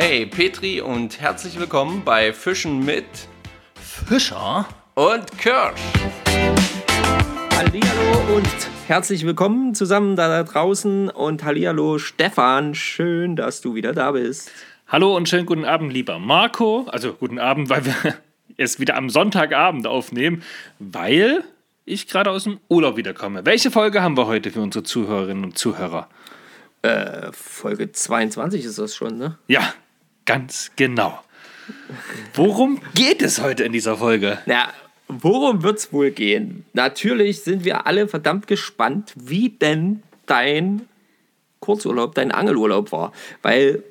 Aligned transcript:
Hey 0.00 0.26
Petri 0.26 0.80
und 0.80 1.20
herzlich 1.20 1.58
willkommen 1.58 2.02
bei 2.04 2.32
Fischen 2.32 2.84
mit 2.84 3.04
Fischer 3.74 4.64
und 4.94 5.26
Kirsch. 5.38 5.80
Hallihallo 7.56 8.36
und 8.36 8.48
herzlich 8.86 9.26
willkommen 9.26 9.74
zusammen 9.74 10.14
da 10.14 10.44
draußen 10.44 11.10
und 11.10 11.42
Hallihallo 11.42 11.98
Stefan, 11.98 12.76
schön, 12.76 13.34
dass 13.34 13.60
du 13.60 13.74
wieder 13.74 13.92
da 13.92 14.12
bist. 14.12 14.52
Hallo 14.86 15.16
und 15.16 15.28
schönen 15.28 15.46
guten 15.46 15.64
Abend, 15.64 15.92
lieber 15.92 16.20
Marco. 16.20 16.86
Also 16.92 17.14
guten 17.14 17.40
Abend, 17.40 17.68
weil 17.68 17.84
wir 17.84 17.94
es 18.56 18.78
wieder 18.78 18.94
am 18.94 19.10
Sonntagabend 19.10 19.88
aufnehmen, 19.88 20.44
weil 20.78 21.42
ich 21.86 22.06
gerade 22.06 22.30
aus 22.30 22.44
dem 22.44 22.60
Urlaub 22.68 22.96
wiederkomme. 22.96 23.44
Welche 23.44 23.72
Folge 23.72 24.00
haben 24.00 24.16
wir 24.16 24.28
heute 24.28 24.52
für 24.52 24.60
unsere 24.60 24.84
Zuhörerinnen 24.84 25.42
und 25.42 25.58
Zuhörer? 25.58 26.08
Äh, 26.82 27.32
Folge 27.32 27.90
22 27.90 28.64
ist 28.64 28.78
das 28.78 28.94
schon, 28.94 29.18
ne? 29.18 29.36
Ja, 29.48 29.74
ganz 30.28 30.70
genau. 30.76 31.18
Worum 32.34 32.80
geht 32.94 33.22
es 33.22 33.40
heute 33.40 33.64
in 33.64 33.72
dieser 33.72 33.96
Folge? 33.96 34.38
Na, 34.46 34.68
worum 35.08 35.62
wird's 35.62 35.90
wohl 35.92 36.10
gehen? 36.10 36.64
Natürlich 36.74 37.42
sind 37.42 37.64
wir 37.64 37.86
alle 37.86 38.08
verdammt 38.08 38.46
gespannt, 38.46 39.12
wie 39.16 39.48
denn 39.48 40.02
dein 40.26 40.86
Kurzurlaub, 41.60 42.14
dein 42.14 42.30
Angelurlaub 42.30 42.92
war. 42.92 43.12
Weil 43.42 43.82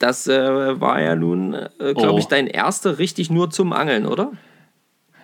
das 0.00 0.26
äh, 0.26 0.80
war 0.80 1.00
ja 1.00 1.14
nun, 1.14 1.54
äh, 1.54 1.94
glaube 1.94 2.14
Oh. 2.14 2.18
ich, 2.18 2.26
dein 2.26 2.48
erster 2.48 2.98
richtig 2.98 3.30
nur 3.30 3.50
zum 3.50 3.72
Angeln, 3.72 4.04
oder? 4.04 4.32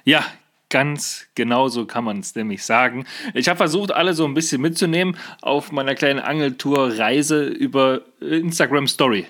Ja, 0.05 0.25
ganz 0.71 1.27
genau 1.35 1.69
so 1.69 1.85
kann 1.85 2.05
man 2.05 2.21
es 2.21 2.35
nämlich 2.35 2.65
sagen. 2.65 3.07
Ich 3.35 3.49
habe 3.49 3.57
versucht, 3.59 3.93
alle 3.93 4.15
so 4.15 4.25
ein 4.25 4.35
bisschen 4.35 4.63
mitzunehmen 4.63 5.17
auf 5.43 5.71
meiner 5.73 5.95
kleinen 5.95 6.21
Angeltour-Reise 6.21 7.45
über 7.45 8.03
Instagram 8.21 8.87
Story. 8.87 9.27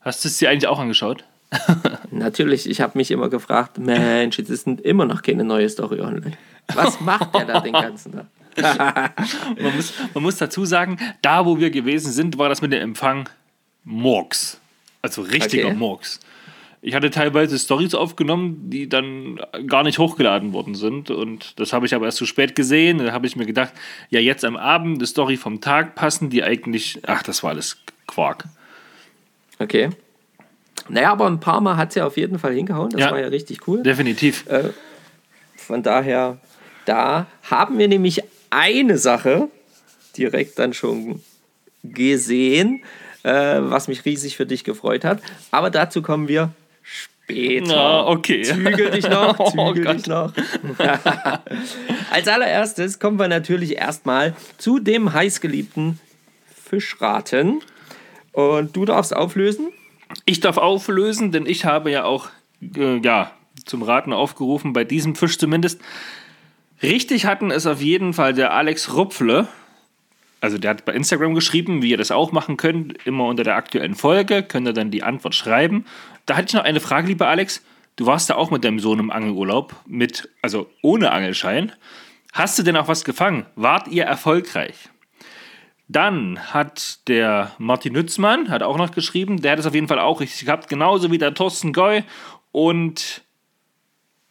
Hast 0.00 0.24
du 0.24 0.28
es 0.28 0.38
dir 0.38 0.50
eigentlich 0.50 0.66
auch 0.66 0.78
angeschaut? 0.78 1.24
Natürlich, 2.10 2.68
ich 2.68 2.80
habe 2.80 2.96
mich 2.96 3.10
immer 3.10 3.28
gefragt, 3.28 3.78
Mensch, 3.78 4.38
jetzt 4.38 4.50
ist 4.50 4.66
immer 4.66 5.04
noch 5.04 5.22
keine 5.22 5.44
neue 5.44 5.68
Story 5.68 6.00
online. 6.00 6.32
Was 6.74 7.00
macht 7.00 7.34
der 7.34 7.44
da 7.44 7.60
den 7.60 7.72
ganzen 7.72 8.12
Tag? 8.12 8.26
Man 9.60 9.76
muss, 9.76 9.92
man 10.12 10.22
muss 10.24 10.36
dazu 10.36 10.64
sagen, 10.64 10.98
da 11.22 11.46
wo 11.46 11.58
wir 11.58 11.70
gewesen 11.70 12.10
sind, 12.12 12.36
war 12.36 12.48
das 12.48 12.60
mit 12.60 12.72
dem 12.72 12.82
Empfang 12.82 13.28
Murks. 13.84 14.60
Also 15.02 15.22
richtiger 15.22 15.68
Okay. 15.68 15.76
Murks. 15.76 16.20
Ich 16.82 16.94
hatte 16.94 17.10
teilweise 17.10 17.58
Stories 17.58 17.94
aufgenommen, 17.94 18.70
die 18.70 18.88
dann 18.88 19.38
gar 19.66 19.84
nicht 19.84 19.98
hochgeladen 19.98 20.52
worden 20.52 20.74
sind. 20.74 21.10
Und 21.10 21.60
das 21.60 21.72
habe 21.72 21.86
ich 21.86 21.94
aber 21.94 22.06
erst 22.06 22.18
zu 22.18 22.26
spät 22.26 22.54
gesehen. 22.56 22.98
Da 22.98 23.12
habe 23.12 23.26
ich 23.26 23.36
mir 23.36 23.46
gedacht, 23.46 23.72
ja, 24.08 24.18
jetzt 24.18 24.44
am 24.44 24.56
Abend 24.56 24.98
eine 24.98 25.06
Story 25.06 25.36
vom 25.36 25.60
Tag 25.60 25.94
passen, 25.94 26.28
die 26.28 26.42
eigentlich. 26.42 27.00
Ach, 27.06 27.22
das 27.22 27.42
war 27.42 27.50
alles 27.50 27.78
Quark. 28.06 28.46
Okay. 29.60 29.90
Naja, 30.88 31.12
aber 31.12 31.26
ein 31.26 31.38
paar 31.38 31.60
Mal 31.60 31.76
hat 31.76 31.90
es 31.90 31.94
ja 31.94 32.06
auf 32.06 32.16
jeden 32.16 32.38
Fall 32.40 32.54
hingehauen. 32.54 32.90
Das 32.90 33.00
Ja. 33.00 33.10
war 33.12 33.20
ja 33.20 33.28
richtig 33.28 33.68
cool. 33.68 33.82
Definitiv. 33.84 34.44
Von 35.56 35.82
daher, 35.84 36.38
da 36.86 37.26
haben 37.48 37.78
wir 37.78 37.86
nämlich 37.86 38.22
eine 38.50 38.98
Sache 38.98 39.48
direkt 40.16 40.58
dann 40.58 40.72
schon 40.72 41.22
gesehen, 41.84 42.82
äh, 43.22 43.30
was 43.60 43.86
mich 43.86 44.04
riesig 44.04 44.36
für 44.36 44.46
dich 44.46 44.64
gefreut 44.64 45.04
hat. 45.04 45.20
Aber 45.52 45.70
dazu 45.70 46.02
kommen 46.02 46.26
wir 46.26 46.50
später. 46.82 47.66
Na, 47.68 48.06
okay. 48.08 48.42
Zügel 48.42 48.90
dich 48.90 49.08
noch, 49.08 49.38
Oh 49.54 49.74
zügel 49.74 49.94
dich 49.94 50.06
noch. 50.06 50.32
Als 52.10 52.26
allererstes 52.26 52.98
kommen 52.98 53.18
wir 53.18 53.28
natürlich 53.28 53.76
erstmal 53.76 54.34
zu 54.58 54.78
dem 54.80 55.12
heißgeliebten 55.12 56.00
Fischraten. 56.64 57.60
Und 58.32 58.76
du 58.76 58.84
darfst 58.84 59.14
auflösen. 59.14 59.68
Ich 60.24 60.40
darf 60.40 60.56
auflösen, 60.56 61.32
denn 61.32 61.46
ich 61.46 61.64
habe 61.64 61.90
ja 61.90 62.04
auch 62.04 62.28
äh, 62.76 62.98
ja, 62.98 63.32
zum 63.64 63.82
Raten 63.82 64.12
aufgerufen, 64.12 64.72
bei 64.72 64.84
diesem 64.84 65.14
Fisch 65.14 65.38
zumindest. 65.38 65.80
Richtig 66.82 67.26
hatten 67.26 67.50
es 67.50 67.66
auf 67.66 67.80
jeden 67.80 68.12
Fall 68.12 68.32
der 68.32 68.52
Alex 68.52 68.94
Rupfle. 68.94 69.48
Also 70.40 70.56
der 70.56 70.70
hat 70.70 70.84
bei 70.86 70.94
Instagram 70.94 71.34
geschrieben, 71.34 71.82
wie 71.82 71.90
ihr 71.90 71.98
das 71.98 72.10
auch 72.10 72.32
machen 72.32 72.56
könnt, 72.56 73.06
immer 73.06 73.26
unter 73.26 73.44
der 73.44 73.56
aktuellen 73.56 73.94
Folge, 73.94 74.42
könnt 74.42 74.66
ihr 74.66 74.72
dann 74.72 74.90
die 74.90 75.02
Antwort 75.02 75.34
schreiben. 75.34 75.84
Da 76.24 76.36
hatte 76.36 76.46
ich 76.48 76.54
noch 76.54 76.64
eine 76.64 76.80
Frage, 76.80 77.08
lieber 77.08 77.28
Alex. 77.28 77.62
Du 77.96 78.06
warst 78.06 78.30
da 78.30 78.36
auch 78.36 78.50
mit 78.50 78.64
deinem 78.64 78.80
Sohn 78.80 78.98
im 78.98 79.10
Angelurlaub, 79.10 79.76
mit, 79.86 80.30
also 80.40 80.70
ohne 80.80 81.12
Angelschein. 81.12 81.72
Hast 82.32 82.58
du 82.58 82.62
denn 82.62 82.76
auch 82.76 82.88
was 82.88 83.04
gefangen? 83.04 83.44
Wart 83.56 83.88
ihr 83.88 84.04
erfolgreich? 84.04 84.88
Dann 85.92 86.38
hat 86.38 87.08
der 87.08 87.50
Martin 87.58 87.94
Nützmann, 87.94 88.48
hat 88.48 88.62
auch 88.62 88.76
noch 88.76 88.92
geschrieben, 88.92 89.42
der 89.42 89.52
hat 89.52 89.58
es 89.58 89.66
auf 89.66 89.74
jeden 89.74 89.88
Fall 89.88 89.98
auch 89.98 90.20
richtig 90.20 90.46
gehabt, 90.46 90.68
genauso 90.68 91.10
wie 91.10 91.18
der 91.18 91.34
Thorsten 91.34 91.72
Goy. 91.72 92.04
Und 92.52 93.22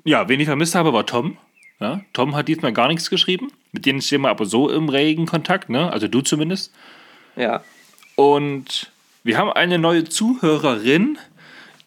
ja, 0.05 0.29
wen 0.29 0.39
ich 0.39 0.45
vermisst 0.45 0.73
habe, 0.73 0.93
war 0.93 1.05
Tom. 1.05 1.37
Ja, 1.81 1.99
Tom 2.13 2.33
hat 2.33 2.47
diesmal 2.47 2.71
gar 2.71 2.87
nichts 2.87 3.09
geschrieben. 3.09 3.51
Mit 3.73 3.85
denen 3.85 4.01
stehen 4.01 4.21
wir 4.21 4.29
aber 4.29 4.45
so 4.45 4.69
im 4.69 4.87
regen 4.87 5.25
Kontakt, 5.25 5.69
ne? 5.69 5.91
also 5.91 6.07
du 6.07 6.21
zumindest. 6.21 6.73
Ja. 7.35 7.61
Und 8.15 8.89
wir 9.25 9.37
haben 9.37 9.51
eine 9.51 9.79
neue 9.79 10.05
Zuhörerin, 10.05 11.17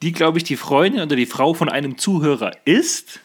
die, 0.03 0.13
glaube 0.13 0.37
ich, 0.37 0.45
die 0.45 0.57
Freundin 0.57 1.01
oder 1.01 1.17
die 1.17 1.25
Frau 1.25 1.55
von 1.55 1.71
einem 1.71 1.97
Zuhörer 1.97 2.53
ist. 2.67 3.21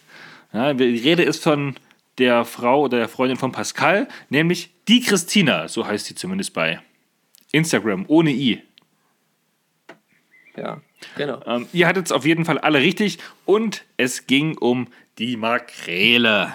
Ja, 0.53 0.73
die 0.73 0.97
Rede 0.97 1.23
ist 1.23 1.43
von 1.43 1.75
der 2.17 2.45
Frau 2.45 2.83
oder 2.83 2.97
der 2.97 3.09
Freundin 3.09 3.37
von 3.37 3.51
Pascal, 3.51 4.07
nämlich 4.29 4.71
die 4.87 5.01
Christina, 5.01 5.67
so 5.67 5.85
heißt 5.85 6.05
sie 6.05 6.15
zumindest 6.15 6.53
bei 6.53 6.79
Instagram, 7.51 8.05
ohne 8.07 8.31
I. 8.31 8.63
Ja, 10.55 10.81
genau. 11.15 11.41
Ähm, 11.45 11.67
ihr 11.73 11.87
hattet 11.87 12.07
es 12.07 12.11
auf 12.11 12.25
jeden 12.25 12.45
Fall 12.45 12.57
alle 12.57 12.79
richtig 12.79 13.19
und 13.45 13.85
es 13.97 14.25
ging 14.25 14.57
um 14.57 14.87
die 15.19 15.37
Makrele. 15.37 16.53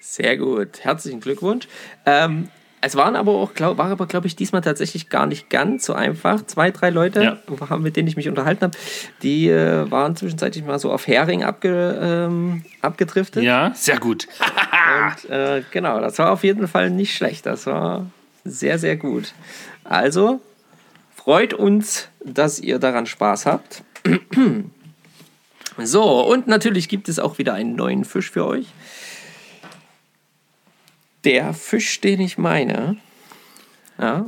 Sehr 0.00 0.36
gut. 0.36 0.80
Herzlichen 0.82 1.20
Glückwunsch. 1.20 1.68
Ähm, 2.04 2.48
es 2.82 2.96
waren 2.96 3.14
aber 3.16 3.32
auch, 3.32 3.54
glaub, 3.54 3.78
war 3.78 3.90
aber, 3.90 4.06
glaube 4.06 4.26
ich, 4.26 4.36
diesmal 4.36 4.62
tatsächlich 4.62 5.08
gar 5.08 5.26
nicht 5.26 5.50
ganz 5.50 5.84
so 5.84 5.92
einfach. 5.92 6.44
Zwei, 6.46 6.70
drei 6.70 6.90
Leute, 6.90 7.22
Ja. 7.22 7.38
haben, 7.68 7.82
mit 7.82 7.96
denen 7.96 8.08
ich 8.08 8.16
mich 8.16 8.28
unterhalten 8.28 8.62
habe, 8.62 8.78
die 9.22 9.48
äh, 9.48 9.90
waren 9.90 10.16
zwischenzeitlich 10.16 10.64
mal 10.64 10.78
so 10.78 10.90
auf 10.90 11.06
Hering 11.06 11.44
abge, 11.44 11.98
ähm, 12.00 12.64
abgedriftet. 12.82 13.42
Ja, 13.42 13.72
sehr 13.74 13.98
gut. 13.98 14.28
Und 15.24 15.30
äh, 15.30 15.62
genau, 15.70 16.00
das 16.00 16.18
war 16.18 16.30
auf 16.32 16.42
jeden 16.44 16.68
Fall 16.68 16.90
nicht 16.90 17.14
schlecht. 17.14 17.46
Das 17.46 17.66
war 17.66 18.06
sehr, 18.44 18.78
sehr 18.78 18.96
gut. 18.96 19.34
Also, 19.84 20.40
freut 21.14 21.52
uns, 21.54 22.08
dass 22.24 22.58
ihr 22.58 22.78
daran 22.78 23.06
Spaß 23.06 23.46
habt. 23.46 23.82
So, 25.82 26.20
und 26.26 26.46
natürlich 26.46 26.88
gibt 26.88 27.08
es 27.08 27.18
auch 27.18 27.38
wieder 27.38 27.54
einen 27.54 27.74
neuen 27.74 28.04
Fisch 28.04 28.30
für 28.30 28.44
euch. 28.46 28.66
Der 31.24 31.52
Fisch, 31.54 32.00
den 32.00 32.20
ich 32.20 32.38
meine, 32.38 32.96
ja, 33.98 34.26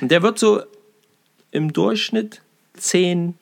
der 0.00 0.22
wird 0.22 0.38
so 0.38 0.62
im 1.52 1.72
Durchschnitt 1.72 2.42
10, 2.76 3.34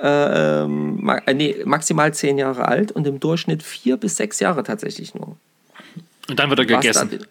ähm, 0.00 1.04
ma- 1.04 1.18
äh, 1.26 1.34
nee, 1.34 1.56
maximal 1.64 2.14
10 2.14 2.38
Jahre 2.38 2.66
alt 2.68 2.92
und 2.92 3.06
im 3.06 3.18
Durchschnitt 3.20 3.62
4 3.62 3.96
bis 3.96 4.16
6 4.16 4.40
Jahre 4.40 4.62
tatsächlich 4.62 5.14
nur. 5.14 5.36
Und 6.28 6.38
dann 6.38 6.48
wird 6.50 6.60
er 6.60 6.66
gegessen. 6.66 7.26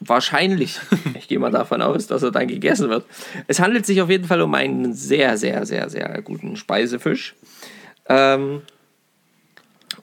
Wahrscheinlich. 0.00 0.80
Ich 1.14 1.28
gehe 1.28 1.38
mal 1.38 1.52
davon 1.52 1.80
aus, 1.82 2.08
dass 2.08 2.22
er 2.24 2.32
dann 2.32 2.48
gegessen 2.48 2.88
wird. 2.90 3.06
Es 3.46 3.60
handelt 3.60 3.86
sich 3.86 4.02
auf 4.02 4.10
jeden 4.10 4.24
Fall 4.24 4.42
um 4.42 4.52
einen 4.54 4.92
sehr, 4.94 5.38
sehr, 5.38 5.64
sehr, 5.66 5.88
sehr 5.88 6.20
guten 6.22 6.56
Speisefisch. 6.56 7.34
Ähm, 8.08 8.62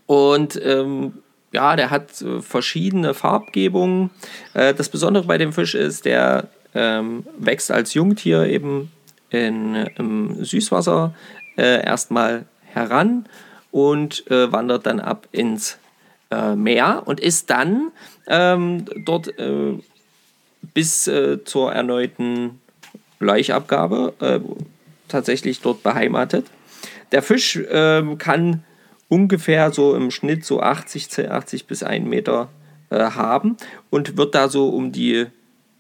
und 0.05 0.59
ähm, 0.63 1.13
ja, 1.51 1.75
der 1.75 1.89
hat 1.89 2.21
äh, 2.21 2.41
verschiedene 2.41 3.13
Farbgebungen. 3.13 4.09
Äh, 4.53 4.73
das 4.73 4.89
Besondere 4.89 5.25
bei 5.25 5.37
dem 5.37 5.53
Fisch 5.53 5.75
ist, 5.75 6.05
der 6.05 6.47
ähm, 6.75 7.25
wächst 7.37 7.71
als 7.71 7.93
Jungtier 7.93 8.45
eben 8.45 8.91
in, 9.29 9.75
im 9.97 10.43
Süßwasser 10.43 11.13
äh, 11.57 11.85
erstmal 11.85 12.45
heran 12.73 13.25
und 13.71 14.23
wandert 14.27 14.85
dann 14.87 14.99
ab 14.99 15.27
ins 15.31 15.77
Meer 16.55 17.03
und 17.05 17.19
ist 17.19 17.49
dann 17.51 17.91
ähm, 18.27 18.85
dort 19.05 19.31
bis 20.73 21.09
zur 21.45 21.71
erneuten 21.71 22.59
Laichabgabe 23.19 24.13
äh, 24.19 24.39
tatsächlich 25.07 25.61
dort 25.61 25.83
beheimatet. 25.83 26.45
Der 27.11 27.21
Fisch 27.21 27.59
ähm, 27.69 28.17
kann 28.17 28.63
ungefähr 29.09 29.71
so 29.71 29.95
im 29.95 30.11
Schnitt 30.11 30.45
so 30.45 30.61
80, 30.61 31.29
80 31.29 31.65
bis 31.67 31.83
1 31.83 32.07
Meter 32.07 32.49
äh, 32.89 32.97
haben 32.97 33.57
und 33.89 34.15
wird 34.15 34.35
da 34.35 34.47
so 34.47 34.69
um 34.69 34.91
die 34.91 35.25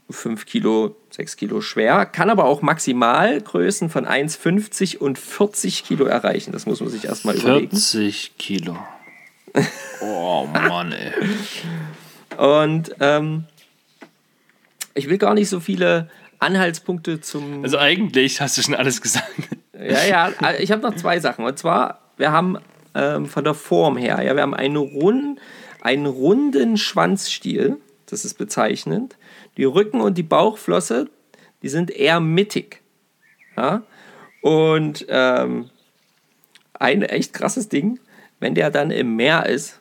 5 0.09 0.45
Kilo, 0.45 0.95
6 1.11 1.37
Kilo 1.37 1.61
schwer, 1.61 2.05
kann 2.07 2.29
aber 2.31 2.45
auch 2.45 2.61
Maximalgrößen 2.61 3.89
von 3.89 4.05
1,50 4.05 4.97
und 4.97 5.19
40 5.19 5.83
Kilo 5.83 6.05
erreichen. 6.05 6.51
Das 6.51 6.65
muss 6.65 6.81
man 6.81 6.89
sich 6.89 7.05
erstmal 7.05 7.35
überlegen. 7.35 7.69
40 7.71 8.37
Kilo. 8.37 8.77
Oh 10.01 10.47
Mann, 10.53 10.93
ey. 10.93 11.11
Und 12.37 12.95
ähm, 13.01 13.45
ich 14.93 15.09
will 15.09 15.17
gar 15.17 15.33
nicht 15.33 15.49
so 15.49 15.59
viele 15.59 16.09
Anhaltspunkte 16.37 17.19
zum. 17.19 17.63
Also 17.63 17.77
eigentlich 17.77 18.39
hast 18.39 18.57
du 18.57 18.61
schon 18.61 18.75
alles 18.75 19.01
gesagt. 19.01 19.27
Ja, 19.73 20.05
ja, 20.05 20.29
äh, 20.41 20.61
ich 20.63 20.71
habe 20.71 20.81
noch 20.81 20.95
zwei 20.95 21.19
Sachen. 21.19 21.43
Und 21.45 21.57
zwar, 21.57 21.99
wir 22.17 22.31
haben 22.31 22.59
ähm, 22.95 23.25
von 23.25 23.43
der 23.43 23.53
Form 23.53 23.97
her, 23.97 24.21
ja, 24.23 24.35
wir 24.35 24.41
haben 24.41 24.53
einen, 24.53 24.77
rund, 24.77 25.39
einen 25.81 26.05
runden 26.05 26.77
Schwanzstiel, 26.77 27.77
das 28.05 28.25
ist 28.25 28.35
bezeichnend. 28.35 29.17
Die 29.57 29.65
Rücken- 29.65 30.01
und 30.01 30.17
die 30.17 30.23
Bauchflosse, 30.23 31.09
die 31.61 31.69
sind 31.69 31.91
eher 31.91 32.19
mittig. 32.19 32.81
Ja? 33.55 33.83
Und 34.41 35.05
ähm, 35.09 35.69
ein 36.73 37.03
echt 37.03 37.33
krasses 37.33 37.69
Ding, 37.69 37.99
wenn 38.39 38.55
der 38.55 38.71
dann 38.71 38.89
im 38.91 39.15
Meer 39.15 39.45
ist, 39.45 39.79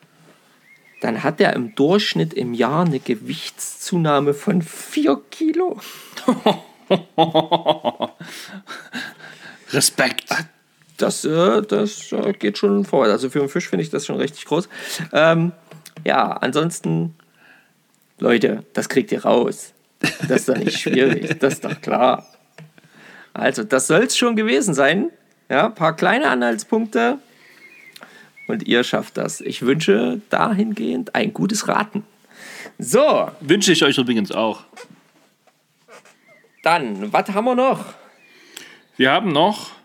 dann 1.01 1.23
hat 1.23 1.39
der 1.39 1.53
im 1.53 1.75
Durchschnitt 1.75 2.33
im 2.33 2.53
Jahr 2.53 2.85
eine 2.85 2.99
Gewichtszunahme 2.99 4.33
von 4.33 4.61
4 4.61 5.21
Kilo. 5.31 5.79
Respekt. 9.71 10.29
Das, 10.99 11.23
äh, 11.25 11.61
das 11.61 12.11
äh, 12.11 12.33
geht 12.33 12.57
schon 12.57 12.85
vor. 12.85 13.05
Also 13.05 13.29
für 13.29 13.39
einen 13.39 13.49
Fisch 13.49 13.69
finde 13.69 13.83
ich 13.83 13.89
das 13.89 14.05
schon 14.05 14.17
richtig 14.17 14.45
groß. 14.45 14.69
Ähm, 15.13 15.53
ja, 16.05 16.31
ansonsten, 16.33 17.15
Leute, 18.19 18.63
das 18.73 18.89
kriegt 18.89 19.11
ihr 19.11 19.23
raus. 19.23 19.73
Das 20.27 20.41
ist 20.41 20.49
doch 20.49 20.57
nicht 20.57 20.77
schwierig, 20.77 21.37
das 21.39 21.55
ist 21.55 21.65
doch 21.65 21.81
klar. 21.81 22.27
Also, 23.33 23.63
das 23.63 23.87
soll 23.87 24.03
es 24.03 24.17
schon 24.17 24.35
gewesen 24.35 24.73
sein. 24.73 25.09
Ja, 25.49 25.67
ein 25.67 25.75
paar 25.75 25.95
kleine 25.95 26.29
Anhaltspunkte. 26.29 27.19
Und 28.47 28.67
ihr 28.67 28.83
schafft 28.83 29.17
das. 29.17 29.41
Ich 29.41 29.61
wünsche 29.61 30.21
dahingehend 30.29 31.15
ein 31.15 31.33
gutes 31.33 31.67
Raten. 31.67 32.03
So, 32.77 33.29
Wünsche 33.39 33.71
ich 33.71 33.83
euch 33.83 33.97
übrigens 33.97 34.31
auch. 34.31 34.63
dann, 36.63 37.13
was 37.13 37.29
haben 37.29 37.45
wir 37.45 37.55
noch? 37.55 37.85
Wir 38.97 39.11
haben 39.11 39.31
noch 39.31 39.78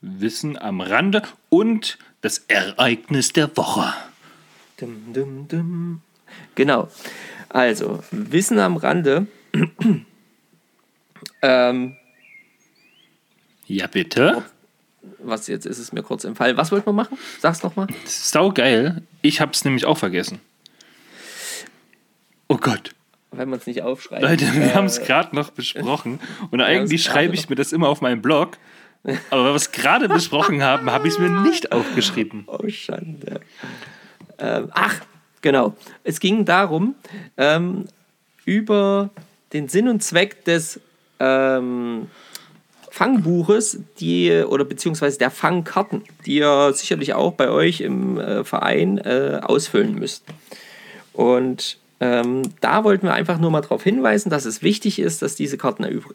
Wissen 0.00 0.58
am 0.58 0.80
Rande 0.80 1.22
und 1.48 1.98
das 2.20 2.38
Ereignis 2.48 3.32
der 3.32 3.56
Woche. 3.56 3.92
Dum, 4.78 5.12
dum, 5.12 5.48
dum. 5.48 6.02
Genau. 6.54 6.88
Also, 7.48 8.02
Wissen 8.10 8.58
am 8.58 8.76
Rande. 8.76 9.26
ähm, 11.42 11.96
Ja, 13.66 13.86
bitte. 13.86 14.44
was 15.18 15.46
jetzt 15.46 15.66
ist 15.66 15.78
es 15.78 15.92
mir 15.92 16.02
kurz 16.02 16.24
entfallen. 16.24 16.56
Was 16.56 16.72
wollten 16.72 16.86
wir 16.86 16.92
machen? 16.92 17.18
Sag's 17.40 17.62
nochmal. 17.62 17.86
Sau 18.04 18.50
geil. 18.52 19.02
Ich 19.22 19.40
hab's 19.40 19.64
nämlich 19.64 19.86
auch 19.86 19.98
vergessen. 19.98 20.40
Oh 22.48 22.56
Gott. 22.58 22.90
Wenn 23.32 23.48
man 23.48 23.58
es 23.58 23.66
nicht 23.66 23.82
aufschreibt. 23.82 24.22
Leute, 24.22 24.52
wir 24.54 24.62
Äh, 24.62 24.74
haben 24.74 24.86
es 24.86 25.00
gerade 25.00 25.34
noch 25.34 25.50
besprochen. 25.50 26.20
Und 26.50 26.60
eigentlich 26.60 27.02
schreibe 27.02 27.34
ich 27.34 27.48
mir 27.48 27.56
das 27.56 27.72
immer 27.72 27.88
auf 27.88 28.00
meinem 28.00 28.22
Blog. 28.22 28.56
Aber 29.30 29.44
weil 29.44 29.52
wir 29.52 29.56
es 29.56 29.72
gerade 29.72 30.08
besprochen 30.08 30.62
haben, 30.62 30.90
habe 30.90 31.06
ich 31.06 31.14
es 31.14 31.20
mir 31.20 31.30
nicht 31.30 31.72
aufgeschrieben. 31.72 32.44
Oh, 32.46 32.68
Schande. 32.68 33.40
Ähm, 34.38 34.68
ach, 34.72 35.00
genau. 35.42 35.74
Es 36.04 36.20
ging 36.20 36.44
darum, 36.44 36.94
ähm, 37.36 37.84
über 38.44 39.10
den 39.52 39.68
Sinn 39.68 39.88
und 39.88 40.02
Zweck 40.02 40.44
des 40.44 40.80
ähm, 41.20 42.08
Fangbuches, 42.90 43.78
die 44.00 44.32
oder 44.46 44.64
beziehungsweise 44.64 45.18
der 45.18 45.30
Fangkarten, 45.30 46.02
die 46.24 46.36
ihr 46.36 46.72
sicherlich 46.72 47.14
auch 47.14 47.32
bei 47.32 47.50
euch 47.50 47.80
im 47.80 48.18
äh, 48.18 48.42
Verein 48.44 48.98
äh, 48.98 49.40
ausfüllen 49.42 49.94
müsst. 49.94 50.24
Und 51.12 51.78
ähm, 52.00 52.42
da 52.60 52.84
wollten 52.84 53.06
wir 53.06 53.14
einfach 53.14 53.38
nur 53.38 53.50
mal 53.50 53.60
darauf 53.60 53.82
hinweisen, 53.82 54.30
dass 54.30 54.44
es 54.44 54.62
wichtig 54.62 54.98
ist, 54.98 55.22
dass 55.22 55.34
diese 55.34 55.56
Karten 55.56 55.84
üb- 55.84 56.14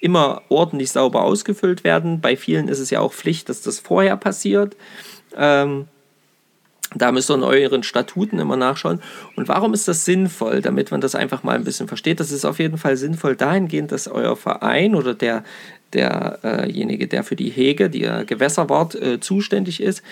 immer 0.00 0.42
ordentlich 0.48 0.90
sauber 0.90 1.22
ausgefüllt 1.22 1.84
werden. 1.84 2.20
Bei 2.20 2.36
vielen 2.36 2.68
ist 2.68 2.78
es 2.78 2.90
ja 2.90 3.00
auch 3.00 3.12
Pflicht, 3.12 3.48
dass 3.48 3.62
das 3.62 3.80
vorher 3.80 4.16
passiert. 4.16 4.76
Ähm, 5.36 5.86
da 6.94 7.12
müsst 7.12 7.30
ihr 7.30 7.34
in 7.34 7.42
euren 7.42 7.82
Statuten 7.82 8.38
immer 8.38 8.56
nachschauen. 8.56 9.02
Und 9.36 9.46
warum 9.48 9.74
ist 9.74 9.88
das 9.88 10.06
sinnvoll? 10.06 10.62
Damit 10.62 10.90
man 10.90 11.02
das 11.02 11.14
einfach 11.14 11.42
mal 11.42 11.54
ein 11.54 11.64
bisschen 11.64 11.86
versteht. 11.86 12.18
Das 12.18 12.30
ist 12.30 12.46
auf 12.46 12.58
jeden 12.58 12.78
Fall 12.78 12.96
sinnvoll 12.96 13.36
dahingehend, 13.36 13.92
dass 13.92 14.08
euer 14.08 14.36
Verein 14.36 14.94
oder 14.94 15.12
der, 15.12 15.44
derjenige, 15.94 17.08
der 17.08 17.24
für 17.24 17.36
die 17.36 17.50
Hege, 17.50 17.88
die 17.88 18.04
äh, 18.04 18.24
Gewässerwart 18.24 18.94
äh, 18.94 19.20
zuständig 19.20 19.82
ist, 19.82 20.02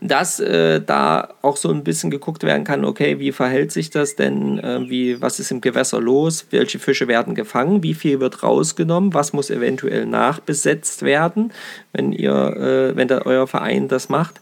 dass 0.00 0.40
äh, 0.40 0.80
da 0.80 1.34
auch 1.42 1.56
so 1.56 1.70
ein 1.70 1.84
bisschen 1.84 2.10
geguckt 2.10 2.42
werden 2.42 2.64
kann, 2.64 2.84
okay, 2.84 3.18
wie 3.18 3.32
verhält 3.32 3.72
sich 3.72 3.90
das 3.90 4.16
denn, 4.16 4.58
äh, 4.58 4.88
wie, 4.88 5.20
was 5.20 5.40
ist 5.40 5.50
im 5.50 5.60
Gewässer 5.60 6.00
los, 6.00 6.46
welche 6.50 6.78
Fische 6.78 7.08
werden 7.08 7.34
gefangen, 7.34 7.82
wie 7.82 7.94
viel 7.94 8.20
wird 8.20 8.42
rausgenommen, 8.42 9.14
was 9.14 9.32
muss 9.32 9.50
eventuell 9.50 10.06
nachbesetzt 10.06 11.02
werden, 11.02 11.52
wenn 11.92 12.12
ihr, 12.12 12.32
äh, 12.32 12.96
wenn 12.96 13.08
da 13.08 13.22
euer 13.24 13.46
Verein 13.46 13.88
das 13.88 14.08
macht. 14.08 14.40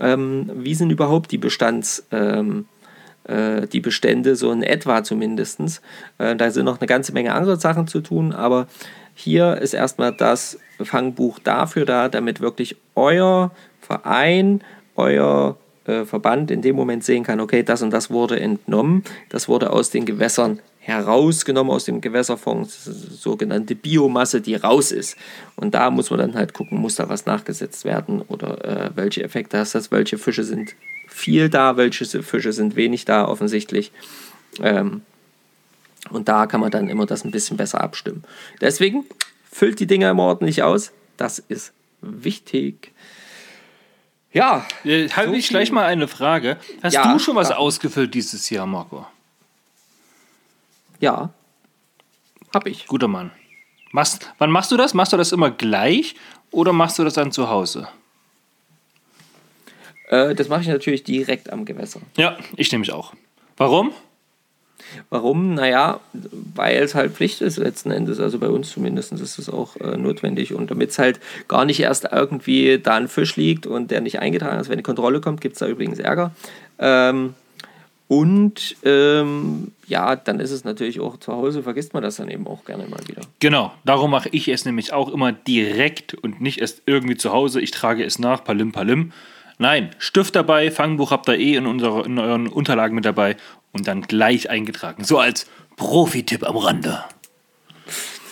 Ähm, 0.00 0.50
wie 0.56 0.74
sind 0.74 0.90
überhaupt 0.90 1.30
die 1.30 1.38
Bestands, 1.38 2.04
ähm, 2.10 2.66
äh, 2.73 2.73
die 3.26 3.80
Bestände, 3.80 4.36
so 4.36 4.52
in 4.52 4.62
etwa 4.62 5.02
zumindest. 5.02 5.80
Äh, 6.18 6.36
da 6.36 6.50
sind 6.50 6.64
noch 6.66 6.80
eine 6.80 6.86
ganze 6.86 7.12
Menge 7.12 7.34
andere 7.34 7.58
Sachen 7.58 7.86
zu 7.86 8.00
tun, 8.00 8.32
aber 8.32 8.66
hier 9.14 9.58
ist 9.58 9.74
erstmal 9.74 10.12
das 10.12 10.58
Fangbuch 10.82 11.38
dafür 11.38 11.86
da, 11.86 12.08
damit 12.08 12.40
wirklich 12.40 12.76
euer 12.94 13.52
Verein, 13.80 14.62
euer 14.96 15.56
äh, 15.84 16.04
Verband 16.04 16.50
in 16.50 16.62
dem 16.62 16.76
Moment 16.76 17.04
sehen 17.04 17.22
kann, 17.22 17.40
okay, 17.40 17.62
das 17.62 17.82
und 17.82 17.90
das 17.90 18.10
wurde 18.10 18.40
entnommen, 18.40 19.04
das 19.28 19.48
wurde 19.48 19.70
aus 19.70 19.90
den 19.90 20.04
Gewässern 20.04 20.60
herausgenommen, 20.78 21.72
aus 21.72 21.84
dem 21.84 22.00
Gewässerfonds, 22.00 22.84
sogenannte 22.84 23.74
Biomasse, 23.74 24.42
die 24.42 24.54
raus 24.54 24.92
ist. 24.92 25.16
Und 25.56 25.74
da 25.74 25.90
muss 25.90 26.10
man 26.10 26.18
dann 26.18 26.34
halt 26.34 26.52
gucken, 26.52 26.78
muss 26.78 26.96
da 26.96 27.08
was 27.08 27.24
nachgesetzt 27.24 27.86
werden 27.86 28.20
oder 28.20 28.64
äh, 28.64 28.90
welche 28.94 29.22
Effekte 29.22 29.58
hast 29.58 29.74
das, 29.74 29.90
welche 29.90 30.18
Fische 30.18 30.44
sind 30.44 30.74
viel 31.14 31.48
da, 31.48 31.76
welche 31.76 32.04
Fische 32.22 32.52
sind 32.52 32.74
wenig 32.74 33.04
da, 33.04 33.26
offensichtlich. 33.28 33.92
Ähm, 34.60 35.02
und 36.10 36.28
da 36.28 36.46
kann 36.46 36.60
man 36.60 36.70
dann 36.72 36.88
immer 36.88 37.06
das 37.06 37.24
ein 37.24 37.30
bisschen 37.30 37.56
besser 37.56 37.80
abstimmen. 37.80 38.24
Deswegen 38.60 39.04
füllt 39.50 39.78
die 39.78 39.86
Dinger 39.86 40.10
immer 40.10 40.24
ordentlich 40.24 40.62
aus. 40.62 40.90
Das 41.16 41.38
ist 41.38 41.72
wichtig. 42.02 42.92
Ja, 44.32 44.66
Äh, 44.84 45.08
Habe 45.10 45.28
So 45.28 45.34
ich 45.34 45.48
gleich 45.48 45.70
mal 45.70 45.84
eine 45.86 46.08
Frage. 46.08 46.58
Hast 46.82 46.92
Ja, 46.94 47.12
du 47.12 47.18
schon 47.20 47.36
was 47.36 47.48
klar. 47.48 47.60
ausgefüllt 47.60 48.12
dieses 48.14 48.50
Jahr, 48.50 48.66
Marco? 48.66 49.06
ja. 51.00 51.30
Hab 52.52 52.66
ich. 52.68 52.86
Guter 52.86 53.08
Mann. 53.08 53.30
Machst, 53.90 54.32
wann 54.38 54.50
machst 54.50 54.70
du 54.70 54.76
das? 54.76 54.94
Machst 54.94 55.12
du 55.12 55.16
das 55.16 55.32
immer 55.32 55.50
gleich 55.50 56.14
oder 56.52 56.72
machst 56.72 56.98
du 56.98 57.04
das 57.04 57.14
dann 57.14 57.32
zu 57.32 57.48
Hause? 57.48 57.88
Äh, 60.08 60.34
das 60.34 60.48
mache 60.48 60.62
ich 60.62 60.68
natürlich 60.68 61.04
direkt 61.04 61.52
am 61.52 61.64
Gewässer. 61.64 62.00
Ja, 62.16 62.36
ich 62.56 62.70
nämlich 62.72 62.92
auch. 62.92 63.14
Warum? 63.56 63.92
Warum? 65.10 65.54
Naja, 65.54 66.00
weil 66.12 66.82
es 66.82 66.94
halt 66.94 67.12
Pflicht 67.12 67.40
ist 67.40 67.56
letzten 67.56 67.90
Endes. 67.90 68.20
Also 68.20 68.38
bei 68.38 68.48
uns 68.48 68.70
zumindest 68.70 69.12
ist 69.12 69.38
es 69.38 69.48
auch 69.48 69.76
äh, 69.76 69.96
notwendig. 69.96 70.54
Und 70.54 70.70
damit 70.70 70.90
es 70.90 70.98
halt 70.98 71.20
gar 71.48 71.64
nicht 71.64 71.80
erst 71.80 72.08
irgendwie 72.10 72.78
da 72.78 72.96
ein 72.96 73.08
Fisch 73.08 73.36
liegt 73.36 73.66
und 73.66 73.90
der 73.90 74.00
nicht 74.00 74.20
eingetragen 74.20 74.60
ist, 74.60 74.68
wenn 74.68 74.76
die 74.76 74.82
Kontrolle 74.82 75.20
kommt, 75.20 75.40
gibt 75.40 75.54
es 75.54 75.60
da 75.60 75.66
übrigens 75.66 75.98
Ärger. 75.98 76.32
Ähm, 76.78 77.34
und 78.06 78.76
ähm, 78.84 79.72
ja, 79.86 80.14
dann 80.14 80.38
ist 80.38 80.50
es 80.50 80.64
natürlich 80.64 81.00
auch 81.00 81.16
zu 81.18 81.32
Hause, 81.32 81.62
vergisst 81.62 81.94
man 81.94 82.02
das 82.02 82.16
dann 82.16 82.28
eben 82.28 82.46
auch 82.46 82.64
gerne 82.64 82.86
mal 82.86 83.00
wieder. 83.06 83.22
Genau, 83.40 83.72
darum 83.84 84.10
mache 84.10 84.28
ich 84.30 84.48
es 84.48 84.66
nämlich 84.66 84.92
auch 84.92 85.08
immer 85.08 85.32
direkt 85.32 86.14
und 86.14 86.40
nicht 86.40 86.60
erst 86.60 86.82
irgendwie 86.86 87.16
zu 87.16 87.32
Hause. 87.32 87.60
Ich 87.60 87.70
trage 87.70 88.04
es 88.04 88.18
nach, 88.18 88.44
palim, 88.44 88.72
palim. 88.72 89.12
Nein, 89.58 89.90
Stift 89.98 90.34
dabei, 90.36 90.70
Fangbuch 90.70 91.10
habt 91.10 91.28
ihr 91.28 91.38
eh 91.38 91.54
in, 91.54 91.66
unserer, 91.66 92.04
in 92.04 92.18
euren 92.18 92.48
Unterlagen 92.48 92.94
mit 92.94 93.04
dabei 93.04 93.36
und 93.72 93.86
dann 93.86 94.02
gleich 94.02 94.50
eingetragen. 94.50 95.04
So 95.04 95.18
als 95.18 95.46
Profi-Tipp 95.76 96.44
am 96.46 96.56
Rande. 96.56 97.04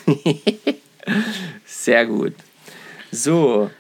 Sehr 1.65 2.07
gut. 2.07 2.35
So. 3.11 3.71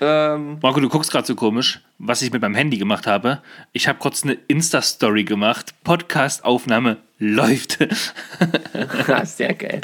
Ähm, 0.00 0.58
Marco, 0.62 0.80
du 0.80 0.88
guckst 0.88 1.10
gerade 1.10 1.26
so 1.26 1.34
komisch, 1.34 1.80
was 1.98 2.22
ich 2.22 2.32
mit 2.32 2.40
meinem 2.42 2.54
Handy 2.54 2.78
gemacht 2.78 3.06
habe. 3.06 3.42
Ich 3.72 3.88
habe 3.88 3.98
kurz 3.98 4.22
eine 4.22 4.38
Insta-Story 4.46 5.24
gemacht. 5.24 5.74
Podcast-Aufnahme 5.84 6.98
läuft. 7.18 7.78
Ah, 9.08 9.24
Sehr 9.24 9.54
geil. 9.54 9.80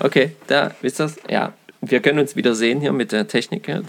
Okay, 0.00 0.32
da 0.46 0.74
wisst 0.80 1.00
ihr 1.00 1.10
Ja, 1.28 1.52
wir 1.82 2.00
können 2.00 2.18
uns 2.18 2.36
wieder 2.36 2.54
sehen 2.54 2.80
hier 2.80 2.92
mit 2.92 3.12
der 3.12 3.28
Technik. 3.28 3.68
ja. 3.68 3.82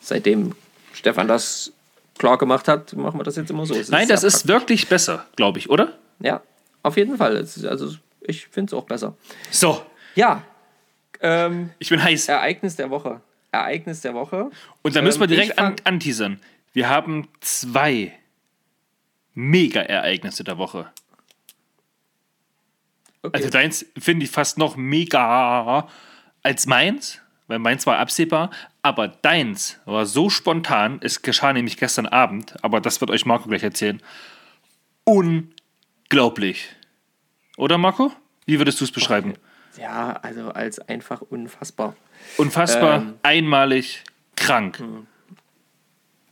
Seitdem 0.00 0.54
Stefan 0.92 1.28
das 1.28 1.72
klar 2.18 2.38
gemacht 2.38 2.68
hat, 2.68 2.92
machen 2.94 3.18
wir 3.18 3.24
das 3.24 3.36
jetzt 3.36 3.50
immer 3.50 3.66
so. 3.66 3.74
Es 3.74 3.88
Nein, 3.88 4.08
das 4.08 4.20
sehr 4.22 4.28
ist 4.28 4.48
wirklich 4.48 4.88
besser, 4.88 5.26
glaube 5.36 5.58
ich, 5.58 5.70
oder? 5.70 5.86
praktisch. 5.86 6.02
Ja, 6.20 6.42
auf 6.82 6.96
jeden 6.96 7.16
Fall. 7.16 7.36
Ist, 7.36 7.64
also, 7.64 7.94
ich 8.20 8.46
finde 8.48 8.70
es 8.70 8.74
auch 8.74 8.84
besser. 8.86 9.14
So, 9.50 9.82
Ja, 10.14 10.42
ähm, 11.20 11.70
ich 11.78 11.88
bin 11.90 12.02
heiß. 12.02 12.28
Ereignis 12.28 12.76
der 12.76 12.90
Woche. 12.90 13.20
Ereignis 13.52 14.00
der 14.02 14.14
Woche. 14.14 14.50
Und 14.82 14.96
da 14.96 15.02
müssen 15.02 15.20
wir 15.20 15.24
Ähm, 15.24 15.30
direkt 15.30 15.58
an, 15.58 15.76
anteasern. 15.84 16.40
Wir 16.72 16.88
haben 16.88 17.28
zwei 17.40 18.12
Mega-Ereignisse 19.34 20.44
der 20.44 20.58
Woche. 20.58 20.90
Also 23.32 23.50
deins 23.50 23.84
finde 23.98 24.24
ich 24.24 24.30
fast 24.30 24.56
noch 24.56 24.76
mega 24.76 25.88
als 26.42 26.66
meins, 26.66 27.20
weil 27.48 27.58
meins 27.58 27.86
war 27.86 27.98
absehbar, 27.98 28.50
aber 28.86 29.08
deins 29.08 29.78
war 29.84 30.06
so 30.06 30.30
spontan, 30.30 30.98
es 31.02 31.22
geschah 31.22 31.52
nämlich 31.52 31.76
gestern 31.76 32.06
Abend, 32.06 32.54
aber 32.62 32.80
das 32.80 33.00
wird 33.00 33.10
euch 33.10 33.26
Marco 33.26 33.48
gleich 33.48 33.62
erzählen. 33.62 34.00
Unglaublich. 35.04 36.68
Oder 37.56 37.78
Marco? 37.78 38.12
Wie 38.44 38.58
würdest 38.58 38.80
du 38.80 38.84
es 38.84 38.92
beschreiben? 38.92 39.34
Ja, 39.78 40.12
also 40.22 40.50
als 40.50 40.78
einfach 40.78 41.20
unfassbar. 41.20 41.96
Unfassbar, 42.38 42.96
Ähm. 42.98 43.14
einmalig, 43.22 44.04
krank. 44.36 44.82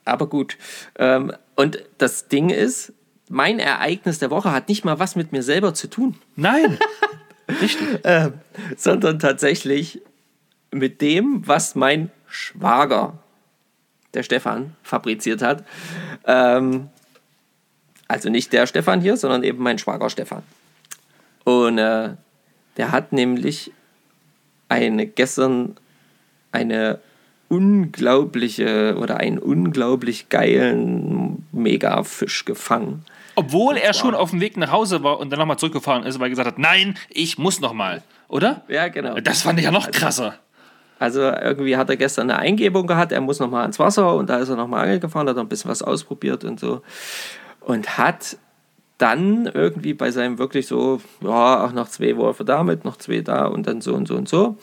Aber 0.05 0.29
gut. 0.29 0.57
Ähm, 0.99 1.33
und 1.57 1.83
das 1.99 2.29
Ding 2.29 2.51
ist, 2.51 2.93
mein 3.29 3.59
Ereignis 3.59 4.19
der 4.19 4.31
Woche 4.31 4.53
hat 4.53 4.69
nicht 4.69 4.85
mal 4.85 4.99
was 4.99 5.17
mit 5.17 5.33
mir 5.33 5.43
selber 5.43 5.75
zu 5.75 5.89
tun, 5.89 6.17
Nein. 6.37 6.79
Richtig. 7.61 8.01
sondern 8.77 9.19
tatsächlich 9.19 10.01
mit 10.71 11.01
dem, 11.03 11.47
was 11.47 11.75
mein 11.75 12.11
Schwager, 12.35 13.19
der 14.13 14.25
Stefan, 14.25 14.75
fabriziert 14.83 15.41
hat. 15.41 15.65
Ähm, 16.27 16.89
also 18.09 18.29
nicht 18.29 18.53
der 18.53 18.67
Stefan 18.67 19.01
hier, 19.01 19.17
sondern 19.17 19.45
eben 19.45 19.63
mein 19.63 19.79
Schwager 19.79 20.11
Stefan. 20.11 20.43
Und 21.45 21.79
äh, 21.79 22.11
der 22.77 22.93
hat 22.93 23.13
nämlich 23.13 23.71
eine 24.69 25.07
gestern 25.07 25.77
eine 26.51 26.99
unglaubliche 27.49 28.97
oder 28.99 29.19
einen 29.19 29.39
unglaublich 29.39 30.29
geilen 30.29 31.47
Megafisch 31.53 32.45
gefangen. 32.45 33.05
Obwohl 33.37 33.77
er 33.77 33.95
schon 33.95 34.15
auf 34.15 34.31
dem 34.31 34.41
Weg 34.41 34.57
nach 34.57 34.73
Hause 34.73 35.03
war 35.03 35.21
und 35.21 35.31
dann 35.31 35.39
nochmal 35.39 35.59
zurückgefahren 35.59 36.05
ist, 36.05 36.19
weil 36.19 36.27
er 36.27 36.31
gesagt 36.31 36.49
hat, 36.49 36.59
nein, 36.59 36.97
ich 37.11 37.39
muss 37.39 37.61
nochmal. 37.61 38.03
Oder? 38.29 38.63
Ja, 38.69 38.89
genau. 38.89 39.21
Das 39.21 39.43
fand 39.43 39.59
ich 39.59 39.65
ja 39.65 39.71
noch 39.71 39.91
krasser. 39.91 40.39
Also 40.99 41.21
irgendwie 41.21 41.77
hat 41.77 41.91
er 41.91 41.97
gestern 41.97 42.31
eine 42.31 42.39
Eingebung 42.39 42.87
gehabt, 42.87 43.13
er 43.13 43.21
muss 43.21 43.41
nochmal 43.41 43.63
ans 43.63 43.79
Wasser 43.79 44.15
und 44.15 44.31
da 44.31 44.39
ist 44.39 44.49
er 44.49 44.57
nochmal 44.57 44.85
Angel 44.85 45.01
gefahren, 45.01 45.29
hat 45.29 45.39
ein 45.39 45.49
bisschen 45.49 45.71
was 45.71 45.83
ausprobiert 45.83 46.45
und 46.45 46.61
so. 46.61 46.83
Und 47.61 47.99
hat 47.99 48.37
dann 48.99 49.47
irgendwie 49.53 49.95
bei 49.95 50.11
seinem 50.11 50.39
wirklich 50.39 50.67
so, 50.67 51.01
ja, 51.21 51.65
auch 51.65 51.73
noch 51.73 51.89
zwei 51.89 52.17
Würfe 52.17 52.45
damit, 52.45 52.85
noch 52.85 52.97
zwei 52.97 53.21
da 53.21 53.47
und 53.47 53.67
dann 53.67 53.81
so 53.81 53.95
und 53.95 54.07
so 54.07 54.15
und 54.15 54.29
so. 54.29 54.57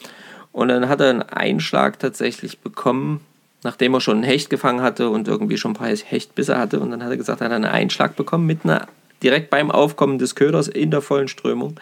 Und 0.51 0.69
dann 0.69 0.88
hat 0.88 1.01
er 1.01 1.09
einen 1.09 1.21
Einschlag 1.21 2.00
tatsächlich 2.00 2.59
bekommen, 2.59 3.21
nachdem 3.63 3.93
er 3.93 4.01
schon 4.01 4.17
einen 4.17 4.23
Hecht 4.23 4.50
gefangen 4.50 4.81
hatte 4.81 5.09
und 5.09 5.27
irgendwie 5.27 5.57
schon 5.57 5.71
ein 5.71 5.75
paar 5.75 5.88
Hechtbisse 5.88 6.57
hatte. 6.57 6.79
Und 6.79 6.91
dann 6.91 7.03
hat 7.03 7.11
er 7.11 7.17
gesagt, 7.17 7.41
er 7.41 7.45
hat 7.45 7.53
einen 7.53 7.65
Einschlag 7.65 8.15
bekommen 8.15 8.45
mit 8.45 8.63
einer, 8.63 8.88
direkt 9.21 9.50
beim 9.50 9.69
Aufkommen 9.69 10.17
des 10.17 10.35
Köders 10.35 10.67
in 10.67 10.91
der 10.91 11.01
vollen 11.01 11.27
Strömung 11.27 11.79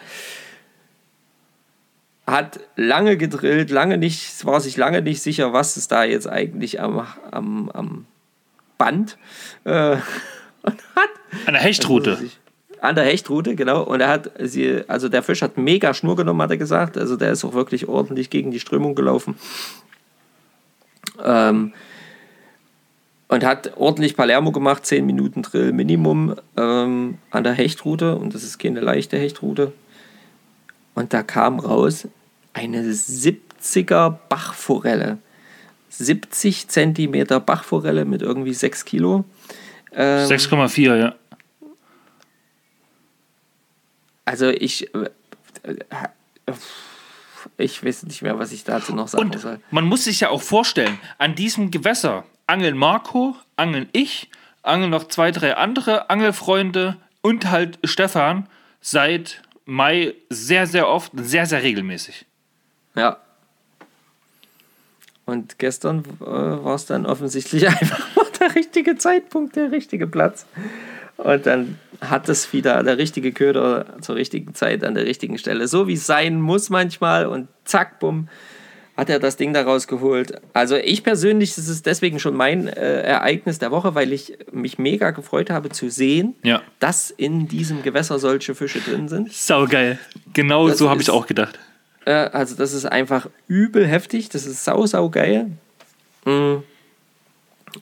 hat 2.26 2.60
lange 2.76 3.16
gedrillt, 3.16 3.70
lange 3.70 3.98
nicht, 3.98 4.44
war 4.46 4.60
sich 4.60 4.76
lange 4.76 5.02
nicht 5.02 5.20
sicher, 5.22 5.52
was 5.52 5.76
ist 5.76 5.90
da 5.90 6.04
jetzt 6.04 6.28
eigentlich 6.28 6.80
am, 6.80 7.06
am, 7.30 7.70
am 7.70 8.06
Band. 8.78 9.18
Äh, 9.64 9.96
und 10.62 10.74
hat 10.94 11.10
Eine 11.46 11.58
Hechtrute. 11.58 12.16
sich- 12.16 12.38
An 12.80 12.94
der 12.94 13.04
Hechtrute, 13.04 13.56
genau. 13.56 13.82
Und 13.82 14.00
er 14.00 14.08
hat 14.08 14.30
sie, 14.38 14.82
also 14.88 15.08
der 15.08 15.22
Fisch 15.22 15.42
hat 15.42 15.58
mega 15.58 15.92
Schnur 15.92 16.16
genommen, 16.16 16.40
hat 16.40 16.50
er 16.50 16.56
gesagt. 16.56 16.96
Also 16.96 17.16
der 17.16 17.32
ist 17.32 17.44
auch 17.44 17.52
wirklich 17.54 17.88
ordentlich 17.88 18.30
gegen 18.30 18.50
die 18.52 18.60
Strömung 18.60 18.94
gelaufen. 18.94 19.34
Ähm, 21.22 21.72
und 23.28 23.44
hat 23.44 23.76
ordentlich 23.76 24.16
Palermo 24.16 24.50
gemacht, 24.50 24.86
10 24.86 25.06
Minuten 25.06 25.42
Drill 25.42 25.72
Minimum 25.72 26.34
ähm, 26.56 27.18
an 27.30 27.44
der 27.44 27.52
Hechtrute. 27.52 28.16
Und 28.16 28.34
das 28.34 28.42
ist 28.42 28.58
keine 28.58 28.80
leichte 28.80 29.18
Hechtrute. 29.18 29.72
Und 31.00 31.14
da 31.14 31.22
kam 31.22 31.58
raus 31.58 32.08
eine 32.52 32.82
70er 32.82 34.18
Bachforelle. 34.28 35.16
70 35.88 36.68
Zentimeter 36.68 37.40
Bachforelle 37.40 38.04
mit 38.04 38.20
irgendwie 38.20 38.52
6 38.52 38.84
Kilo. 38.84 39.24
Ähm, 39.92 40.28
6,4, 40.28 40.96
ja. 40.96 41.14
Also 44.26 44.50
ich, 44.50 44.94
äh, 44.94 45.08
äh, 45.62 46.52
ich 47.56 47.82
weiß 47.82 48.02
nicht 48.02 48.20
mehr, 48.20 48.38
was 48.38 48.52
ich 48.52 48.64
dazu 48.64 48.94
noch 48.94 49.08
sagen 49.08 49.24
Und 49.24 49.40
soll. 49.40 49.58
man 49.70 49.86
muss 49.86 50.04
sich 50.04 50.20
ja 50.20 50.28
auch 50.28 50.42
vorstellen, 50.42 50.98
an 51.16 51.34
diesem 51.34 51.70
Gewässer 51.70 52.24
angeln 52.46 52.76
Marco, 52.76 53.36
angeln 53.56 53.88
ich, 53.92 54.28
angeln 54.62 54.90
noch 54.90 55.08
zwei, 55.08 55.30
drei 55.30 55.56
andere 55.56 56.10
Angelfreunde 56.10 56.98
und 57.22 57.50
halt 57.50 57.78
Stefan 57.84 58.46
seit 58.82 59.40
Mai 59.70 60.14
sehr, 60.30 60.66
sehr 60.66 60.88
oft, 60.88 61.12
sehr, 61.14 61.46
sehr 61.46 61.62
regelmäßig. 61.62 62.26
Ja. 62.96 63.18
Und 65.26 65.60
gestern 65.60 66.02
äh, 66.20 66.24
war 66.24 66.74
es 66.74 66.86
dann 66.86 67.06
offensichtlich 67.06 67.68
einfach 67.80 68.30
der 68.40 68.56
richtige 68.56 68.96
Zeitpunkt, 68.96 69.54
der 69.54 69.70
richtige 69.70 70.08
Platz. 70.08 70.44
Und 71.18 71.46
dann 71.46 71.78
hat 72.00 72.28
es 72.28 72.52
wieder 72.52 72.82
der 72.82 72.98
richtige 72.98 73.30
Köder 73.30 73.86
zur 74.00 74.16
richtigen 74.16 74.56
Zeit 74.56 74.82
an 74.82 74.94
der 74.94 75.04
richtigen 75.04 75.38
Stelle. 75.38 75.68
So 75.68 75.86
wie 75.86 75.92
es 75.92 76.04
sein 76.04 76.40
muss 76.40 76.68
manchmal. 76.68 77.26
Und 77.26 77.46
zack, 77.64 78.00
bumm, 78.00 78.28
hat 79.00 79.08
er 79.08 79.18
das 79.18 79.38
Ding 79.38 79.54
da 79.54 79.62
rausgeholt. 79.62 80.40
Also 80.52 80.76
ich 80.76 81.02
persönlich, 81.02 81.54
das 81.54 81.68
ist 81.68 81.86
deswegen 81.86 82.20
schon 82.20 82.36
mein 82.36 82.68
äh, 82.68 83.00
Ereignis 83.00 83.58
der 83.58 83.70
Woche, 83.70 83.94
weil 83.94 84.12
ich 84.12 84.36
mich 84.52 84.78
mega 84.78 85.10
gefreut 85.10 85.48
habe 85.48 85.70
zu 85.70 85.88
sehen, 85.88 86.34
Ja. 86.42 86.60
dass 86.80 87.10
in 87.10 87.48
diesem 87.48 87.82
Gewässer 87.82 88.18
solche 88.18 88.54
Fische 88.54 88.80
drin 88.80 89.08
sind. 89.08 89.32
Saugeil. 89.32 89.98
Genau 90.34 90.68
Das 90.68 90.76
so 90.76 90.90
habe 90.90 91.00
ich 91.00 91.08
auch 91.08 91.26
gedacht. 91.26 91.58
Äh, 92.04 92.12
also 92.12 92.54
das 92.56 92.74
ist 92.74 92.84
einfach 92.84 93.30
übel 93.48 93.86
heftig. 93.86 94.28
Das 94.28 94.44
ist 94.44 94.64
sau, 94.64 94.84
sau 94.84 95.08
geil. 95.08 95.50
Mm. 96.26 96.56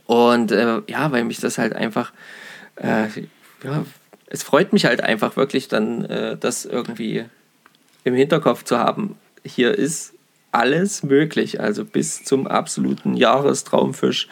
Und 0.06 0.52
äh, 0.52 0.82
ja, 0.86 1.10
weil 1.10 1.24
mich 1.24 1.40
das 1.40 1.58
halt 1.58 1.72
einfach, 1.72 2.12
äh, 2.76 3.06
ja, 3.64 3.84
es 4.26 4.44
freut 4.44 4.72
mich 4.72 4.84
halt 4.84 5.00
einfach 5.00 5.36
wirklich 5.36 5.66
dann, 5.66 6.04
äh, 6.04 6.36
das 6.36 6.64
irgendwie 6.64 7.24
im 8.04 8.14
Hinterkopf 8.14 8.62
zu 8.62 8.78
haben. 8.78 9.16
Hier 9.44 9.74
ist 9.76 10.14
alles 10.52 11.02
möglich, 11.02 11.60
also 11.60 11.84
bis 11.84 12.24
zum 12.24 12.46
absoluten 12.46 13.14
Jahrestraumfisch, 13.14 14.28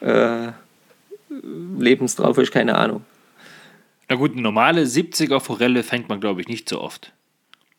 äh, 0.00 0.52
Lebenstraumfisch, 1.78 2.50
keine 2.50 2.76
Ahnung. 2.76 3.04
Na 4.08 4.16
gut, 4.16 4.32
eine 4.32 4.42
normale 4.42 4.82
70er 4.82 5.40
Forelle 5.40 5.82
fängt 5.82 6.08
man, 6.08 6.20
glaube 6.20 6.40
ich, 6.40 6.48
nicht 6.48 6.68
so 6.68 6.80
oft. 6.80 7.12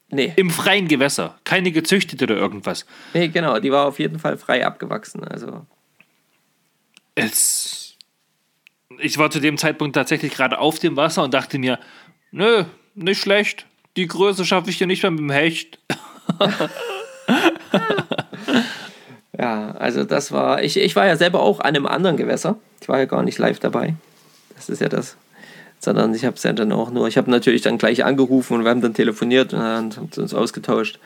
Nee, 0.10 0.34
Im 0.36 0.50
freien 0.50 0.88
Gewässer. 0.88 1.39
Keine 1.44 1.72
gezüchtete 1.72 2.25
oder 2.25 2.36
irgendwas. 2.36 2.86
nee, 3.13 3.27
genau, 3.27 3.60
die 3.60 3.72
war 3.72 3.86
auf 3.88 4.00
jeden 4.00 4.20
Fall 4.20 4.38
frei 4.38 4.65
abgewachsen. 4.65 5.24
Also 5.24 5.65
Es. 7.15 7.98
Ich 9.00 9.17
war 9.17 9.29
zu 9.32 9.39
dem 9.39 9.58
Zeitpunkt 9.58 9.96
tatsächlich 9.96 10.34
gerade 10.34 10.60
auf 10.60 10.79
dem 10.79 10.96
Wasser 10.96 11.24
und 11.24 11.34
dachte 11.34 11.58
mir, 11.58 11.79
nö, 12.32 12.65
nicht 12.94 13.20
schlecht. 13.20 13.65
Die 13.98 14.08
Größe 14.08 14.46
schaffe 14.46 14.70
ich 14.70 14.77
hier 14.77 14.88
nicht 14.88 15.03
mehr 15.03 15.12
mit 15.12 15.20
dem 15.20 15.32
Hecht. 15.32 15.79
Ja, 19.38 19.72
also 19.72 20.03
das 20.03 20.32
war, 20.32 20.63
ich, 20.63 20.77
ich 20.77 20.96
war 20.96 21.05
ja 21.05 21.17
selber 21.17 21.41
auch 21.41 21.60
an 21.60 21.75
einem 21.75 21.86
anderen 21.86 22.17
Gewässer. 22.17 22.58
Ich 22.82 22.88
war 22.88 23.00
ja 23.00 23.05
gar 23.05 23.24
nicht 23.24 23.38
live 23.38 23.60
dabei. 23.60 23.96
Das 24.55 24.70
ist 24.70 24.82
ja 24.82 24.88
das. 24.88 25.17
Sondern 25.79 26.13
ich 26.13 26.24
habe 26.25 26.38
es 26.38 26.44
ja 26.44 26.53
dann 26.53 26.72
auch 26.72 26.89
nur, 26.89 27.08
ich 27.08 27.17
habe 27.17 27.29
natürlich 27.29 27.62
dann 27.62 27.77
gleich 27.77 28.05
angerufen 28.05 28.53
und 28.53 28.63
wir 28.63 28.72
haben 28.72 28.82
dann 28.82 28.94
telefoniert 28.94 29.53
und 29.53 29.60
haben 29.60 29.91
uns 30.15 30.34
ausgetauscht. 30.34 31.00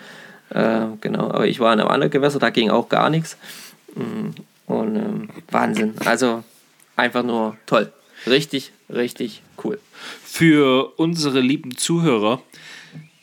Äh, 0.51 0.81
genau, 1.01 1.31
aber 1.31 1.47
ich 1.47 1.59
war 1.59 1.71
an 1.71 1.79
einem 1.79 1.89
anderen 1.89 2.11
Gewässer, 2.11 2.39
da 2.39 2.49
ging 2.49 2.69
auch 2.69 2.89
gar 2.89 3.09
nichts. 3.09 3.37
Mm, 3.95 4.29
Und 4.71 4.95
ähm, 4.95 5.29
Wahnsinn. 5.49 5.95
Also 6.05 6.43
einfach 6.95 7.23
nur 7.23 7.57
toll. 7.65 7.91
Richtig, 8.27 8.71
richtig 8.93 9.41
cool. 9.63 9.79
Für 10.23 10.93
unsere 10.97 11.39
lieben 11.39 11.77
Zuhörer, 11.77 12.41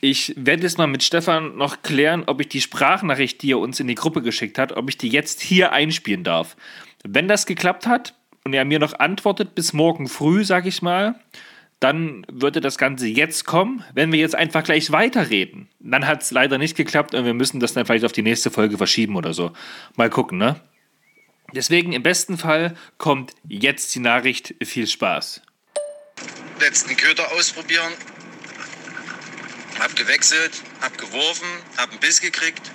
ich 0.00 0.34
werde 0.36 0.62
jetzt 0.62 0.78
mal 0.78 0.86
mit 0.86 1.02
Stefan 1.02 1.56
noch 1.56 1.82
klären, 1.82 2.24
ob 2.26 2.40
ich 2.40 2.48
die 2.48 2.60
Sprachnachricht, 2.60 3.42
die 3.42 3.52
er 3.52 3.58
uns 3.58 3.80
in 3.80 3.86
die 3.86 3.94
Gruppe 3.94 4.22
geschickt 4.22 4.58
hat, 4.58 4.72
ob 4.72 4.88
ich 4.88 4.98
die 4.98 5.08
jetzt 5.08 5.40
hier 5.40 5.72
einspielen 5.72 6.24
darf. 6.24 6.56
Wenn 7.04 7.28
das 7.28 7.46
geklappt 7.46 7.86
hat 7.86 8.14
und 8.44 8.52
er 8.52 8.64
mir 8.64 8.78
noch 8.78 8.98
antwortet 8.98 9.54
bis 9.54 9.72
morgen 9.72 10.08
früh, 10.08 10.44
sag 10.44 10.66
ich 10.66 10.82
mal, 10.82 11.18
dann 11.80 12.26
würde 12.30 12.60
das 12.60 12.78
Ganze 12.78 13.06
jetzt 13.06 13.44
kommen. 13.44 13.84
Wenn 13.94 14.12
wir 14.12 14.18
jetzt 14.18 14.34
einfach 14.34 14.64
gleich 14.64 14.92
weiterreden, 14.92 15.68
dann 15.80 16.06
hat 16.06 16.22
es 16.22 16.30
leider 16.30 16.58
nicht 16.58 16.76
geklappt 16.76 17.14
und 17.14 17.24
wir 17.24 17.34
müssen 17.34 17.60
das 17.60 17.74
dann 17.74 17.86
vielleicht 17.86 18.04
auf 18.04 18.12
die 18.12 18.22
nächste 18.22 18.50
Folge 18.50 18.78
verschieben 18.78 19.16
oder 19.16 19.34
so. 19.34 19.52
Mal 19.94 20.10
gucken, 20.10 20.38
ne? 20.38 20.60
Deswegen 21.54 21.92
im 21.92 22.02
besten 22.02 22.38
Fall 22.38 22.76
kommt 22.98 23.34
jetzt 23.48 23.94
die 23.94 24.00
Nachricht. 24.00 24.54
Viel 24.62 24.86
Spaß. 24.86 25.42
letzten 26.60 26.96
Köder 26.96 27.30
ausprobieren. 27.32 27.92
Hab 29.78 29.94
gewechselt, 29.94 30.62
hab 30.80 30.96
geworfen, 30.98 31.48
hab 31.76 31.90
einen 31.90 32.00
Biss 32.00 32.20
gekriegt 32.20 32.70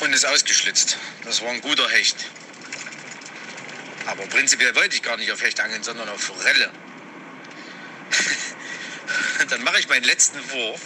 und 0.00 0.12
ist 0.12 0.26
ausgeschlitzt. 0.26 0.98
Das 1.24 1.42
war 1.42 1.50
ein 1.50 1.60
guter 1.60 1.88
Hecht. 1.88 2.26
Aber 4.06 4.26
prinzipiell 4.26 4.74
wollte 4.74 4.94
ich 4.94 5.02
gar 5.02 5.16
nicht 5.16 5.30
auf 5.32 5.42
Hecht 5.42 5.60
angeln, 5.60 5.82
sondern 5.82 6.08
auf 6.08 6.20
Forelle. 6.20 6.70
Dann 9.50 9.62
mache 9.62 9.80
ich 9.80 9.88
meinen 9.88 10.04
letzten 10.04 10.38
Wurf. 10.50 10.80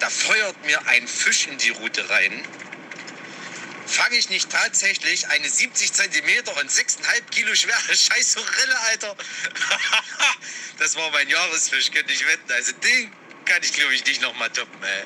Da 0.00 0.10
feuert 0.10 0.64
mir 0.64 0.86
ein 0.86 1.08
Fisch 1.08 1.46
in 1.46 1.56
die 1.58 1.70
Rute 1.70 2.08
rein. 2.10 2.44
Fange 3.86 4.16
ich 4.16 4.28
nicht 4.30 4.50
tatsächlich 4.50 5.28
eine 5.28 5.48
70 5.48 5.92
Zentimeter 5.92 6.56
und 6.56 6.70
6,5 6.70 7.30
Kilo 7.30 7.54
schwere 7.54 7.78
scheiß 7.94 8.34
Forelle, 8.34 8.80
Alter. 8.80 9.16
das 10.78 10.96
war 10.96 11.10
mein 11.12 11.28
Jahresfisch, 11.28 11.92
könnte 11.92 12.12
ich 12.12 12.26
wetten. 12.26 12.52
Also 12.52 12.72
den 12.72 13.12
kann 13.44 13.62
ich, 13.62 13.72
glaube 13.72 13.94
ich, 13.94 14.04
nicht 14.04 14.20
nochmal 14.22 14.50
toppen, 14.50 14.82
ey. 14.82 15.04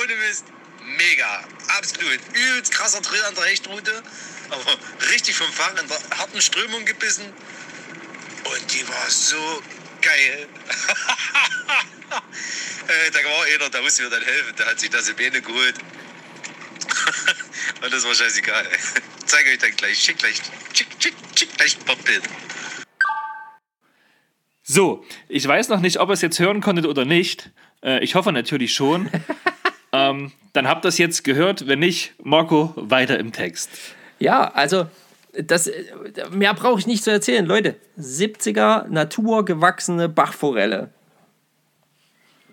Ohne 0.00 0.16
Mist. 0.16 0.46
Mega. 0.84 1.44
Absolut. 1.78 2.18
Übelst 2.32 2.72
krasser 2.72 3.00
Drill 3.02 3.22
an 3.24 3.34
der 3.34 3.44
Hechtrute. 3.44 4.02
Aber 4.50 4.78
richtig 5.10 5.36
vom 5.36 5.52
Fang 5.52 5.76
in 5.76 5.86
der 5.88 6.00
harten 6.18 6.40
Strömung 6.40 6.84
gebissen. 6.84 7.32
Und 8.44 8.72
die 8.72 8.88
war 8.88 9.10
so 9.10 9.62
geil. 10.00 10.48
äh, 12.88 13.10
da 13.10 13.24
war 13.24 13.44
einer, 13.44 13.70
da 13.70 13.80
musste 13.82 14.02
mir 14.02 14.10
dann 14.10 14.22
helfen. 14.22 14.56
Der 14.56 14.66
hat 14.66 14.80
sich 14.80 14.90
das 14.90 15.08
in 15.08 15.16
Beine 15.16 15.40
geholt. 15.40 15.76
Und 17.84 17.92
das 17.92 18.04
war 18.04 18.14
scheißegal. 18.14 18.64
Zeige 19.26 19.50
euch 19.50 19.58
dann 19.58 19.70
gleich. 19.76 19.98
Schick 19.98 20.18
gleich, 20.18 20.40
schick, 20.72 20.88
schick, 20.98 21.14
schick 21.34 21.56
gleich 21.56 21.78
ein 21.78 21.84
paar 21.84 21.96
Bilder. 21.96 22.28
So, 24.62 25.04
ich 25.28 25.46
weiß 25.46 25.68
noch 25.68 25.80
nicht, 25.80 25.98
ob 25.98 26.08
ihr 26.08 26.14
es 26.14 26.22
jetzt 26.22 26.38
hören 26.38 26.60
konntet 26.60 26.86
oder 26.86 27.04
nicht. 27.04 27.50
Äh, 27.82 28.02
ich 28.02 28.14
hoffe 28.14 28.32
natürlich 28.32 28.74
schon. 28.74 29.10
ähm, 29.92 30.32
dann 30.52 30.68
habt 30.68 30.84
ihr 30.84 30.88
es 30.88 30.98
jetzt 30.98 31.24
gehört. 31.24 31.66
Wenn 31.66 31.80
nicht, 31.80 32.14
Marco, 32.22 32.72
weiter 32.76 33.18
im 33.18 33.32
Text. 33.32 33.70
Ja, 34.18 34.52
also 34.52 34.86
das, 35.32 35.70
mehr 36.30 36.54
brauche 36.54 36.78
ich 36.78 36.86
nicht 36.86 37.02
zu 37.02 37.10
erzählen. 37.10 37.44
Leute, 37.44 37.76
70er 37.98 38.88
naturgewachsene 38.88 40.08
Bachforelle. 40.08 40.90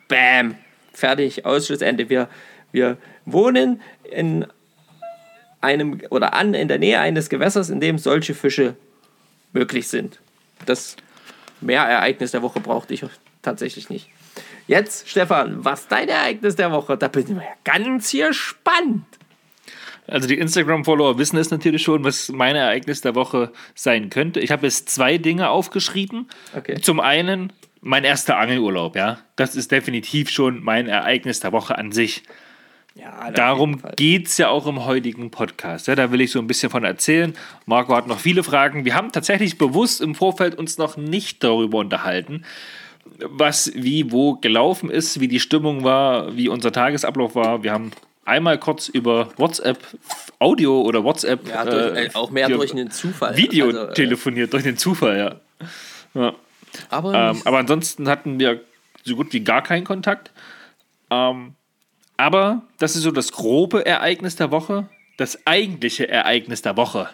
Bam. 0.07 0.55
Fertig, 0.93 1.45
Ausschlussende. 1.45 2.09
Wir, 2.09 2.27
wir 2.71 2.97
wohnen 3.25 3.81
in 4.11 4.45
einem 5.61 6.01
oder 6.09 6.33
an 6.33 6.53
in 6.53 6.67
der 6.67 6.79
Nähe 6.79 6.99
eines 6.99 7.29
Gewässers, 7.29 7.69
in 7.69 7.79
dem 7.79 7.97
solche 7.97 8.33
Fische 8.33 8.75
möglich 9.53 9.87
sind. 9.87 10.19
Das 10.65 10.95
Meerereignis 11.61 12.31
der 12.31 12.41
Woche 12.41 12.59
brauchte 12.59 12.93
ich 12.93 13.03
tatsächlich 13.41 13.89
nicht. 13.89 14.09
Jetzt, 14.67 15.09
Stefan, 15.09 15.65
was 15.65 15.81
ist 15.81 15.91
dein 15.91 16.07
Ereignis 16.07 16.55
der 16.55 16.71
Woche? 16.71 16.97
Da 16.97 17.07
bin 17.07 17.23
ich 17.23 17.29
ja 17.29 17.41
ganz 17.63 18.09
hier 18.09 18.33
spannend. 18.33 19.05
Also 20.07 20.27
die 20.27 20.37
Instagram-Follower 20.37 21.17
wissen 21.17 21.37
es 21.37 21.51
natürlich 21.51 21.83
schon, 21.83 22.03
was 22.03 22.29
mein 22.29 22.55
Ereignis 22.55 23.01
der 23.01 23.15
Woche 23.15 23.51
sein 23.75 24.09
könnte. 24.09 24.39
Ich 24.39 24.51
habe 24.51 24.65
jetzt 24.65 24.89
zwei 24.89 25.17
Dinge 25.17 25.49
aufgeschrieben. 25.49 26.27
Okay. 26.55 26.79
Zum 26.81 26.99
einen 26.99 27.53
mein 27.81 28.03
erster 28.03 28.37
Angelurlaub, 28.37 28.95
ja. 28.95 29.19
Das 29.35 29.55
ist 29.55 29.71
definitiv 29.71 30.29
schon 30.29 30.63
mein 30.63 30.87
Ereignis 30.87 31.39
der 31.39 31.51
Woche 31.51 31.77
an 31.77 31.91
sich. 31.91 32.23
Ja, 32.99 33.31
Darum 33.31 33.81
geht 33.95 34.27
es 34.27 34.37
ja 34.37 34.49
auch 34.49 34.67
im 34.67 34.85
heutigen 34.85 35.31
Podcast. 35.31 35.87
Ja, 35.87 35.95
da 35.95 36.11
will 36.11 36.19
ich 36.19 36.31
so 36.31 36.39
ein 36.39 36.47
bisschen 36.47 36.69
von 36.69 36.83
erzählen. 36.83 37.33
Marco 37.65 37.95
hat 37.95 38.07
noch 38.07 38.19
viele 38.19 38.43
Fragen. 38.43 38.83
Wir 38.83 38.95
haben 38.95 39.11
tatsächlich 39.11 39.57
bewusst 39.57 40.01
im 40.01 40.15
Vorfeld 40.15 40.55
uns 40.55 40.77
noch 40.77 40.97
nicht 40.97 41.43
darüber 41.43 41.77
unterhalten, 41.77 42.43
was 43.21 43.71
wie 43.73 44.11
wo 44.11 44.33
gelaufen 44.33 44.89
ist, 44.89 45.19
wie 45.21 45.29
die 45.29 45.39
Stimmung 45.39 45.83
war, 45.83 46.35
wie 46.35 46.49
unser 46.49 46.73
Tagesablauf 46.73 47.35
war. 47.35 47.63
Wir 47.63 47.71
haben 47.71 47.91
einmal 48.25 48.57
kurz 48.57 48.89
über 48.89 49.29
WhatsApp 49.37 49.79
Audio 50.39 50.81
oder 50.81 51.03
WhatsApp 51.03 51.47
Ja, 51.47 51.63
durch, 51.63 51.95
äh, 51.95 52.05
äh, 52.05 52.09
auch 52.15 52.31
mehr 52.31 52.49
durch 52.49 52.73
einen 52.73 52.91
Zufall. 52.91 53.37
Video 53.37 53.67
Also, 53.67 53.79
äh, 53.79 53.93
telefoniert, 53.93 54.51
durch 54.51 54.63
den 54.63 54.77
Zufall, 54.77 55.17
ja. 55.17 55.35
ja. 56.21 56.33
Aber 56.89 57.13
Ähm, 57.13 57.41
aber 57.45 57.59
ansonsten 57.59 58.09
hatten 58.09 58.39
wir 58.39 58.61
so 59.03 59.15
gut 59.15 59.31
wie 59.31 59.39
gar 59.39 59.63
keinen 59.63 59.85
Kontakt. 59.85 60.31
Ähm, 61.09 61.55
aber 62.19 62.63
das 62.79 62.97
ist 62.97 63.03
so 63.03 63.11
das 63.11 63.31
grobe 63.31 63.85
Ereignis 63.85 64.35
der 64.35 64.51
Woche. 64.51 64.89
Das 65.15 65.47
eigentliche 65.47 66.09
Ereignis 66.09 66.61
der 66.61 66.75
Woche. 66.75 67.09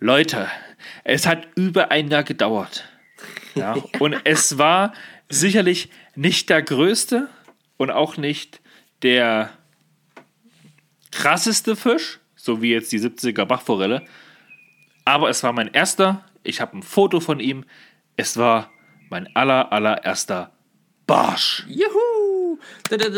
Leute, 0.00 0.48
es 1.04 1.26
hat 1.26 1.46
über 1.54 1.90
ein 1.90 2.08
Jahr 2.08 2.22
gedauert. 2.22 2.88
Ja, 3.54 3.76
und 3.98 4.16
es 4.24 4.56
war 4.56 4.94
sicherlich 5.28 5.90
nicht 6.14 6.48
der 6.48 6.62
größte 6.62 7.28
und 7.76 7.90
auch 7.90 8.16
nicht 8.16 8.62
der 9.02 9.50
krasseste 11.10 11.76
Fisch, 11.76 12.18
so 12.36 12.62
wie 12.62 12.72
jetzt 12.72 12.92
die 12.92 13.00
70er 13.00 13.44
Bachforelle. 13.44 14.02
Aber 15.04 15.28
es 15.28 15.42
war 15.42 15.52
mein 15.52 15.68
erster. 15.68 16.24
Ich 16.42 16.62
habe 16.62 16.78
ein 16.78 16.82
Foto 16.82 17.20
von 17.20 17.38
ihm. 17.38 17.66
Es 18.16 18.38
war 18.38 18.70
mein 19.10 19.28
aller, 19.36 19.72
allererster 19.72 20.52
Barsch. 21.06 21.66
Juhu! 21.68 22.35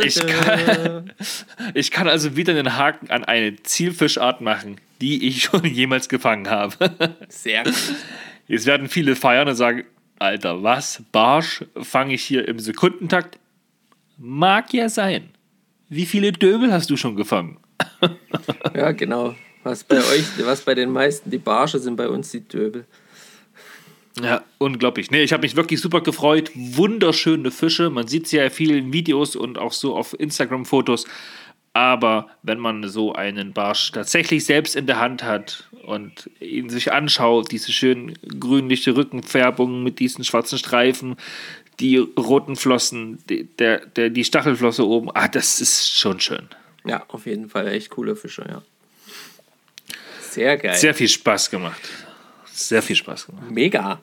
Ich 0.05 0.27
kann, 0.27 1.13
ich 1.75 1.91
kann 1.91 2.09
also 2.09 2.37
wieder 2.37 2.53
einen 2.53 2.77
Haken 2.77 3.11
an 3.11 3.25
eine 3.25 3.63
Zielfischart 3.63 4.41
machen, 4.41 4.81
die 5.01 5.27
ich 5.27 5.43
schon 5.45 5.65
jemals 5.65 6.09
gefangen 6.09 6.49
habe. 6.49 6.75
Sehr 7.29 7.65
gut. 7.65 7.75
Jetzt 8.47 8.67
werden 8.67 8.89
viele 8.89 9.15
feiern 9.17 9.49
und 9.49 9.57
sagen, 9.57 9.85
Alter, 10.19 10.63
was? 10.63 11.03
Barsch 11.13 11.65
fange 11.81 12.15
ich 12.15 12.25
hier 12.25 12.49
im 12.49 12.59
Sekundentakt? 12.59 13.39
Mag 14.17 14.73
ja 14.73 14.89
sein. 14.89 15.31
Wie 15.89 16.07
viele 16.07 16.33
Döbel 16.33 16.73
hast 16.73 16.91
du 16.91 16.97
schon 16.97 17.15
gefangen? 17.15 17.59
Ja, 18.75 18.93
genau. 18.93 19.37
Was 19.63 19.85
bei 19.85 19.99
euch, 19.99 20.25
was 20.45 20.63
bei 20.63 20.75
den 20.75 20.91
meisten 20.91 21.31
die 21.31 21.39
Barsche 21.39 21.79
sind, 21.79 21.97
bei 21.97 22.09
uns 22.09 22.31
die 22.31 22.41
Döbel. 22.41 22.85
Ja, 24.23 24.43
unglaublich. 24.59 25.11
Nee, 25.11 25.23
ich 25.23 25.33
habe 25.33 25.43
mich 25.43 25.57
wirklich 25.57 25.81
super 25.81 26.01
gefreut. 26.01 26.51
Wunderschöne 26.55 27.51
Fische. 27.51 27.91
Man 27.91 28.09
sieht 28.09 28.27
sie 28.27 28.37
ja 28.37 28.45
in 28.45 28.93
Videos 28.93 29.37
und 29.37 29.59
auch 29.59 29.73
so 29.73 29.97
auf 29.97 30.19
Instagram-Fotos. 30.19 31.07
Aber 31.73 32.29
wenn 32.43 32.59
man 32.59 32.89
so 32.89 33.13
einen 33.13 33.53
Barsch 33.53 33.93
tatsächlich 33.93 34.45
selbst 34.45 34.75
in 34.75 34.87
der 34.87 34.99
Hand 34.99 35.23
hat 35.23 35.69
und 35.85 36.31
ihn 36.41 36.71
sich 36.71 36.93
anschaut, 36.93 37.53
diese 37.53 37.73
schön 37.73 38.15
grünliche 38.41 38.97
Rückenfärbung 38.97 39.83
mit 39.85 40.01
diesen 40.01 40.25
schwarzen 40.25 40.59
Streifen, 40.59 41.17
die 41.79 41.99
roten 41.99 42.57
Flossen, 42.57 43.19
die, 43.29 43.45
der, 43.45 43.87
der, 43.87 44.11
die 44.11 44.25
Stachelflosse 44.25 44.85
oben, 44.87 45.11
ah, 45.15 45.29
das 45.29 45.61
ist 45.61 45.97
schon 45.97 46.19
schön. 46.19 46.49
Ja, 46.85 47.05
auf 47.09 47.27
jeden 47.27 47.49
Fall 47.49 47.69
echt 47.69 47.91
coole 47.91 48.17
Fische, 48.17 48.45
ja. 48.49 48.63
Sehr 50.21 50.57
geil. 50.57 50.75
Sehr 50.75 50.95
viel 50.95 51.09
Spaß 51.09 51.51
gemacht. 51.51 51.81
Sehr 52.47 52.83
viel 52.83 52.97
Spaß 52.97 53.27
gemacht. 53.27 53.51
Mega. 53.51 54.01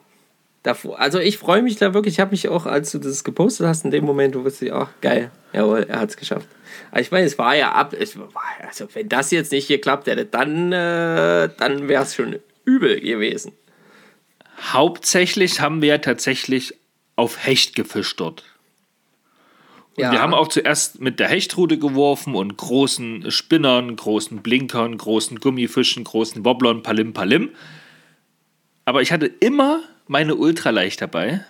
Davor, 0.66 0.98
also 0.98 1.20
ich 1.20 1.38
freue 1.38 1.62
mich 1.62 1.76
da 1.76 1.94
wirklich. 1.94 2.14
Ich 2.14 2.20
habe 2.20 2.32
mich 2.32 2.48
auch, 2.48 2.66
als 2.66 2.90
du 2.90 2.98
das 2.98 3.22
gepostet 3.22 3.68
hast, 3.68 3.84
in 3.84 3.92
dem 3.92 4.04
Moment, 4.04 4.34
du 4.34 4.42
wusstest, 4.42 4.72
ach 4.72 4.88
geil, 5.00 5.30
jawohl, 5.52 5.86
er 5.88 6.00
hat 6.00 6.10
es 6.10 6.16
geschafft. 6.16 6.48
Aber 6.90 7.00
ich 7.00 7.12
meine, 7.12 7.24
es 7.24 7.38
war 7.38 7.54
ja 7.54 7.70
ab, 7.70 7.92
war, 7.92 8.42
also 8.66 8.88
wenn 8.92 9.08
das 9.08 9.30
jetzt 9.30 9.52
nicht 9.52 9.68
geklappt 9.68 10.08
hätte, 10.08 10.24
dann, 10.24 10.72
äh, 10.72 11.50
dann 11.56 11.86
wäre 11.86 12.02
es 12.02 12.16
schon 12.16 12.40
übel 12.64 13.00
gewesen. 13.00 13.52
Hauptsächlich 14.72 15.60
haben 15.60 15.82
wir 15.82 15.88
ja 15.90 15.98
tatsächlich 15.98 16.74
auf 17.14 17.46
Hecht 17.46 17.76
gefischt 17.76 18.18
dort. 18.18 18.42
Und 19.94 20.02
Ja. 20.02 20.10
wir 20.10 20.20
haben 20.20 20.34
auch 20.34 20.48
zuerst 20.48 21.00
mit 21.00 21.20
der 21.20 21.28
Hechtrute 21.28 21.78
geworfen 21.78 22.34
und 22.34 22.56
großen 22.56 23.30
Spinnern, 23.30 23.94
großen 23.94 24.42
Blinkern, 24.42 24.98
großen 24.98 25.38
Gummifischen, 25.38 26.02
großen 26.02 26.44
Wobblern, 26.44 26.82
Palim 26.82 27.12
Palim. 27.12 27.50
Aber 28.84 29.00
ich 29.00 29.12
hatte 29.12 29.26
immer 29.26 29.84
meine 30.06 30.36
Ultraleicht 30.36 31.00
dabei. 31.00 31.44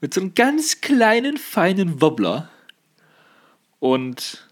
Mit 0.00 0.14
so 0.14 0.20
einem 0.20 0.34
ganz 0.34 0.80
kleinen, 0.80 1.36
feinen 1.36 2.00
Wobbler. 2.00 2.50
Und 3.78 4.46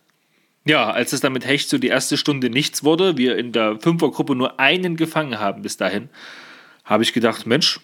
ja, 0.65 0.91
als 0.91 1.13
es 1.13 1.21
dann 1.21 1.33
mit 1.33 1.47
Hecht 1.47 1.69
so 1.69 1.79
die 1.79 1.89
erste 1.89 2.17
Stunde 2.17 2.49
nichts 2.49 2.85
wurde, 2.85 3.17
wir 3.17 3.37
in 3.37 3.53
der 3.53 3.81
Fünfergruppe 3.81 4.35
nur 4.35 4.61
einen 4.61 4.97
gefangen 4.97 5.39
haben 5.39 5.63
bis 5.63 5.77
dahin, 5.77 6.09
habe 6.85 7.03
ich 7.03 7.13
gedacht, 7.13 7.47
Mensch, 7.47 7.81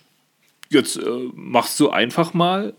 jetzt 0.69 0.97
äh, 0.97 1.29
machst 1.35 1.79
du 1.81 1.91
einfach 1.91 2.35
mal 2.35 2.75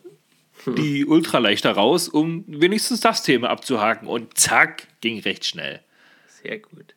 die 0.66 1.06
Ultraleichter 1.06 1.72
raus, 1.72 2.10
um 2.10 2.44
wenigstens 2.48 3.00
das 3.00 3.24
Thema 3.24 3.50
abzuhaken. 3.50 4.08
Und 4.08 4.38
zack, 4.38 4.88
ging 5.02 5.20
recht 5.20 5.46
schnell. 5.46 5.82
Sehr 6.28 6.60
gut. 6.60 6.96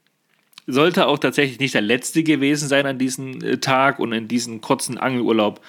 Sollte 0.67 1.07
auch 1.07 1.19
tatsächlich 1.19 1.59
nicht 1.59 1.75
der 1.75 1.81
letzte 1.81 2.23
gewesen 2.23 2.69
sein 2.69 2.87
an 2.87 2.99
diesem 2.99 3.43
äh, 3.43 3.59
Tag 3.59 3.99
und 3.99 4.13
in 4.13 4.29
diesem 4.29 4.61
kurzen 4.61 4.99
Angelurlaub. 4.99 5.61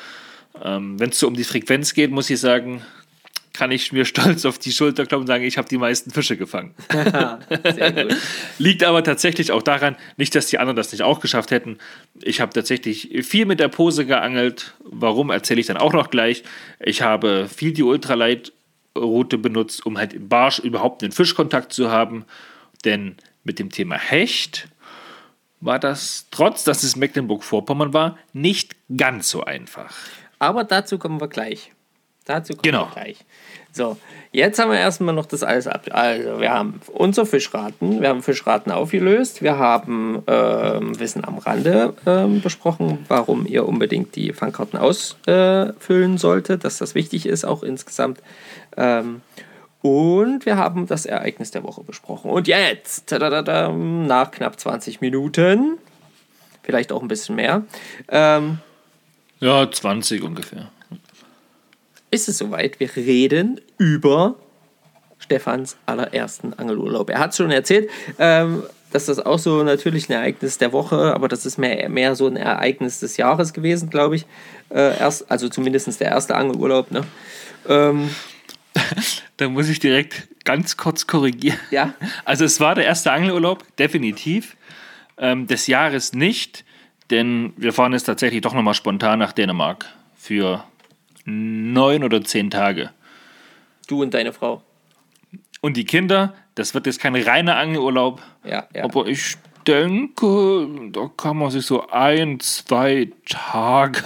Ähm, 0.63 0.99
Wenn 0.99 1.09
es 1.09 1.19
so 1.19 1.27
um 1.27 1.35
die 1.35 1.43
Frequenz 1.43 1.93
geht, 1.93 2.11
muss 2.11 2.29
ich 2.29 2.39
sagen, 2.39 2.83
kann 3.53 3.71
ich 3.71 3.91
mir 3.91 4.05
stolz 4.05 4.45
auf 4.45 4.57
die 4.57 4.71
Schulter 4.71 5.05
klopfen 5.05 5.23
und 5.23 5.27
sagen, 5.27 5.43
ich 5.45 5.57
habe 5.57 5.69
die 5.69 5.77
meisten 5.77 6.11
Fische 6.11 6.35
gefangen. 6.35 6.73
Liegt 8.57 8.83
aber 8.83 9.03
tatsächlich 9.03 9.51
auch 9.51 9.61
daran, 9.61 9.95
nicht, 10.17 10.35
dass 10.35 10.47
die 10.47 10.57
anderen 10.57 10.75
das 10.75 10.91
nicht 10.91 11.03
auch 11.03 11.19
geschafft 11.19 11.51
hätten. 11.51 11.77
Ich 12.21 12.41
habe 12.41 12.51
tatsächlich 12.51 13.09
viel 13.25 13.45
mit 13.45 13.59
der 13.59 13.69
Pose 13.69 14.05
geangelt. 14.05 14.73
Warum, 14.83 15.29
erzähle 15.29 15.61
ich 15.61 15.67
dann 15.67 15.77
auch 15.77 15.93
noch 15.93 16.09
gleich. 16.09 16.43
Ich 16.79 17.01
habe 17.01 17.47
viel 17.47 17.73
die 17.73 17.83
Ultralight-Route 17.83 19.37
benutzt, 19.37 19.85
um 19.85 19.97
halt 19.97 20.13
im 20.13 20.27
Barsch 20.27 20.59
überhaupt 20.59 21.03
einen 21.03 21.11
Fischkontakt 21.11 21.71
zu 21.73 21.89
haben. 21.89 22.25
Denn 22.85 23.15
mit 23.43 23.59
dem 23.59 23.69
Thema 23.69 23.97
Hecht 23.97 24.67
war 25.63 25.79
das, 25.79 26.27
trotz 26.31 26.63
dass 26.63 26.83
es 26.83 26.95
Mecklenburg-Vorpommern 26.95 27.93
war, 27.93 28.17
nicht 28.33 28.75
ganz 28.95 29.29
so 29.29 29.43
einfach. 29.43 29.93
Aber 30.39 30.63
dazu 30.63 30.97
kommen 30.97 31.21
wir 31.21 31.27
gleich. 31.27 31.71
Dazu 32.25 32.53
kommen 32.53 32.63
Genau. 32.63 32.85
wir 32.87 32.93
gleich. 33.01 33.17
So, 33.71 33.97
jetzt 34.31 34.59
haben 34.59 34.71
wir 34.71 34.79
erstmal 34.79 35.15
noch 35.15 35.25
das 35.25 35.41
alles 35.43 35.67
ab. 35.67 35.85
Also, 35.91 36.39
wir 36.39 36.51
haben 36.51 36.79
unser 36.93 37.25
Fischraten, 37.25 38.01
wir 38.01 38.09
haben 38.09 38.21
Fischraten 38.21 38.71
aufgelöst, 38.71 39.41
wir 39.41 39.57
haben 39.57 40.21
ähm, 40.27 40.99
Wissen 40.99 41.25
am 41.25 41.39
Rande 41.39 41.93
ähm, 42.05 42.41
besprochen, 42.41 42.99
warum 43.07 43.45
ihr 43.47 43.67
unbedingt 43.67 44.15
die 44.15 44.31
Fangkarten 44.31 44.77
ausfüllen 44.77 46.17
solltet, 46.17 46.63
dass 46.63 46.77
das 46.77 46.93
wichtig 46.93 47.25
ist, 47.25 47.45
auch 47.45 47.63
insgesamt. 47.63 48.19
Ähm, 48.77 49.21
und 49.83 50.45
wir 50.45 50.55
haben 50.57 50.87
das 50.87 51.05
Ereignis 51.05 51.51
der 51.51 51.63
Woche 51.63 51.83
besprochen. 51.83 52.31
Und 52.31 52.47
jetzt, 52.47 53.07
tadadada, 53.07 53.69
nach 53.71 54.31
knapp 54.31 54.59
20 54.59 55.01
Minuten, 55.01 55.77
vielleicht 56.63 56.91
auch 56.91 57.01
ein 57.01 57.07
bisschen 57.09 57.35
mehr, 57.35 57.63
ähm, 58.07 58.59
Ja, 59.41 59.69
20 59.69 60.23
ungefähr. 60.23 60.69
ist 62.09 62.29
es 62.29 62.37
soweit. 62.37 62.79
Wir 62.79 62.95
reden 62.95 63.59
über 63.77 64.35
Stefans 65.19 65.75
allerersten 65.85 66.53
Angelurlaub. 66.53 67.09
Er 67.09 67.19
hat 67.19 67.35
schon 67.35 67.51
erzählt, 67.51 67.89
ähm, 68.19 68.63
dass 68.93 69.07
das 69.07 69.19
auch 69.19 69.39
so 69.39 69.63
natürlich 69.63 70.07
ein 70.07 70.13
Ereignis 70.13 70.59
der 70.59 70.71
Woche, 70.71 71.13
aber 71.13 71.27
das 71.27 71.45
ist 71.45 71.57
mehr, 71.57 71.89
mehr 71.89 72.15
so 72.15 72.27
ein 72.27 72.37
Ereignis 72.37 72.99
des 73.01 73.17
Jahres 73.17 73.51
gewesen, 73.51 73.89
glaube 73.89 74.15
ich. 74.15 74.25
Äh, 74.69 74.97
erst, 74.97 75.29
also 75.29 75.49
zumindest 75.49 75.99
der 75.99 76.07
erste 76.09 76.35
Angelurlaub. 76.35 76.91
Ne? 76.91 77.03
Ähm, 77.67 78.09
Da 79.37 79.49
muss 79.49 79.67
ich 79.69 79.79
direkt 79.79 80.27
ganz 80.45 80.77
kurz 80.77 81.07
korrigieren. 81.07 81.57
Ja. 81.71 81.93
Also 82.25 82.45
es 82.45 82.59
war 82.59 82.75
der 82.75 82.85
erste 82.85 83.11
Angelurlaub, 83.11 83.63
definitiv. 83.77 84.55
Ähm, 85.17 85.47
des 85.47 85.67
Jahres 85.67 86.13
nicht, 86.13 86.63
denn 87.11 87.53
wir 87.57 87.73
fahren 87.73 87.93
jetzt 87.93 88.03
tatsächlich 88.05 88.41
doch 88.41 88.53
nochmal 88.53 88.73
spontan 88.73 89.19
nach 89.19 89.31
Dänemark 89.33 89.85
für 90.15 90.63
neun 91.25 92.03
oder 92.03 92.23
zehn 92.23 92.49
Tage. 92.49 92.91
du 93.87 94.01
und 94.01 94.13
deine 94.13 94.33
Frau. 94.33 94.63
Und 95.61 95.77
die 95.77 95.85
Kinder, 95.85 96.33
das 96.55 96.73
wird 96.73 96.85
jetzt 96.87 96.99
kein 96.99 97.15
reiner 97.15 97.55
Angelurlaub, 97.57 98.21
Ja, 98.43 98.67
ja. 98.73 98.83
aber 98.83 99.07
ich 99.07 99.35
denke, 99.67 100.67
da 100.91 101.09
kann 101.15 101.37
man 101.37 101.51
sich 101.51 101.65
so 101.65 101.87
ein, 101.89 102.39
zwei 102.41 103.09
Tage. 103.25 104.01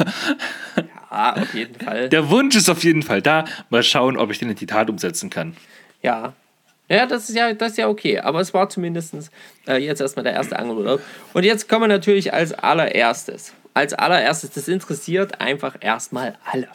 Ah, 1.10 1.42
auf 1.42 1.54
jeden 1.54 1.76
Fall. 1.80 2.10
Der 2.10 2.30
Wunsch 2.30 2.56
ist 2.56 2.70
auf 2.70 2.84
jeden 2.84 3.04
Fall 3.04 3.22
da. 3.22 3.46
Mal 3.70 3.84
schauen, 3.84 4.18
ob 4.18 4.30
ich 4.32 4.40
den 4.40 4.50
in 4.50 4.56
die 4.56 4.66
Tat 4.66 4.90
umsetzen 4.90 5.30
kann. 5.30 5.56
Ja. 6.02 6.34
Ja, 6.90 7.06
das 7.06 7.30
ist 7.30 7.36
ja, 7.36 7.54
das 7.54 7.72
ist 7.72 7.78
ja 7.78 7.88
okay. 7.88 8.20
Aber 8.20 8.40
es 8.40 8.54
war 8.54 8.70
zumindest 8.70 9.14
äh, 9.68 9.78
jetzt 9.78 10.00
erstmal 10.02 10.24
der 10.24 10.34
erste 10.34 10.58
Angelurlaub. 10.58 11.02
Und 11.34 11.44
jetzt 11.44 11.68
kommen 11.70 11.84
wir 11.84 11.88
natürlich 11.88 12.34
als 12.34 12.54
allererstes. 12.54 13.54
Als 13.74 13.94
allererstes, 13.94 14.52
das 14.52 14.68
interessiert 14.68 15.40
einfach 15.42 15.76
erstmal 15.82 16.38
alle. 16.46 16.68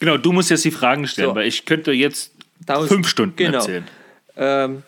Genau, 0.00 0.16
du 0.16 0.32
musst 0.32 0.50
jetzt 0.50 0.64
die 0.64 0.70
Fragen 0.70 1.06
stellen, 1.06 1.28
So. 1.30 1.34
weil 1.34 1.46
ich 1.46 1.64
könnte 1.66 1.92
jetzt 1.92 2.32
Tausend- 2.66 2.88
fünf 2.90 3.08
Stunden 3.08 3.36
genau. 3.36 3.58
erzählen. 3.58 3.84
Ähm, 4.36 4.82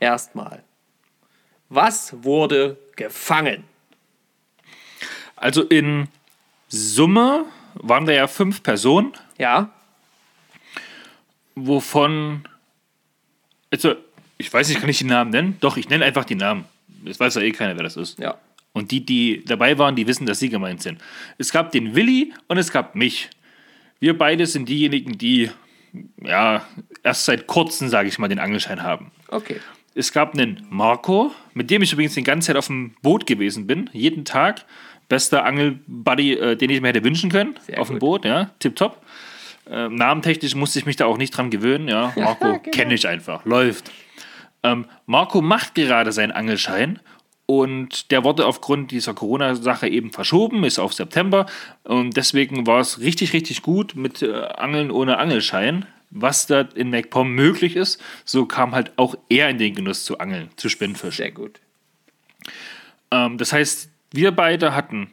erstmal. 0.00 0.62
Was 1.68 2.14
wurde 2.22 2.76
gefangen? 2.96 3.64
Also 5.34 5.62
in 5.62 6.08
Summe 6.68 7.44
waren 7.82 8.06
da 8.06 8.12
ja 8.12 8.26
fünf 8.26 8.62
Personen, 8.62 9.12
Ja, 9.38 9.70
wovon. 11.54 12.46
Also, 13.70 13.94
ich 14.38 14.52
weiß 14.52 14.68
nicht, 14.68 14.80
kann 14.80 14.88
ich 14.90 14.98
die 14.98 15.04
Namen 15.04 15.30
nennen? 15.30 15.56
Doch, 15.60 15.76
ich 15.76 15.88
nenne 15.88 16.04
einfach 16.04 16.24
die 16.24 16.34
Namen. 16.34 16.64
Es 17.04 17.18
weiß 17.18 17.34
ja 17.36 17.42
eh 17.42 17.52
keiner, 17.52 17.76
wer 17.76 17.82
das 17.82 17.96
ist. 17.96 18.18
ja. 18.18 18.36
Und 18.72 18.90
die, 18.90 19.06
die 19.06 19.42
dabei 19.46 19.78
waren, 19.78 19.96
die 19.96 20.06
wissen, 20.06 20.26
dass 20.26 20.38
sie 20.38 20.50
gemeint 20.50 20.82
sind. 20.82 21.00
Es 21.38 21.50
gab 21.50 21.72
den 21.72 21.94
Willi 21.94 22.34
und 22.48 22.58
es 22.58 22.70
gab 22.70 22.94
mich. 22.94 23.30
Wir 24.00 24.18
beide 24.18 24.44
sind 24.44 24.68
diejenigen, 24.68 25.16
die 25.16 25.50
ja 26.22 26.62
erst 27.02 27.24
seit 27.24 27.46
kurzem, 27.46 27.88
sage 27.88 28.08
ich 28.10 28.18
mal, 28.18 28.28
den 28.28 28.38
Angelschein 28.38 28.82
haben. 28.82 29.12
Okay. 29.28 29.60
Es 29.94 30.12
gab 30.12 30.34
einen 30.34 30.66
Marco, 30.68 31.32
mit 31.54 31.70
dem 31.70 31.80
ich 31.80 31.94
übrigens 31.94 32.12
die 32.12 32.22
ganze 32.22 32.48
Zeit 32.48 32.56
auf 32.56 32.66
dem 32.66 32.94
Boot 33.00 33.26
gewesen 33.26 33.66
bin, 33.66 33.88
jeden 33.94 34.26
Tag. 34.26 34.66
Bester 35.08 35.44
Angelbuddy, 35.44 36.34
äh, 36.34 36.56
den 36.56 36.70
ich 36.70 36.80
mir 36.80 36.88
hätte 36.88 37.04
wünschen 37.04 37.30
können, 37.30 37.54
Sehr 37.66 37.80
auf 37.80 37.88
dem. 37.88 37.98
Boot, 37.98 38.24
ja, 38.24 38.50
tipptopp. 38.58 39.02
Ähm, 39.68 39.96
namentechnisch 39.96 40.54
musste 40.54 40.78
ich 40.78 40.86
mich 40.86 40.96
da 40.96 41.06
auch 41.06 41.18
nicht 41.18 41.36
dran 41.36 41.50
gewöhnen, 41.50 41.88
ja. 41.88 42.12
Marco 42.16 42.58
genau. 42.58 42.70
kenne 42.70 42.94
ich 42.94 43.08
einfach, 43.08 43.44
läuft. 43.44 43.90
Ähm, 44.62 44.86
Marco 45.06 45.42
macht 45.42 45.74
gerade 45.74 46.12
seinen 46.12 46.32
Angelschein 46.32 47.00
und 47.46 48.10
der 48.10 48.24
wurde 48.24 48.46
aufgrund 48.46 48.90
dieser 48.90 49.14
Corona-Sache 49.14 49.88
eben 49.88 50.12
verschoben, 50.12 50.64
ist 50.64 50.78
auf 50.78 50.92
September 50.92 51.46
und 51.84 52.16
deswegen 52.16 52.66
war 52.66 52.80
es 52.80 53.00
richtig, 53.00 53.32
richtig 53.32 53.62
gut 53.62 53.94
mit 53.94 54.22
äh, 54.22 54.32
Angeln 54.32 54.90
ohne 54.90 55.18
Angelschein, 55.18 55.86
was 56.10 56.46
da 56.46 56.62
in 56.74 56.90
MacPom 56.90 57.30
möglich 57.30 57.76
ist. 57.76 58.00
So 58.24 58.46
kam 58.46 58.72
halt 58.72 58.92
auch 58.96 59.16
er 59.28 59.48
in 59.50 59.58
den 59.58 59.74
Genuss 59.74 60.04
zu 60.04 60.18
angeln, 60.18 60.50
zu 60.56 60.68
Spinnfisch. 60.68 61.16
Sehr 61.16 61.30
gut. 61.32 61.60
Ähm, 63.10 63.38
das 63.38 63.52
heißt, 63.52 63.90
wir 64.16 64.32
beide 64.32 64.74
hatten, 64.74 65.10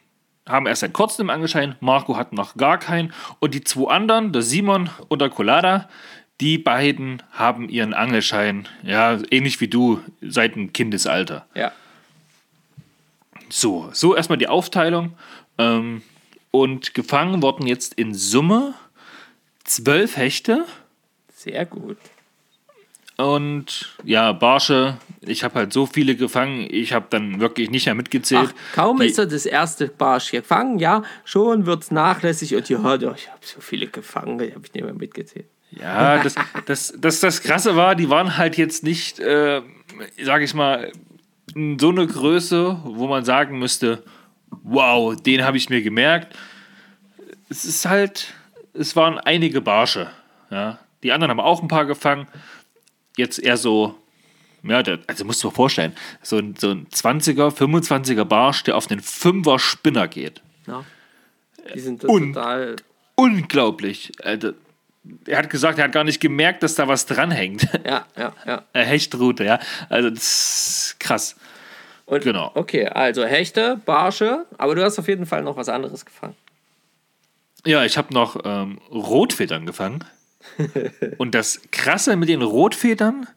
haben 0.48 0.66
erst 0.66 0.82
seit 0.82 0.94
kurzem 0.94 1.30
Angelschein, 1.30 1.76
Marco 1.80 2.18
hat 2.18 2.34
noch 2.34 2.58
gar 2.58 2.78
keinen 2.78 3.14
und 3.40 3.54
die 3.54 3.64
zwei 3.64 3.92
anderen, 3.92 4.34
der 4.34 4.42
Simon 4.42 4.90
und 5.08 5.22
der 5.22 5.30
Colada, 5.30 5.90
die 6.42 6.58
beiden 6.58 7.22
haben 7.32 7.70
ihren 7.70 7.94
Angelschein, 7.94 8.68
ja, 8.82 9.20
ähnlich 9.32 9.62
wie 9.62 9.68
du, 9.68 10.02
seit 10.22 10.56
dem 10.56 10.74
Kindesalter. 10.74 11.46
Ja. 11.54 11.72
So, 13.50 13.90
so 13.94 14.16
erstmal 14.16 14.40
die 14.40 14.48
Aufteilung. 14.48 15.14
Ähm, 15.58 16.02
und 16.50 16.94
gefangen 16.94 17.42
wurden 17.42 17.68
jetzt 17.68 17.94
in 17.94 18.14
Summe 18.14 18.74
zwölf 19.64 20.18
Hechte 20.18 20.66
Sehr 21.34 21.66
gut. 21.66 21.98
Und 23.18 23.94
ja, 24.04 24.32
Barsche. 24.32 24.98
Ich 25.22 25.44
habe 25.44 25.56
halt 25.56 25.74
so 25.74 25.86
viele 25.86 26.16
gefangen, 26.16 26.68
ich 26.70 26.94
habe 26.94 27.06
dann 27.10 27.40
wirklich 27.40 27.70
nicht 27.70 27.86
mehr 27.86 27.96
mitgezählt. 27.96 28.50
Ach, 28.54 28.76
kaum 28.76 29.00
Die- 29.00 29.06
ist 29.06 29.18
er 29.18 29.26
das 29.26 29.46
erste 29.46 29.88
Barsch 29.88 30.32
gefangen, 30.32 30.80
ja, 30.80 31.04
schon 31.24 31.66
wird 31.66 31.84
es 31.84 31.92
nachlässig 31.92 32.56
und 32.56 32.68
ja, 32.70 32.98
doch, 32.98 33.16
ich 33.16 33.30
habe 33.30 33.40
so 33.42 33.62
viele 33.62 33.88
gefangen, 33.88 34.38
die 34.38 34.54
habe 34.54 34.66
ich 34.66 34.74
nicht 34.74 34.84
mehr 34.84 34.94
mitgezählt. 34.94 35.46
Ja, 35.72 36.22
das, 36.22 36.36
das, 36.66 36.94
das, 36.98 37.20
das 37.20 37.42
Krasse 37.42 37.76
war, 37.76 37.96
die 37.96 38.10
waren 38.10 38.38
halt 38.38 38.58
jetzt 38.58 38.84
nicht, 38.84 39.20
äh, 39.20 39.62
sag 40.22 40.42
ich 40.44 40.54
mal, 40.54 40.92
in 41.56 41.80
so 41.80 41.90
eine 41.90 42.06
Größe, 42.06 42.80
wo 42.84 43.08
man 43.08 43.26
sagen 43.26 43.58
müsste, 43.60 44.04
wow, 44.64 45.16
den 45.16 45.44
habe 45.44 45.58
ich 45.58 45.70
mir 45.70 45.82
gemerkt. 45.82 46.36
Es 47.50 47.66
ist 47.66 47.86
halt, 47.86 48.34
es 48.74 48.96
waren 48.96 49.18
einige 49.18 49.62
Barsche. 49.62 50.10
Ja. 50.52 50.80
Die 51.02 51.12
anderen 51.12 51.32
haben 51.32 51.40
auch 51.40 51.62
ein 51.62 51.68
paar 51.68 51.86
gefangen. 51.86 52.28
Jetzt 53.18 53.40
eher 53.40 53.58
so, 53.58 53.96
ja, 54.64 54.82
der, 54.84 55.00
also 55.08 55.26
musst 55.26 55.44
du 55.44 55.50
dir 55.50 55.56
vorstellen, 55.56 55.94
so 56.22 56.38
ein, 56.38 56.56
so 56.58 56.72
ein 56.72 56.88
20er, 56.88 57.50
25er 57.56 58.24
Barsch, 58.26 58.64
der 58.64 58.76
auf 58.78 58.90
einen 58.90 59.02
5er 59.02 59.60
Spinner 59.60 60.08
geht. 60.08 60.42
Ja. 60.68 60.84
Die 61.74 61.80
sind 61.80 62.04
Und- 62.06 62.34
total. 62.34 62.76
Unglaublich. 63.16 64.12
Alter. 64.24 64.54
Er 65.28 65.38
hat 65.38 65.50
gesagt, 65.50 65.78
er 65.78 65.84
hat 65.86 65.92
gar 65.92 66.04
nicht 66.06 66.20
gemerkt, 66.22 66.64
dass 66.64 66.76
da 66.76 66.88
was 66.88 67.06
dranhängt. 67.06 67.68
Ja, 67.86 68.06
ja, 68.18 68.34
ja. 68.48 68.64
Hechtrute, 68.74 69.44
ja. 69.44 69.60
Also 69.90 70.10
das 70.10 70.24
ist 70.92 70.96
krass. 71.00 71.36
Und, 72.06 72.24
Genau. 72.24 72.52
Okay, 72.56 72.88
also 72.88 73.24
Hechte, 73.26 73.80
Barsche, 73.86 74.46
aber 74.58 74.76
du 74.76 74.84
hast 74.84 74.98
auf 75.00 75.08
jeden 75.08 75.26
Fall 75.26 75.42
noch 75.44 75.56
was 75.58 75.70
anderes 75.70 76.06
gefangen. 76.06 76.36
Ja, 77.66 77.86
ich 77.86 77.98
habe 77.98 78.14
noch 78.14 78.38
ähm, 78.44 78.80
Rotfedern 78.92 79.66
gefangen. 79.66 80.04
Und 81.18 81.36
das 81.36 81.62
Krasse 81.72 82.16
mit 82.16 82.30
den 82.30 82.42
Rotfedern, 82.42 83.28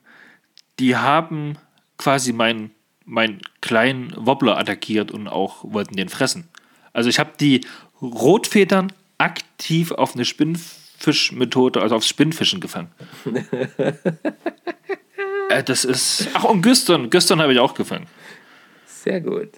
die 0.79 0.97
haben 0.97 1.59
quasi 1.99 2.33
meinen 2.33 2.73
mein 3.07 3.41
kleinen 3.61 4.13
Wobbler 4.17 4.59
attackiert 4.59 5.13
und 5.13 5.29
auch 5.29 5.63
wollten 5.63 5.97
den 5.97 6.09
fressen. 6.09 6.49
Also 6.93 7.09
ich 7.09 7.21
habe 7.21 7.31
die 7.39 7.61
Rotfedern 8.03 8.93
aktiv 9.17 9.93
auf 9.93 10.15
eine 10.15 10.25
Spinnfischmethode, 10.25 11.81
also 11.81 11.95
aufs 11.95 12.09
Spinnfischen 12.09 12.61
gefangen. 12.61 12.91
äh, 15.49 15.63
das 15.63 15.85
ist. 15.85 16.29
Ach, 16.35 16.45
und 16.45 16.63
Güstern. 16.63 17.09
Güstern 17.11 17.41
habe 17.41 17.53
ich 17.53 17.59
auch 17.61 17.75
gefangen. 17.75 18.07
Sehr 18.87 19.21
gut. 19.21 19.51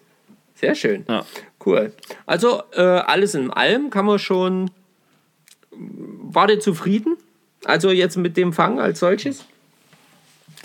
Sehr 0.54 0.74
schön. 0.74 1.04
Ja. 1.08 1.24
Cool. 1.64 1.92
Also, 2.26 2.62
äh, 2.72 2.82
alles 2.82 3.34
in 3.34 3.50
allem 3.50 3.90
kann 3.90 4.04
man 4.04 4.18
schon. 4.18 4.70
War 5.70 6.46
der 6.46 6.60
zufrieden? 6.60 7.16
Also, 7.64 7.90
jetzt 7.90 8.16
mit 8.16 8.36
dem 8.36 8.52
Fang 8.52 8.80
als 8.80 9.00
solches? 9.00 9.44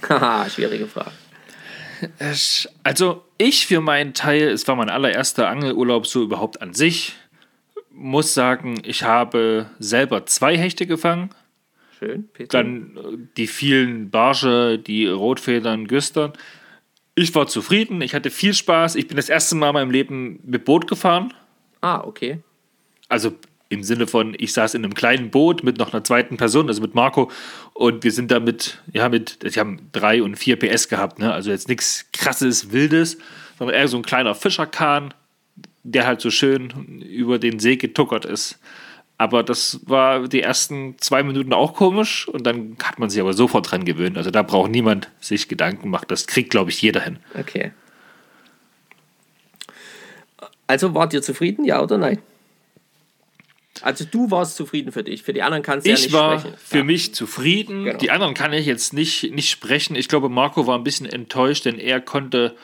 Haha, 0.08 0.50
schwierige 0.50 0.88
Frage. 0.88 1.12
Also 2.84 3.24
ich 3.38 3.66
für 3.68 3.82
meinen 3.82 4.14
Teil, 4.14 4.50
es 4.50 4.68
war 4.68 4.76
mein 4.76 4.90
allererster 4.90 5.48
Angelurlaub 5.48 6.08
so 6.08 6.24
überhaupt 6.24 6.62
an 6.62 6.74
sich, 6.74 7.14
muss 7.92 8.34
sagen, 8.34 8.82
ich 8.84 9.04
habe 9.04 9.70
selber 9.80 10.26
zwei 10.26 10.58
Hechte 10.58 10.86
gefangen, 10.86 11.30
Schön, 12.00 12.28
Peter. 12.34 12.64
dann 12.64 12.98
äh, 12.98 13.18
die 13.38 13.48
vielen 13.48 14.10
Barsche, 14.10 14.80
die 14.80 15.08
Rotfedern, 15.08 15.88
Güstern. 15.88 16.34
Ich 17.16 17.34
war 17.36 17.48
zufrieden, 17.48 18.02
ich 18.02 18.16
hatte 18.16 18.32
viel 18.32 18.54
Spaß, 18.54 18.96
ich 18.96 19.08
bin 19.08 19.18
das 19.18 19.30
erste 19.30 19.56
Mal 19.56 19.70
in 19.70 19.74
meinem 19.74 19.92
Leben 19.92 20.40
mit 20.44 20.66
Boot 20.66 20.88
gefahren. 20.88 21.34
Ah, 21.82 22.02
okay. 22.04 22.40
Also 23.08 23.34
im 23.74 23.84
Sinne 23.84 24.08
von, 24.08 24.36
ich 24.38 24.54
saß 24.54 24.74
in 24.76 24.84
einem 24.84 24.94
kleinen 24.94 25.30
Boot 25.32 25.64
mit 25.64 25.78
noch 25.78 25.94
einer 25.94 26.04
zweiten 26.04 26.38
Person, 26.38 26.68
also 26.68 26.82
mit 26.82 26.96
Marco, 26.96 27.30
und 27.74 28.04
wir 28.04 28.12
sind 28.12 28.32
da 28.32 28.40
mit, 28.40 28.82
ja, 28.92 29.10
mit, 29.10 29.40
die 29.44 29.60
haben 29.60 29.90
drei 29.92 30.22
und 30.24 30.36
vier 30.36 30.58
PS 30.58 30.90
gehabt, 30.90 31.20
ne? 31.20 31.34
Also 31.34 31.50
jetzt 31.50 31.68
nichts 31.68 32.06
krasses, 32.14 32.72
wildes, 32.72 33.18
sondern 33.58 33.76
eher 33.76 33.88
so 33.88 33.98
ein 33.98 34.04
kleiner 34.04 34.36
Fischerkahn, 34.36 35.14
der 35.84 36.08
halt 36.08 36.22
so 36.22 36.30
schön 36.30 37.02
über 37.02 37.40
den 37.40 37.60
See 37.60 37.76
getuckert 37.76 38.26
ist. 38.26 38.60
Aber 39.18 39.44
das 39.44 39.80
war 39.86 40.28
die 40.28 40.42
ersten 40.42 40.96
zwei 40.98 41.24
Minuten 41.24 41.54
auch 41.54 41.76
komisch 41.76 42.28
und 42.28 42.46
dann 42.48 42.76
hat 42.84 43.00
man 43.00 43.10
sich 43.10 43.22
aber 43.22 43.34
sofort 43.34 43.72
dran 43.72 43.86
gewöhnt. 43.86 44.18
Also 44.18 44.32
da 44.32 44.42
braucht 44.42 44.72
niemand 44.72 45.10
sich 45.20 45.48
Gedanken 45.48 45.90
machen. 45.90 46.06
Das 46.08 46.28
kriegt, 46.28 46.50
glaube 46.50 46.72
ich, 46.72 46.82
jeder 46.82 47.02
hin. 47.02 47.20
Okay. 47.40 47.72
Also 50.68 50.94
wart 50.96 51.14
ihr 51.14 51.22
zufrieden, 51.22 51.66
ja 51.66 51.82
oder 51.82 51.98
nein? 51.98 52.20
Also 53.82 54.06
du 54.06 54.30
warst 54.30 54.56
zufrieden 54.56 54.92
für 54.92 55.04
dich, 55.04 55.24
für 55.24 55.34
die 55.34 55.42
anderen 55.42 55.64
kannst 55.64 55.86
du 55.86 55.90
ja 55.90 55.96
Ich 55.96 56.04
nicht 56.04 56.14
war 56.14 56.40
sprechen. 56.40 56.58
für 56.58 56.78
ja. 56.80 56.84
mich 56.84 57.16
zufrieden. 57.16 57.86
Genau. 57.86 57.98
Die 57.98 58.12
anderen 58.12 58.34
kann 58.34 58.54
ich 58.54 58.66
jetzt 58.66 58.94
nicht, 58.94 59.34
nicht 59.34 59.50
sprechen. 59.50 59.96
Ich 59.96 60.08
glaube, 60.08 60.30
Marco 60.30 60.68
war 60.68 60.78
ein 60.78 60.84
bisschen 60.84 61.08
enttäuscht, 61.08 61.66
denn 61.66 61.80
er 61.80 62.00
konnte 62.00 62.56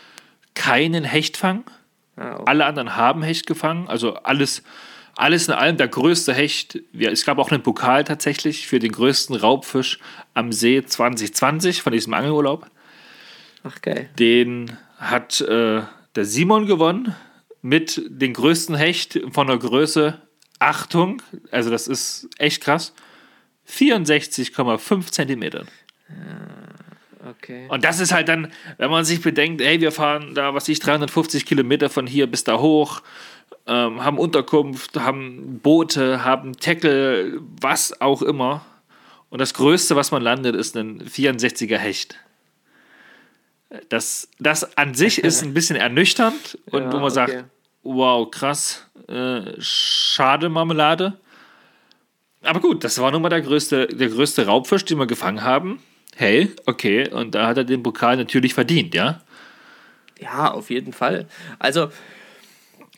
keinen 0.53 1.03
Hecht 1.03 1.37
fangen. 1.37 1.63
Ah, 2.15 2.35
okay. 2.35 2.43
Alle 2.45 2.65
anderen 2.65 2.95
haben 2.95 3.23
Hecht 3.23 3.47
gefangen. 3.47 3.87
Also 3.87 4.15
alles, 4.15 4.63
alles 5.15 5.47
in 5.47 5.53
allem 5.55 5.77
der 5.77 5.87
größte 5.87 6.33
Hecht. 6.33 6.79
Ja, 6.93 7.09
es 7.09 7.25
gab 7.25 7.39
auch 7.39 7.49
einen 7.49 7.63
Pokal 7.63 8.03
tatsächlich 8.03 8.67
für 8.67 8.79
den 8.79 8.91
größten 8.91 9.35
Raubfisch 9.35 9.99
am 10.35 10.51
See 10.51 10.83
2020 10.85 11.81
von 11.81 11.91
diesem 11.91 12.13
Angelurlaub. 12.13 12.67
Ach 13.63 13.81
geil. 13.81 14.09
Den 14.19 14.77
hat 14.97 15.41
äh, 15.41 15.81
der 16.15 16.25
Simon 16.25 16.67
gewonnen 16.67 17.15
mit 17.61 18.01
dem 18.07 18.33
größten 18.33 18.75
Hecht 18.75 19.19
von 19.31 19.47
der 19.47 19.57
Größe. 19.57 20.21
Achtung, 20.59 21.21
also 21.51 21.69
das 21.69 21.87
ist 21.87 22.29
echt 22.37 22.61
krass. 22.61 22.93
64,5 23.69 25.11
Zentimetern. 25.11 25.67
Okay. 27.29 27.67
Und 27.69 27.83
das 27.83 27.99
ist 27.99 28.13
halt 28.13 28.27
dann, 28.27 28.51
wenn 28.77 28.89
man 28.89 29.05
sich 29.05 29.21
bedenkt, 29.21 29.61
ey, 29.61 29.81
wir 29.81 29.91
fahren 29.91 30.33
da, 30.35 30.53
was 30.53 30.67
ich, 30.67 30.79
350 30.79 31.45
Kilometer 31.45 31.89
von 31.89 32.07
hier 32.07 32.27
bis 32.27 32.43
da 32.43 32.59
hoch, 32.59 33.01
ähm, 33.67 34.03
haben 34.03 34.17
Unterkunft, 34.17 34.99
haben 34.99 35.59
Boote, 35.59 36.23
haben 36.23 36.57
Tackle, 36.57 37.39
was 37.61 38.01
auch 38.01 38.21
immer. 38.21 38.65
Und 39.29 39.39
das 39.39 39.53
Größte, 39.53 39.95
was 39.95 40.11
man 40.11 40.23
landet, 40.23 40.55
ist 40.55 40.75
ein 40.75 41.03
64er 41.03 41.77
Hecht. 41.77 42.17
Das, 43.89 44.27
das 44.39 44.77
an 44.77 44.95
sich 44.95 45.23
ist 45.23 45.43
ein 45.43 45.53
bisschen 45.53 45.75
ernüchternd 45.75 46.57
und 46.71 46.83
Ja, 46.83 46.91
wo 46.91 46.97
man 46.97 47.03
okay. 47.03 47.13
sagt, 47.13 47.45
wow, 47.95 48.29
krass, 48.29 48.85
äh, 49.07 49.53
schade 49.59 50.49
Marmelade. 50.49 51.17
Aber 52.41 52.59
gut, 52.59 52.83
das 52.83 52.99
war 52.99 53.11
nun 53.11 53.21
mal 53.21 53.29
der 53.29 53.39
größte, 53.41 53.87
der 53.87 54.09
größte 54.09 54.45
Raubfisch, 54.45 54.83
den 54.85 54.97
wir 54.97 55.07
gefangen 55.07 55.43
haben. 55.43 55.81
Hey, 56.15 56.51
okay, 56.65 57.09
und 57.09 57.35
da 57.35 57.47
hat 57.47 57.57
er 57.57 57.65
den 57.65 57.83
Pokal 57.83 58.15
natürlich 58.17 58.53
verdient, 58.53 58.93
ja. 58.93 59.21
Ja, 60.19 60.51
auf 60.51 60.69
jeden 60.69 60.93
Fall. 60.93 61.27
Also, 61.59 61.89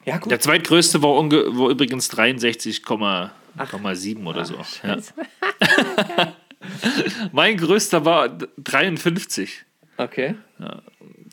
ja 0.05 0.17
gut. 0.17 0.31
Der 0.31 0.39
zweitgrößte 0.39 1.03
war, 1.03 1.15
unge 1.15 1.57
war 1.57 1.69
übrigens 1.69 2.11
63,7 2.11 4.25
oder 4.25 4.45
so. 4.45 4.55
Ja. 4.83 4.97
mein 7.31 7.57
größter 7.57 8.05
war 8.05 8.29
53. 8.57 9.65
Okay. 9.97 10.35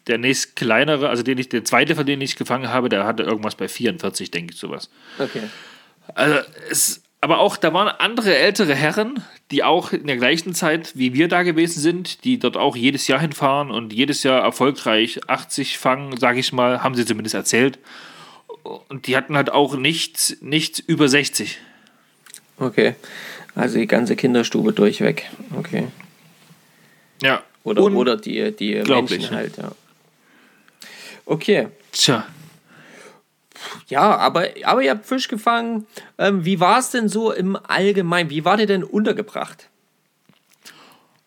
Der 0.09 0.19
nächst 0.19 0.57
kleinere, 0.57 1.09
also 1.09 1.23
den 1.23 1.39
ich, 1.39 1.49
der 1.49 1.65
zweite, 1.65 1.95
von 1.95 2.07
dem 2.07 2.21
ich 2.21 2.37
gefangen 2.37 2.69
habe, 2.69 2.89
der 2.89 3.05
hatte 3.05 3.23
irgendwas 3.23 3.55
bei 3.55 3.69
44, 3.69 4.31
denke 4.31 4.55
ich, 4.55 4.61
sowas. 4.61 4.91
Okay. 5.19 5.43
Also 6.15 6.39
es, 6.71 7.03
aber 7.21 7.41
auch, 7.41 7.57
da 7.57 7.75
waren 7.75 7.89
andere 7.89 8.37
ältere 8.37 8.75
Herren, 8.75 9.23
die 9.51 9.65
auch 9.65 9.93
in 9.93 10.07
der 10.07 10.17
gleichen 10.17 10.55
Zeit 10.55 10.93
wie 10.97 11.15
wir 11.15 11.29
da 11.29 11.43
gewesen 11.43 11.81
sind, 11.81 12.25
die 12.25 12.39
dort 12.39 12.57
auch 12.57 12.77
jedes 12.77 13.09
Jahr 13.09 13.21
hinfahren 13.21 13.71
und 13.71 13.93
jedes 13.93 14.23
Jahr 14.23 14.43
erfolgreich 14.43 15.21
80 15.27 15.79
fangen, 15.79 16.17
sage 16.17 16.39
ich 16.39 16.53
mal, 16.53 16.83
haben 16.83 16.95
sie 16.95 17.05
zumindest 17.05 17.35
erzählt. 17.35 17.79
Und 18.63 19.07
die 19.07 19.17
hatten 19.17 19.37
halt 19.37 19.51
auch 19.51 19.77
nichts, 19.77 20.37
nichts 20.41 20.79
über 20.79 21.09
60. 21.09 21.59
Okay. 22.59 22.95
Also 23.55 23.79
die 23.79 23.87
ganze 23.87 24.15
Kinderstube 24.15 24.73
durchweg. 24.73 25.29
Okay. 25.57 25.89
Ja. 27.23 27.43
Oder, 27.65 27.83
oder 27.83 28.17
die, 28.17 28.53
die 28.53 28.75
Menschen 28.87 29.21
ne? 29.23 29.31
halt, 29.33 29.57
ja. 29.57 29.73
Okay. 31.29 31.69
Tja. 31.93 32.27
Ja, 33.89 34.17
aber, 34.17 34.49
aber 34.65 34.83
ihr 34.83 34.91
habt 34.91 35.05
Fisch 35.05 35.29
gefangen. 35.29 35.87
Ähm, 36.17 36.45
wie 36.45 36.59
war 36.59 36.79
es 36.79 36.91
denn 36.91 37.09
so 37.09 37.33
im 37.33 37.55
Allgemeinen? 37.57 38.31
Wie 38.31 38.47
wart 38.47 38.61
ihr 38.61 38.67
denn 38.67 38.83
untergebracht? 38.83 39.69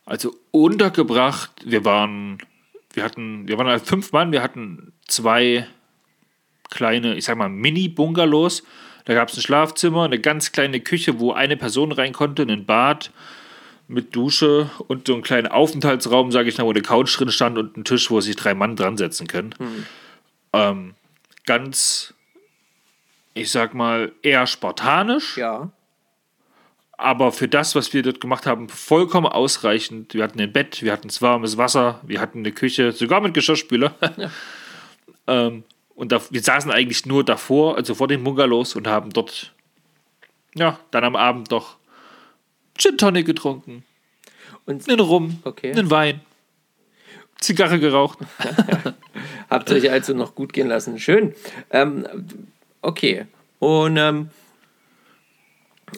Also 0.06 0.36
untergebracht, 0.50 1.52
wir 1.64 1.86
waren, 1.86 2.40
wir 2.94 3.04
hatten, 3.04 3.48
wir 3.48 3.60
waren 3.60 3.68
halt 3.68 3.86
fünf 3.86 4.12
Mann, 4.12 4.32
wir 4.32 4.42
hatten 4.42 4.92
zwei 5.08 5.68
kleine, 6.72 7.16
ich 7.16 7.26
sag 7.26 7.38
mal, 7.38 7.50
Mini-Bungalows. 7.50 8.64
Da 9.06 9.14
gab 9.14 9.30
es 9.30 9.38
ein 9.38 9.42
Schlafzimmer, 9.42 10.06
eine 10.06 10.20
ganz 10.20 10.52
kleine 10.52 10.80
Küche, 10.80 11.20
wo 11.20 11.32
eine 11.32 11.58
Person 11.58 11.92
rein 11.92 12.14
konnte, 12.14 12.42
ein 12.42 12.66
Bad 12.66 13.12
mit 13.92 14.16
Dusche 14.16 14.70
und 14.88 15.08
so 15.08 15.14
einen 15.14 15.22
kleinen 15.24 15.48
Aufenthaltsraum, 15.48 16.32
sage 16.32 16.50
ich 16.50 16.58
mal, 16.58 16.66
wo 16.66 16.72
eine 16.72 16.82
Couch 16.82 17.20
drin 17.20 17.32
stand 17.32 17.58
und 17.58 17.78
ein 17.78 17.84
Tisch, 17.84 18.10
wo 18.10 18.22
sich 18.22 18.36
drei 18.36 18.54
Mann 18.54 18.76
dran 18.76 18.98
setzen 18.98 19.28
können. 19.28 19.54
Ähm, 20.54 20.96
ganz, 21.46 22.14
ich 23.34 23.52
sag 23.52 23.74
mal, 23.74 24.12
eher 24.22 24.48
spartanisch 24.48 25.38
Ja. 25.38 25.70
aber 26.98 27.32
für 27.32 27.48
das, 27.48 27.76
was 27.76 27.94
wir 27.94 28.04
dort 28.04 28.22
gemacht 28.22 28.46
haben, 28.46 28.70
vollkommen 28.70 29.28
ausreichend. 29.28 30.14
Wir 30.14 30.24
hatten 30.24 30.40
ein 30.40 30.52
Bett, 30.54 30.82
wir 30.84 30.92
hatten 30.92 31.10
warmes 31.20 31.58
Wasser, 31.58 32.00
wir 32.04 32.22
hatten 32.22 32.40
eine 32.40 32.52
Küche, 32.52 32.92
sogar 32.92 33.22
mit 33.22 33.34
Geschirrspüler. 33.34 33.94
ähm, 35.28 35.64
und 35.96 36.12
da, 36.12 36.22
wir 36.30 36.42
saßen 36.42 36.72
eigentlich 36.72 37.06
nur 37.06 37.24
davor, 37.24 37.76
also 37.78 37.94
vor 37.96 38.08
den 38.08 38.24
Bungalows 38.24 38.76
und 38.76 38.88
haben 38.88 39.12
dort, 39.12 39.54
ja, 40.56 40.80
dann 40.92 41.04
am 41.04 41.16
Abend 41.16 41.52
doch 41.52 41.78
Gin 42.78 42.98
Tonic 42.98 43.26
getrunken, 43.26 43.84
Und 44.66 44.88
einen 44.90 45.00
Rum, 45.00 45.40
Okay. 45.44 45.72
einen 45.72 45.90
Wein, 45.90 46.22
Zigarre 47.40 47.80
geraucht. 47.80 48.20
habt 49.50 49.72
euch 49.72 49.90
also 49.92 50.14
noch 50.14 50.36
gut 50.36 50.54
gehen 50.54 50.68
lassen. 50.68 51.00
Schön. 51.00 51.34
Ähm, 51.72 52.08
okay. 52.82 53.26
Und, 53.60 53.98
ähm, 53.98 54.30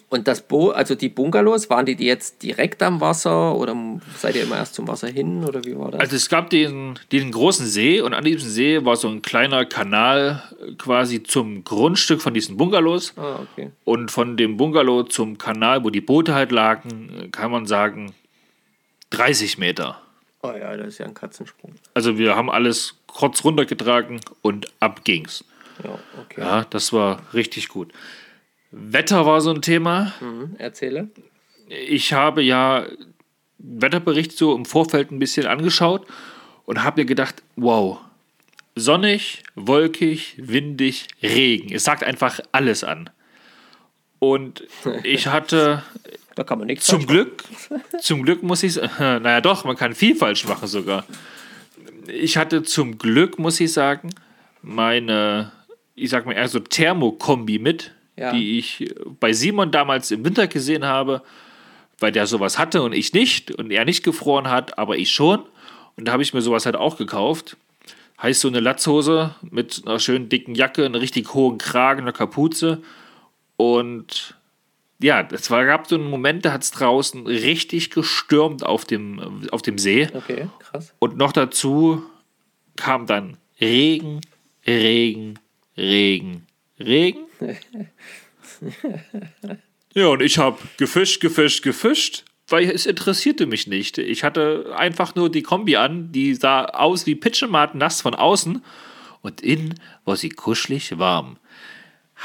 und 0.10 0.28
das 0.28 0.42
Bo 0.42 0.70
also 0.70 0.96
die 0.96 1.10
Bungalows, 1.10 1.70
waren 1.70 1.86
die 1.86 1.94
jetzt 1.94 2.44
direkt 2.44 2.82
am 2.84 3.02
Wasser 3.02 3.56
oder 3.56 3.76
seid 4.18 4.36
ihr 4.36 4.44
immer 4.44 4.58
erst 4.58 4.76
zum 4.76 4.88
Wasser 4.88 5.08
hin 5.08 5.44
oder 5.44 5.64
wie 5.66 5.78
war 5.78 5.92
das? 5.92 6.02
Also 6.02 6.16
es 6.16 6.30
gab 6.30 6.50
den, 6.50 7.00
den 7.12 7.32
großen 7.32 7.66
See 7.66 8.02
und 8.02 8.14
an 8.14 8.24
diesem 8.24 8.50
See 8.50 8.84
war 8.86 8.96
so 8.96 9.08
ein 9.08 9.22
kleiner 9.22 9.66
Kanal 9.66 10.44
quasi 10.78 11.24
zum 11.24 11.64
Grundstück 11.64 12.22
von 12.22 12.34
diesen 12.34 12.58
Bungalows. 12.58 13.14
ah, 13.18 13.40
okay. 13.42 13.72
Und 13.84 14.12
von 14.12 14.38
dem 14.38 14.58
Bungalow 14.58 15.04
zum 15.04 15.38
Kanal, 15.38 15.84
wo 15.84 15.90
die 15.90 16.02
Boote 16.02 16.34
halt 16.34 16.52
lagen, 16.52 17.30
kann 17.32 17.52
man 17.52 17.66
sagen 17.66 18.14
30 19.12 19.58
Meter. 19.58 20.02
Oh 20.42 20.52
ja, 20.52 20.76
das 20.76 20.88
ist 20.88 20.98
ja 20.98 21.06
ein 21.06 21.14
Katzensprung. 21.14 21.74
Also 21.94 22.18
wir 22.18 22.36
haben 22.36 22.50
alles 22.50 22.96
kurz 23.08 23.44
runtergetragen 23.44 24.20
und 24.42 24.68
ab 24.80 25.04
ging's. 25.06 25.46
Ja, 25.84 25.98
okay. 26.20 26.42
Ja, 26.42 26.66
das 26.70 26.92
war 26.92 27.22
richtig 27.34 27.70
gut. 27.70 27.94
Wetter 28.74 29.26
war 29.26 29.40
so 29.40 29.52
ein 29.52 29.62
Thema. 29.62 30.14
Mhm, 30.20 30.56
erzähle. 30.58 31.10
Ich 31.68 32.12
habe 32.14 32.42
ja 32.42 32.86
Wetterbericht 33.60 34.32
so 34.32 34.56
im 34.56 34.66
Vorfeld 34.66 35.12
ein 35.12 35.20
bisschen 35.20 35.46
angeschaut 35.46 36.08
und 36.66 36.84
habe 36.84 37.02
mir 37.02 37.06
gedacht, 37.06 37.44
wow, 37.56 38.00
sonnig, 38.76 39.44
wolkig, 39.56 40.36
windig, 40.38 41.08
Regen. 41.22 41.74
Es 41.74 41.84
sagt 41.84 42.04
einfach 42.04 42.40
alles 42.52 42.84
an. 42.84 43.12
Und 44.18 44.64
ich 45.04 45.28
hatte 45.28 45.84
Da 46.36 46.44
kann 46.44 46.58
man 46.58 46.68
nichts 46.68 46.88
Zum 46.88 47.06
Glück, 47.06 47.44
zum 48.02 48.24
Glück 48.24 48.42
muss 48.42 48.64
ich, 48.64 48.76
naja 49.00 49.40
doch, 49.40 49.66
man 49.66 49.76
kann 49.76 49.94
viel 49.94 50.16
falsch 50.16 50.46
machen 50.46 50.68
sogar. 50.68 51.06
Ich 52.08 52.38
hatte 52.38 52.64
zum 52.64 52.98
Glück, 52.98 53.38
muss 53.38 53.60
ich 53.60 53.72
sagen, 53.72 54.10
meine, 54.64 55.52
ich 55.94 56.10
sag 56.10 56.26
mal 56.26 56.34
eher 56.34 56.48
so 56.48 56.60
Thermokombi 56.60 57.60
mit, 57.60 57.94
Ja. 58.16 58.32
die 58.32 58.60
ich 58.60 58.94
bei 59.20 59.34
Simon 59.34 59.72
damals 59.72 60.12
im 60.12 60.24
Winter 60.24 60.48
gesehen 60.48 60.86
habe, 60.86 61.24
weil 62.00 62.12
der 62.12 62.28
sowas 62.28 62.60
hatte 62.60 62.84
und 62.84 62.94
ich 62.94 63.14
nicht 63.14 63.52
und 63.52 63.72
er 63.72 63.86
nicht 63.86 64.04
gefroren 64.04 64.50
hat, 64.50 64.78
aber 64.78 64.98
ich 64.98 65.12
schon. 65.12 65.44
Und 65.96 66.06
da 66.08 66.12
habe 66.12 66.24
ich 66.24 66.34
mir 66.34 66.42
sowas 66.42 66.66
halt 66.66 66.76
auch 66.76 66.98
gekauft. 66.98 67.58
Heißt 68.22 68.42
so 68.42 68.48
eine 68.48 68.60
Latzhose 68.60 69.36
mit 69.50 69.82
einer 69.86 70.00
schönen 70.00 70.30
dicken 70.30 70.54
Jacke, 70.56 70.86
einer 70.86 71.02
richtig 71.02 71.34
hohen 71.34 71.58
Kragen, 71.58 72.02
einer 72.02 72.14
Kapuze 72.14 72.82
und 73.58 74.36
ja, 75.00 75.28
es 75.32 75.52
war, 75.52 75.66
gab 75.66 75.88
so 75.88 75.96
einen 75.96 76.10
Moment, 76.10 76.46
da 76.46 76.54
hat 76.54 76.64
es 76.64 76.72
draußen 76.72 77.28
richtig 77.28 77.90
gestürmt 77.90 78.66
auf 78.66 78.86
dem, 78.86 79.48
auf 79.52 79.62
dem 79.62 79.78
See. 79.78 80.08
Okay, 80.14 80.48
krass. 80.60 80.94
Und 81.00 81.18
noch 81.18 81.34
dazu 81.34 82.04
kam 82.76 83.06
dann 83.06 83.38
Regen, 83.60 84.22
Regen, 84.66 85.40
Regen, 85.78 86.48
Regen. 86.80 87.26
ja, 89.94 90.08
und 90.08 90.22
ich 90.22 90.38
habe 90.38 90.58
gefischt, 90.78 91.22
gefischt, 91.22 91.64
gefischt, 91.64 92.26
weil 92.48 92.70
es 92.70 92.86
interessierte 92.86 93.46
mich 93.46 93.68
nicht. 93.68 93.98
Ich 93.98 94.24
hatte 94.24 94.74
einfach 94.76 95.16
nur 95.16 95.32
die 95.32 95.44
Kombi 95.44 95.76
an, 95.76 96.12
die 96.12 96.36
sah 96.36 96.66
aus 96.66 97.06
wie 97.06 97.16
Pitchematen 97.16 97.80
nass 97.80 98.02
von 98.02 98.16
außen 98.16 98.64
und 99.22 99.42
innen 99.42 99.80
war 100.06 100.16
sie 100.16 100.30
kuschelig 100.30 100.98
warm. 101.00 101.38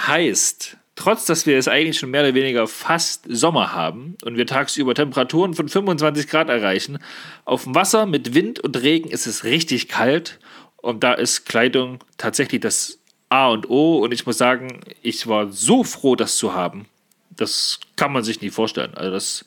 Heißt, 0.07 0.77
trotz 0.97 1.27
dass 1.27 1.47
wir 1.47 1.57
es 1.57 1.69
eigentlich 1.69 1.99
schon 1.99 2.11
mehr 2.11 2.23
oder 2.23 2.35
weniger 2.35 2.67
fast 2.67 3.25
Sommer 3.29 3.73
haben 3.73 4.17
und 4.25 4.37
wir 4.37 4.47
tagsüber 4.47 4.95
Temperaturen 4.95 5.55
von 5.55 5.69
25 5.69 6.29
Grad 6.29 6.49
erreichen, 6.49 6.99
auf 7.45 7.65
dem 7.65 7.75
Wasser 7.75 8.07
mit 8.07 8.35
Wind 8.35 8.61
und 8.61 8.83
Regen 8.83 9.09
ist 9.09 9.27
es 9.27 9.45
richtig 9.45 9.89
kalt 9.89 10.41
und 10.77 11.05
da 11.05 11.15
ist 11.15 11.47
Kleidung 11.47 12.01
tatsächlich 12.17 12.61
das 12.61 12.99
A 13.29 13.49
und 13.49 13.69
O 13.69 13.99
und 13.99 14.12
ich 14.12 14.25
muss 14.27 14.38
sagen, 14.38 14.81
ich 15.03 15.27
war 15.27 15.51
so 15.53 15.85
froh, 15.85 16.17
das 16.17 16.37
zu 16.37 16.55
haben. 16.55 16.87
Das 17.31 17.79
kann 17.97 18.12
man 18.12 18.25
sich 18.25 18.41
nie 18.41 18.51
vorstellen. 18.51 18.95
Also 18.95 19.11
das 19.12 19.45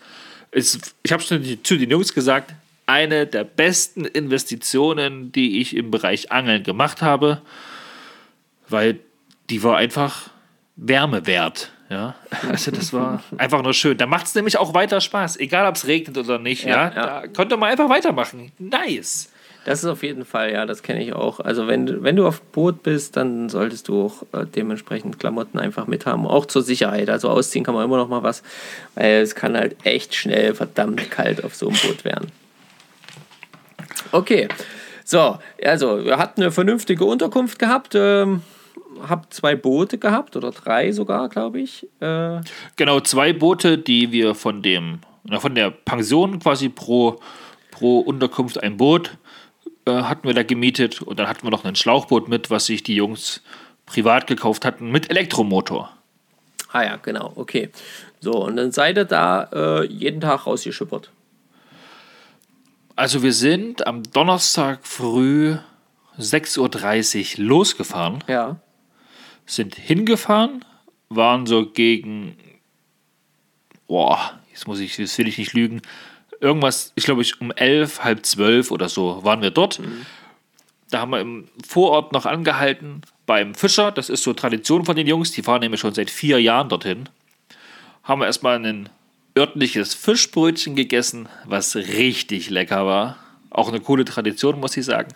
ist, 0.52 0.96
ich 1.04 1.12
habe 1.12 1.24
schon 1.24 1.44
zu 1.64 1.78
den 1.78 1.90
Jungs 1.90 2.14
gesagt, 2.14 2.54
eine 2.86 3.26
der 3.26 3.44
besten 3.44 4.06
Investitionen, 4.06 5.32
die 5.32 5.62
ich 5.62 5.76
im 5.76 5.92
Bereich 5.92 6.32
Angeln 6.32 6.64
gemacht 6.64 7.02
habe, 7.02 7.42
weil 8.68 9.00
die 9.50 9.64
war 9.64 9.78
einfach 9.78 10.30
Wärme 10.76 11.26
wert. 11.26 11.72
Ja, 11.90 12.16
also 12.50 12.72
das 12.72 12.94
war 12.94 13.24
einfach 13.38 13.62
nur 13.64 13.74
schön. 13.74 13.98
Da 13.98 14.06
macht 14.06 14.26
es 14.26 14.36
nämlich 14.36 14.58
auch 14.58 14.74
weiter 14.74 15.02
Spaß, 15.02 15.38
egal 15.38 15.68
ob 15.68 15.76
es 15.76 15.88
regnet 15.88 16.18
oder 16.18 16.40
nicht. 16.40 16.64
Ja, 16.64 16.70
Ja, 16.70 16.96
ja. 16.96 17.22
da 17.22 17.28
konnte 17.28 17.58
man 17.58 17.70
einfach 17.70 17.90
weitermachen. 17.90 18.52
Nice. 18.60 19.31
Das 19.66 19.80
ist 19.84 19.86
auf 19.90 20.02
jeden 20.02 20.26
Fall, 20.26 20.52
ja, 20.54 20.66
das 20.66 20.82
kenne 20.82 21.04
ich 21.04 21.14
auch. 21.14 21.40
Also 21.40 21.68
wenn, 21.68 21.86
du- 21.86 22.02
wenn 22.02 22.16
du 22.16 22.26
auf 22.26 22.42
Boot 22.42 22.82
bist, 22.82 23.16
dann 23.16 23.48
solltest 23.48 23.88
du 23.90 24.06
auch 24.06 24.24
äh, 24.34 24.46
dementsprechend 24.48 25.20
Klamotten 25.20 25.60
einfach 25.60 25.86
mit 25.86 26.08
haben. 26.08 26.26
Auch 26.26 26.48
zur 26.48 26.64
Sicherheit. 26.64 27.10
Also 27.12 27.30
ausziehen 27.30 27.64
kann 27.64 27.76
man 27.76 27.86
immer 27.86 27.98
noch 27.98 28.08
mal 28.10 28.24
was, 28.24 28.42
weil 28.96 29.22
es 29.22 29.36
kann 29.36 29.56
halt 29.56 29.76
echt 29.84 30.16
schnell 30.16 30.56
verdammt 30.56 31.12
kalt 31.12 31.44
auf 31.44 31.54
so 31.56 31.68
einem 31.68 31.78
Boot 31.78 32.04
werden. 32.04 32.32
Okay, 34.12 34.48
so, 35.06 35.38
also 35.64 36.00
ihr 36.00 36.18
habt 36.18 36.38
eine 36.40 36.52
vernünftige 36.52 37.06
Unterkunft 37.06 37.60
gehabt, 37.60 37.94
ähm, 37.96 38.42
habt 39.08 39.34
zwei 39.34 39.56
Boote 39.56 39.98
gehabt 39.98 40.36
oder 40.36 40.52
drei 40.52 40.92
sogar, 40.92 41.30
glaube 41.30 41.60
ich. 41.60 41.88
Äh, 42.00 42.40
Genau, 42.78 43.00
zwei 43.02 43.34
Boote, 43.34 43.78
die 43.78 44.12
wir 44.12 44.36
von 44.36 44.62
dem, 44.62 45.00
na, 45.24 45.40
von 45.40 45.56
der 45.56 45.70
Pension 45.72 46.40
quasi 46.40 46.70
pro, 46.70 47.20
pro 47.72 48.00
Unterkunft 48.00 48.62
ein 48.62 48.78
Boot 48.78 49.12
äh, 49.86 49.92
hatten 50.04 50.28
wir 50.28 50.34
da 50.34 50.44
gemietet 50.44 51.02
und 51.02 51.20
dann 51.20 51.28
hatten 51.28 51.44
wir 51.44 51.52
noch 51.52 51.66
ein 51.66 51.76
Schlauchboot 51.76 52.28
mit, 52.28 52.50
was 52.50 52.66
sich 52.66 52.84
die 52.84 52.96
Jungs 52.96 53.42
privat 53.86 54.28
gekauft 54.28 54.66
hatten 54.66 54.92
mit 54.92 55.10
Elektromotor. 55.10 55.92
ah 56.72 56.84
ja, 56.84 56.96
genau, 56.98 57.34
okay. 57.36 57.70
So, 58.20 58.46
und 58.46 58.56
dann 58.56 58.72
seid 58.72 58.98
ihr 58.98 59.06
da 59.06 59.50
äh, 59.52 59.86
jeden 59.88 60.22
Tag 60.22 60.46
rausgeschippert. 60.46 61.12
Also 62.96 63.24
wir 63.24 63.34
sind 63.34 63.88
am 63.88 64.04
Donnerstag 64.04 64.86
früh 64.86 65.56
6.30 66.20 67.40
Uhr 67.40 67.46
losgefahren, 67.46 68.24
Ja. 68.28 68.58
sind 69.46 69.76
hingefahren, 69.76 70.64
waren 71.10 71.46
so 71.48 71.66
gegen, 71.72 72.38
boah, 73.88 74.40
jetzt 74.52 74.68
muss 74.68 74.80
ich, 74.80 74.98
jetzt 74.98 75.18
will 75.18 75.28
ich 75.28 75.38
nicht 75.38 75.54
lügen, 75.54 75.82
irgendwas, 76.42 76.92
ich 76.96 77.06
glaube 77.06 77.22
ich 77.22 77.40
um 77.40 77.52
elf, 77.52 78.04
halb 78.04 78.26
zwölf 78.26 78.72
oder 78.72 78.90
so 78.90 79.24
waren 79.24 79.42
wir 79.42 79.52
dort. 79.52 79.80
Da 80.90 81.00
haben 81.00 81.12
wir 81.12 81.22
im 81.22 81.48
Vorort 81.66 82.12
noch 82.12 82.26
angehalten 82.26 83.02
beim 83.26 83.56
Fischer, 83.56 83.92
das 83.92 84.10
ist 84.10 84.24
so 84.24 84.34
Tradition 84.34 84.84
von 84.84 84.96
den 84.96 85.08
Jungs, 85.08 85.32
die 85.32 85.44
fahren 85.44 85.62
nämlich 85.62 85.80
schon 85.80 85.94
seit 85.94 86.10
vier 86.10 86.42
Jahren 86.42 86.68
dorthin. 86.68 87.08
Haben 88.04 88.22
wir 88.22 88.26
erstmal 88.26 88.58
ein 88.58 88.90
örtliches 89.38 89.94
Fischbrötchen 89.94 90.76
gegessen, 90.76 91.30
was 91.46 91.76
richtig 91.76 92.50
lecker 92.50 92.86
war. 92.86 93.18
Auch 93.50 93.70
eine 93.70 93.80
coole 93.80 94.04
Tradition, 94.04 94.60
muss 94.60 94.76
ich 94.76 94.86
sagen. 94.86 95.14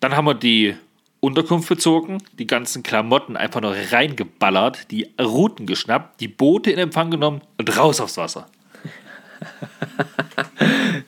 Dann 0.00 0.16
haben 0.16 0.24
wir 0.24 0.34
die 0.34 0.76
Unterkunft 1.20 1.68
bezogen, 1.68 2.18
die 2.38 2.46
ganzen 2.46 2.82
Klamotten 2.82 3.36
einfach 3.36 3.60
nur 3.60 3.76
reingeballert, 3.90 4.90
die 4.90 5.08
Routen 5.20 5.66
geschnappt, 5.66 6.20
die 6.20 6.28
Boote 6.28 6.70
in 6.70 6.78
Empfang 6.78 7.10
genommen 7.10 7.42
und 7.58 7.76
raus 7.76 8.00
aufs 8.00 8.16
Wasser. 8.16 8.48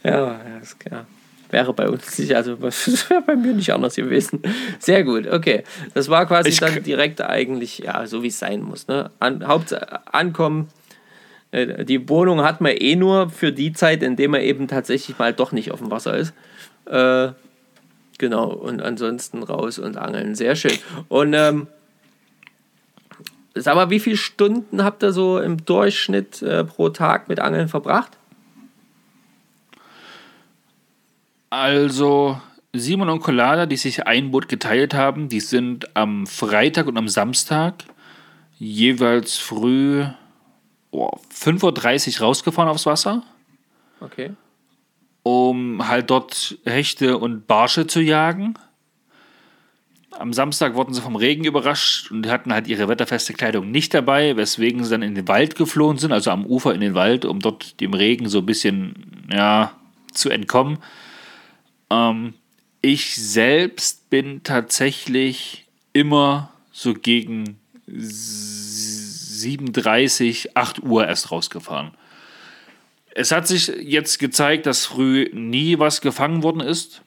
Ja, 0.03 0.11
ja, 0.11 0.59
ist 0.63 0.79
klar. 0.79 1.07
Wäre 1.51 1.73
bei 1.73 1.89
uns 1.89 2.19
nicht, 2.19 2.35
also 2.35 2.57
das 2.57 2.89
wäre 3.11 3.23
bei 3.23 3.37
mir 3.37 3.53
nicht 3.53 3.73
anders 3.73 3.95
gewesen. 3.95 4.43
Sehr 4.79 5.05
gut, 5.05 5.27
okay. 5.27 5.65
Das 5.95 6.09
war 6.09 6.27
quasi 6.27 6.49
Ich 6.49 6.59
dann 6.59 6.83
direkt 6.83 7.21
eigentlich, 7.21 7.79
ja, 7.79 8.07
so 8.07 8.23
wie 8.23 8.29
es 8.29 8.39
sein 8.39 8.63
muss. 8.63 8.89
Ne? 8.89 9.11
An, 9.21 9.47
Haupt, 9.47 9.75
ankommen, 10.13 10.69
äh, 11.53 11.85
die 11.85 12.09
Wohnung 12.09 12.43
hat 12.43 12.61
man 12.61 12.73
eh 12.73 12.97
nur 12.97 13.31
für 13.31 13.53
die 13.53 13.73
Zeit, 13.73 14.03
in 14.03 14.17
der 14.17 14.29
man 14.29 14.41
eben 14.41 14.69
tatsächlich 14.69 15.19
mal 15.19 15.33
doch 15.33 15.53
nicht 15.53 15.71
auf 15.71 15.79
dem 15.79 15.91
Wasser 15.91 16.17
ist. 16.17 16.35
Äh, 16.87 17.29
genau, 18.19 18.49
und 18.51 18.83
ansonsten 18.83 19.43
raus 19.43 19.79
und 19.79 19.97
angeln. 19.97 20.35
Sehr 20.35 20.57
schön. 20.57 20.79
Und 21.09 21.35
ähm, 21.35 21.69
sag 23.55 23.77
mal, 23.77 23.91
wie 23.91 24.01
viele 24.01 24.17
Stunden 24.17 24.83
habt 24.83 25.03
ihr 25.03 25.13
so 25.13 25.39
im 25.39 25.65
Durchschnitt 25.65 26.43
äh, 26.43 26.65
pro 26.65 26.89
Tag 26.89 27.29
mit 27.29 27.39
Angeln 27.39 27.69
verbracht? 27.69 28.19
Also 31.55 32.41
Simon 32.73 33.09
und 33.11 33.21
Collada, 33.21 33.67
die 33.67 33.77
sich 33.77 34.09
ein 34.09 34.33
Boot 34.33 34.49
geteilt 34.49 34.93
haben, 34.93 35.29
die 35.29 35.39
sind 35.39 35.97
am 35.97 36.27
Freitag 36.27 36.89
und 36.89 36.99
am 36.99 37.07
Samstag 37.07 37.85
jeweils 38.59 39.39
früh 39.39 40.05
oh, 40.91 41.13
5.30 41.33 42.19
Uhr 42.19 42.27
rausgefahren 42.27 42.69
aufs 42.69 42.87
Wasser, 42.87 43.23
Okay. 44.01 44.33
um 45.23 45.87
halt 45.87 46.11
dort 46.11 46.59
Hechte 46.65 47.19
und 47.19 47.47
Barsche 47.47 47.87
zu 47.87 48.01
jagen. 48.01 48.55
Am 50.11 50.33
Samstag 50.33 50.75
wurden 50.75 50.93
sie 50.93 51.03
vom 51.03 51.15
Regen 51.15 51.45
überrascht 51.45 52.11
und 52.11 52.29
hatten 52.29 52.53
halt 52.53 52.67
ihre 52.67 52.89
wetterfeste 52.89 53.33
Kleidung 53.33 53.71
nicht 53.71 53.95
dabei, 53.95 54.37
weswegen 54.37 54.83
sie 54.83 54.91
dann 54.91 55.03
in 55.03 55.15
den 55.15 55.29
Wald 55.29 55.55
geflohen 55.55 55.99
sind, 55.99 56.11
also 56.11 56.33
am 56.33 56.47
Ufer 56.47 56.75
in 56.75 56.81
den 56.81 56.95
Wald, 56.95 57.25
um 57.25 57.39
dort 57.39 57.81
dem 57.81 57.95
Regen 57.95 58.29
so 58.29 58.39
ein 58.39 58.47
bisschen 58.47 59.29
ja, 59.31 59.71
zu 60.13 60.31
entkommen. 60.31 60.79
Ähm, 61.95 62.35
ich 62.83 63.17
selbst 63.17 64.11
bin 64.11 64.43
tatsächlich 64.43 65.69
immer 65.93 66.53
so 66.73 66.95
gegen 66.95 67.61
7.30, 67.89 70.49
8 70.55 70.83
Uhr 70.83 71.07
erst 71.07 71.31
rausgefahren. 71.31 71.93
Es 73.15 73.31
hat 73.31 73.47
sich 73.47 73.69
jetzt 73.69 74.19
gezeigt, 74.19 74.67
dass 74.67 74.87
früh 74.87 75.31
nie 75.33 75.79
was 75.79 76.01
gefangen 76.01 76.43
worden 76.43 76.61
ist, 76.61 77.03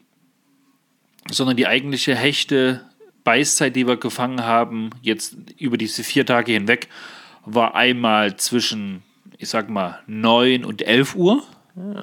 sondern 1.30 1.58
die 1.58 1.67
eigentliche 1.67 2.15
Hechte 2.15 2.86
Beißzeit, 3.26 3.76
die 3.76 3.86
wir 3.86 3.97
gefangen 3.97 4.45
haben, 4.45 4.91
jetzt 5.02 5.36
über 5.58 5.76
diese 5.78 6.06
vier 6.06 6.26
Tage 6.26 6.54
hinweg, 6.54 6.88
war 7.45 7.76
einmal 7.76 8.38
zwischen, 8.38 9.04
ich 9.38 9.50
sag 9.50 9.69
mal, 9.69 10.00
9 10.08 10.63
und 10.63 10.82
11 10.82 11.15
Uhr 11.15 11.43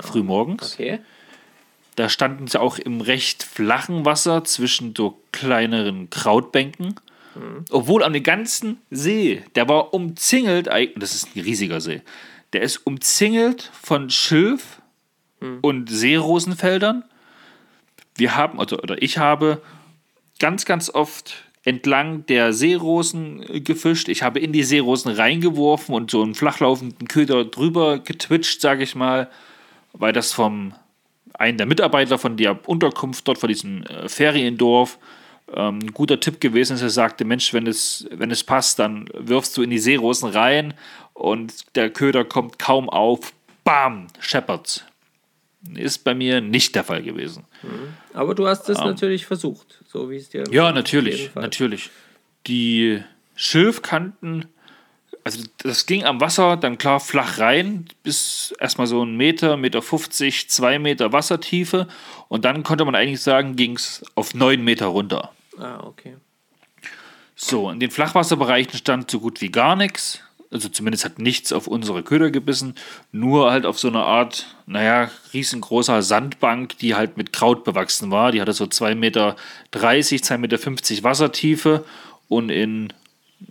frühmorgens. 0.02 0.74
Okay. 0.74 1.00
Da 1.96 2.08
standen 2.08 2.48
sie 2.48 2.60
auch 2.60 2.78
im 2.78 3.00
recht 3.00 3.42
flachen 3.42 4.04
Wasser 4.04 4.44
zwischen 4.44 4.94
so 4.96 5.20
kleineren 5.32 6.10
Krautbänken. 6.10 6.96
Obwohl 7.70 8.04
an 8.04 8.12
dem 8.12 8.22
ganzen 8.22 8.78
See, 8.90 9.42
der 9.56 9.68
war 9.68 9.92
umzingelt, 9.92 10.68
das 10.96 11.14
ist 11.14 11.34
ein 11.34 11.40
riesiger 11.40 11.80
See, 11.80 12.00
der 12.52 12.62
ist 12.62 12.86
umzingelt 12.86 13.70
von 13.82 14.08
Schilf 14.08 14.80
und 15.62 15.90
Seerosenfeldern. 15.90 17.04
Wir 18.16 18.36
haben, 18.36 18.60
also, 18.60 18.78
oder 18.78 19.02
ich 19.02 19.18
habe 19.18 19.60
ganz, 20.38 20.64
ganz 20.64 20.90
oft 20.90 21.34
entlang 21.64 22.24
der 22.26 22.52
Seerosen 22.52 23.64
gefischt. 23.64 24.08
Ich 24.08 24.22
habe 24.22 24.38
in 24.38 24.52
die 24.52 24.62
Seerosen 24.62 25.10
reingeworfen 25.10 25.94
und 25.94 26.10
so 26.10 26.22
einen 26.22 26.34
flachlaufenden 26.34 27.08
Köder 27.08 27.44
drüber 27.44 27.98
getwitcht, 27.98 28.60
sage 28.60 28.84
ich 28.84 28.94
mal, 28.94 29.28
weil 29.92 30.12
das 30.12 30.32
vom 30.32 30.74
einen 31.34 31.58
der 31.58 31.66
Mitarbeiter 31.66 32.18
von 32.18 32.36
der 32.36 32.68
Unterkunft 32.68 33.26
dort, 33.28 33.38
von 33.38 33.48
diesem 33.48 33.82
äh, 33.84 34.08
Feriendorf, 34.08 34.98
ähm, 35.52 35.80
ein 35.80 35.92
guter 35.92 36.20
Tipp 36.20 36.40
gewesen 36.40 36.74
ist. 36.74 36.82
Er 36.82 36.90
sagte, 36.90 37.24
Mensch, 37.24 37.52
wenn 37.52 37.66
es, 37.66 38.06
wenn 38.10 38.30
es 38.30 38.44
passt, 38.44 38.78
dann 38.78 39.08
wirfst 39.12 39.56
du 39.56 39.62
in 39.62 39.70
die 39.70 39.78
Seerosen 39.78 40.30
rein 40.30 40.74
und 41.12 41.76
der 41.76 41.90
Köder 41.90 42.24
kommt 42.24 42.58
kaum 42.58 42.88
auf. 42.88 43.32
Bam, 43.64 44.08
scheppert's. 44.20 44.84
Ist 45.74 46.04
bei 46.04 46.14
mir 46.14 46.42
nicht 46.42 46.74
der 46.74 46.84
Fall 46.84 47.02
gewesen. 47.02 47.44
Aber 48.12 48.34
du 48.34 48.46
hast 48.46 48.68
es 48.68 48.76
natürlich 48.76 49.24
versucht, 49.24 49.82
so 49.86 50.10
wie 50.10 50.16
es 50.16 50.28
dir. 50.28 50.44
Ja, 50.50 50.70
natürlich, 50.72 51.34
natürlich. 51.34 51.88
Die 52.46 53.02
Schilfkanten, 53.34 54.44
also 55.24 55.42
das 55.58 55.86
ging 55.86 56.04
am 56.04 56.20
Wasser 56.20 56.56
dann 56.58 56.76
klar 56.76 57.00
flach 57.00 57.38
rein, 57.38 57.86
bis 58.02 58.54
erstmal 58.60 58.86
so 58.86 59.02
ein 59.02 59.16
Meter, 59.16 59.56
Meter 59.56 59.80
50, 59.80 60.50
zwei 60.50 60.78
Meter 60.78 61.12
Wassertiefe 61.12 61.88
und 62.28 62.44
dann 62.44 62.62
konnte 62.62 62.84
man 62.84 62.94
eigentlich 62.94 63.22
sagen, 63.22 63.56
ging 63.56 63.76
es 63.76 64.04
auf 64.14 64.34
neun 64.34 64.62
Meter 64.62 64.86
runter. 64.86 65.32
Ah, 65.58 65.80
okay. 65.82 66.16
So, 67.34 67.70
in 67.70 67.80
den 67.80 67.90
Flachwasserbereichen 67.90 68.78
stand 68.78 69.10
so 69.10 69.18
gut 69.18 69.40
wie 69.40 69.50
gar 69.50 69.76
nichts. 69.76 70.20
Also 70.50 70.68
zumindest 70.68 71.04
hat 71.04 71.18
nichts 71.18 71.52
auf 71.52 71.66
unsere 71.66 72.04
Köder 72.04 72.30
gebissen, 72.30 72.76
nur 73.10 73.50
halt 73.50 73.66
auf 73.66 73.76
so 73.78 73.88
eine 73.88 74.04
Art, 74.04 74.54
naja, 74.66 75.10
riesengroßer 75.32 76.00
Sandbank, 76.02 76.78
die 76.78 76.94
halt 76.94 77.16
mit 77.16 77.32
Kraut 77.32 77.64
bewachsen 77.64 78.12
war. 78.12 78.30
Die 78.30 78.40
hatte 78.40 78.52
so 78.52 78.64
2,30 78.66 78.94
Meter, 78.94 79.36
2,50 79.72 80.38
Meter 80.38 81.02
Wassertiefe 81.02 81.84
und 82.28 82.50
in 82.50 82.92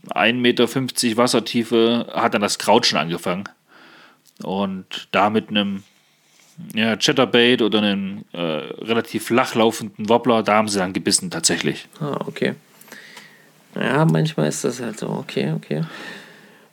1,50 0.09 0.33
Meter 0.33 1.17
Wassertiefe 1.17 2.07
hat 2.13 2.33
dann 2.33 2.41
das 2.41 2.59
Kraut 2.59 2.85
schon 2.85 2.99
angefangen. 2.99 3.45
Und 4.41 5.07
da 5.11 5.29
mit 5.29 5.49
einem 5.49 5.83
ja, 6.73 6.95
Chatterbait 6.95 7.61
oder 7.61 7.79
einem 7.79 8.25
äh, 8.33 8.39
relativ 8.39 9.25
flach 9.25 9.55
laufenden 9.55 10.09
Wobbler, 10.09 10.43
da 10.43 10.55
haben 10.55 10.67
sie 10.67 10.79
dann 10.79 10.93
gebissen 10.93 11.31
tatsächlich. 11.31 11.87
Ah, 11.99 12.17
okay. 12.25 12.55
Ja, 13.75 14.05
manchmal 14.05 14.49
ist 14.49 14.63
das 14.63 14.79
halt 14.81 14.99
so, 14.99 15.09
okay, 15.09 15.51
okay. 15.55 15.83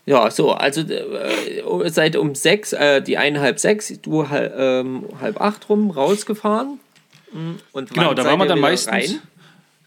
Ja, 0.06 0.30
so, 0.30 0.52
also 0.52 0.80
äh, 0.82 1.88
seid 1.90 2.16
um 2.16 2.34
sechs, 2.34 2.72
äh, 2.72 3.00
die 3.00 3.16
eineinhalb 3.16 3.58
sechs, 3.58 3.92
du 4.02 4.28
halb, 4.28 4.52
ähm, 4.56 5.04
halb 5.20 5.40
acht 5.40 5.68
rum 5.68 5.90
rausgefahren. 5.90 6.80
Hm, 7.32 7.58
Und 7.72 7.94
Genau, 7.94 8.12
da 8.14 8.24
waren 8.24 8.38
wir 8.38 8.46
dann 8.46 8.60
meistens. 8.60 8.92
rein? 8.92 9.20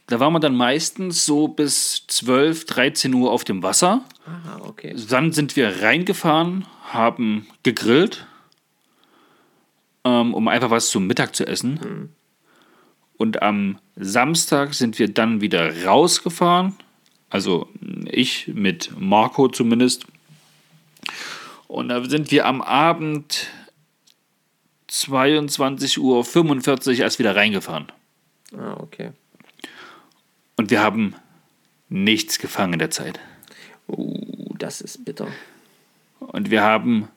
Da 0.08 0.20
waren 0.20 0.34
wir 0.34 0.39
dann 0.39 0.56
meistens 0.56 1.26
so 1.26 1.47
bis 1.47 2.06
12, 2.08 2.66
13 2.66 3.14
Uhr 3.14 3.32
auf 3.32 3.43
dem 3.43 3.64
Wasser. 3.64 4.04
Ah, 4.26 4.60
okay. 4.68 4.95
Dann 5.10 5.32
sind 5.32 5.56
wir 5.56 5.82
reingefahren, 5.82 6.66
haben 6.89 7.47
gegrillt, 7.64 8.28
ähm, 10.04 10.34
um 10.34 10.47
einfach 10.47 10.70
was 10.70 10.89
zum 10.89 11.08
Mittag 11.08 11.36
zu 11.36 11.47
essen. 11.47 12.10
Und 13.18 13.41
am 13.41 13.80
Samstag 13.95 14.74
sind 14.74 14.99
wir 14.99 15.14
dann 15.14 15.39
wieder 15.39 15.86
rausgefahren. 15.86 16.76
Also 17.30 17.70
ich 18.06 18.49
mit 18.49 18.91
Marco 18.99 19.47
zumindest. 19.47 20.06
Und 21.68 21.89
da 21.89 22.04
sind 22.04 22.30
wir 22.32 22.45
am 22.45 22.62
Abend 22.62 23.47
22.45 24.89 25.99
Uhr 25.99 26.99
erst 26.99 27.20
wieder 27.20 27.36
reingefahren. 27.36 27.88
Ah, 28.56 28.76
okay. 28.80 29.12
Und 30.56 30.70
wir 30.70 30.82
haben 30.82 31.16
nichts 31.89 32.39
gefangen 32.39 32.74
in 32.74 32.80
der 32.80 32.91
Zeit. 32.91 33.20
Uh, 33.88 34.56
das 34.58 34.82
ist 34.82 35.04
bitter. 35.06 35.28
Und 36.20 36.49
wir 36.49 36.64
haben, 36.64 37.10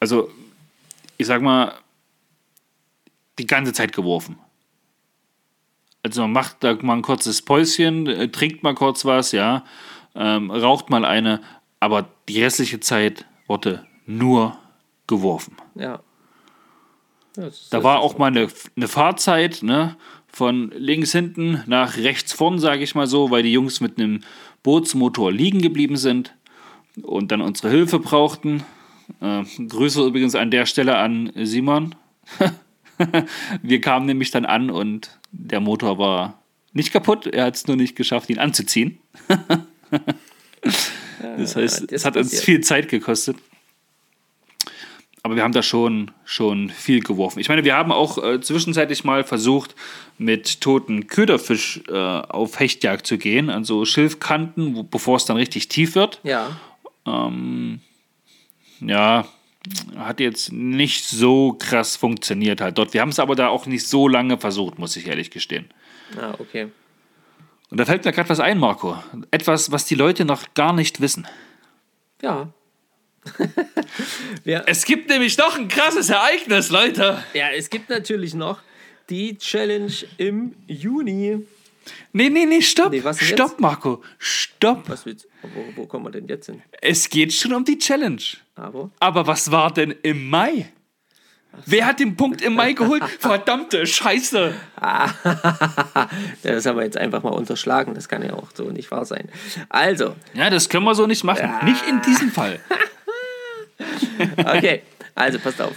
also 0.00 0.30
ich 1.16 1.26
sag 1.26 1.42
mal, 1.42 1.74
die 3.38 3.46
ganze 3.46 3.72
Zeit 3.72 3.92
geworfen. 3.92 4.38
Also 6.02 6.22
man 6.22 6.32
macht 6.32 6.64
da 6.64 6.74
mal 6.82 6.94
ein 6.94 7.02
kurzes 7.02 7.42
Päuschen, 7.42 8.06
äh, 8.06 8.28
trinkt 8.28 8.62
mal 8.62 8.74
kurz 8.74 9.04
was, 9.04 9.32
ja, 9.32 9.64
ähm, 10.14 10.50
raucht 10.50 10.90
mal 10.90 11.04
eine, 11.04 11.40
aber 11.80 12.08
die 12.28 12.42
restliche 12.42 12.80
Zeit 12.80 13.26
wurde 13.46 13.86
nur 14.06 14.58
geworfen. 15.06 15.56
Ja. 15.74 16.00
Da 17.70 17.84
war 17.84 18.00
auch 18.00 18.18
mal 18.18 18.26
eine, 18.26 18.48
eine 18.76 18.88
Fahrzeit, 18.88 19.62
ne? 19.62 19.96
Von 20.30 20.70
links 20.76 21.12
hinten 21.12 21.62
nach 21.66 21.96
rechts 21.96 22.32
vorn, 22.32 22.58
sage 22.58 22.82
ich 22.82 22.94
mal 22.94 23.06
so, 23.06 23.30
weil 23.30 23.42
die 23.42 23.52
Jungs 23.52 23.80
mit 23.80 23.98
einem 23.98 24.20
Bootsmotor 24.62 25.32
liegen 25.32 25.62
geblieben 25.62 25.96
sind 25.96 26.34
und 27.02 27.32
dann 27.32 27.40
unsere 27.40 27.70
Hilfe 27.70 27.98
brauchten. 27.98 28.62
Äh, 29.20 29.42
Grüße 29.68 30.04
übrigens 30.04 30.34
an 30.34 30.50
der 30.50 30.66
Stelle 30.66 30.96
an 30.96 31.32
Simon. 31.34 31.94
Wir 33.62 33.80
kamen 33.80 34.06
nämlich 34.06 34.30
dann 34.30 34.44
an 34.44 34.70
und 34.70 35.18
der 35.30 35.60
Motor 35.60 35.98
war 35.98 36.42
nicht 36.72 36.92
kaputt, 36.92 37.26
er 37.26 37.46
hat 37.46 37.56
es 37.56 37.66
nur 37.66 37.76
nicht 37.76 37.96
geschafft, 37.96 38.28
ihn 38.30 38.38
anzuziehen. 38.38 38.98
das 41.36 41.56
heißt, 41.56 41.92
es 41.92 42.04
hat 42.04 42.16
uns 42.16 42.40
viel 42.40 42.60
Zeit 42.60 42.88
gekostet. 42.88 43.36
Aber 45.22 45.36
wir 45.36 45.42
haben 45.42 45.52
da 45.52 45.62
schon, 45.62 46.12
schon 46.24 46.70
viel 46.70 47.00
geworfen. 47.00 47.40
Ich 47.40 47.48
meine, 47.48 47.64
wir 47.64 47.76
haben 47.76 47.92
auch 47.92 48.22
äh, 48.22 48.40
zwischenzeitlich 48.40 49.04
mal 49.04 49.24
versucht, 49.24 49.74
mit 50.16 50.60
toten 50.60 51.06
Köderfisch 51.06 51.82
äh, 51.88 51.92
auf 51.92 52.60
Hechtjagd 52.60 53.06
zu 53.06 53.18
gehen, 53.18 53.50
an 53.50 53.64
so 53.64 53.84
Schilfkanten, 53.84 54.76
wo, 54.76 54.82
bevor 54.82 55.16
es 55.16 55.24
dann 55.24 55.36
richtig 55.36 55.68
tief 55.68 55.94
wird. 55.94 56.20
Ja. 56.22 56.56
Ja, 58.80 59.26
hat 59.96 60.20
jetzt 60.20 60.52
nicht 60.52 61.04
so 61.04 61.52
krass 61.58 61.96
funktioniert 61.96 62.60
halt 62.60 62.78
dort. 62.78 62.94
Wir 62.94 63.00
haben 63.00 63.08
es 63.08 63.18
aber 63.18 63.34
da 63.34 63.48
auch 63.48 63.66
nicht 63.66 63.86
so 63.86 64.08
lange 64.08 64.38
versucht, 64.38 64.78
muss 64.78 64.96
ich 64.96 65.06
ehrlich 65.08 65.30
gestehen. 65.30 65.68
Ah, 66.16 66.34
okay. 66.38 66.68
Und 67.70 67.78
da 67.78 67.84
fällt 67.84 68.04
mir 68.04 68.12
gerade 68.12 68.28
was 68.28 68.40
ein, 68.40 68.58
Marco. 68.58 68.96
Etwas, 69.30 69.70
was 69.72 69.84
die 69.84 69.94
Leute 69.94 70.24
noch 70.24 70.54
gar 70.54 70.72
nicht 70.72 71.00
wissen. 71.00 71.26
Ja. 72.22 72.48
ja. 74.44 74.62
Es 74.66 74.84
gibt 74.84 75.08
nämlich 75.08 75.36
noch 75.38 75.58
ein 75.58 75.68
krasses 75.68 76.10
Ereignis, 76.10 76.70
Leute. 76.70 77.22
Ja, 77.34 77.50
es 77.50 77.70
gibt 77.70 77.88
natürlich 77.90 78.34
noch 78.34 78.60
die 79.10 79.36
Challenge 79.38 79.92
im 80.16 80.54
Juni. 80.66 81.46
Nee, 82.12 82.28
nee, 82.28 82.44
nee, 82.46 82.60
stopp. 82.60 82.92
Nee, 82.92 83.00
stopp, 83.00 83.50
jetzt? 83.50 83.60
Marco. 83.60 84.02
Stopp. 84.18 84.88
Was 84.88 85.06
willst 85.06 85.26
wo, 85.42 85.82
wo 85.82 85.86
kommen 85.86 86.06
wir 86.06 86.10
denn 86.10 86.28
jetzt 86.28 86.46
hin? 86.46 86.62
Es 86.80 87.08
geht 87.08 87.32
schon 87.32 87.54
um 87.54 87.64
die 87.64 87.78
Challenge. 87.78 88.20
Aber 88.56 88.90
Aber 89.00 89.26
was 89.26 89.50
war 89.50 89.72
denn 89.72 89.94
im 90.02 90.28
Mai? 90.28 90.70
Wer 91.66 91.86
hat 91.86 91.98
den 92.00 92.16
Punkt 92.16 92.42
im 92.42 92.54
Mai 92.54 92.72
geholt? 92.72 93.02
Verdammte 93.18 93.86
Scheiße. 93.86 94.54
das 96.42 96.66
haben 96.66 96.76
wir 96.76 96.84
jetzt 96.84 96.96
einfach 96.96 97.22
mal 97.22 97.30
unterschlagen. 97.30 97.94
Das 97.94 98.08
kann 98.08 98.22
ja 98.22 98.34
auch 98.34 98.48
so 98.54 98.64
nicht 98.70 98.90
wahr 98.90 99.04
sein. 99.04 99.28
Also, 99.68 100.14
Ja, 100.34 100.50
das 100.50 100.68
können 100.68 100.84
wir 100.84 100.94
so 100.94 101.06
nicht 101.06 101.24
machen. 101.24 101.50
Nicht 101.64 101.86
in 101.88 102.02
diesem 102.02 102.30
Fall. 102.30 102.60
okay. 104.38 104.82
Also, 105.14 105.38
passt 105.38 105.60
auf. 105.60 105.74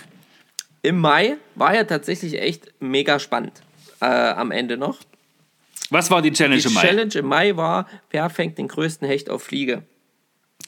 Im 0.81 0.99
Mai 0.99 1.37
war 1.55 1.75
ja 1.75 1.83
tatsächlich 1.83 2.39
echt 2.39 2.71
mega 2.79 3.19
spannend. 3.19 3.61
Äh, 3.99 4.05
am 4.05 4.51
Ende 4.51 4.77
noch. 4.77 4.97
Was 5.89 6.09
war 6.09 6.21
die 6.21 6.31
Challenge 6.31 6.61
Die 6.61 6.67
im 6.67 6.73
Mai? 6.73 6.81
Challenge 6.81 7.13
im 7.15 7.25
Mai 7.25 7.55
war, 7.55 7.87
wer 8.09 8.29
fängt 8.29 8.57
den 8.57 8.67
größten 8.67 9.07
Hecht 9.07 9.29
auf 9.29 9.43
Fliege? 9.43 9.83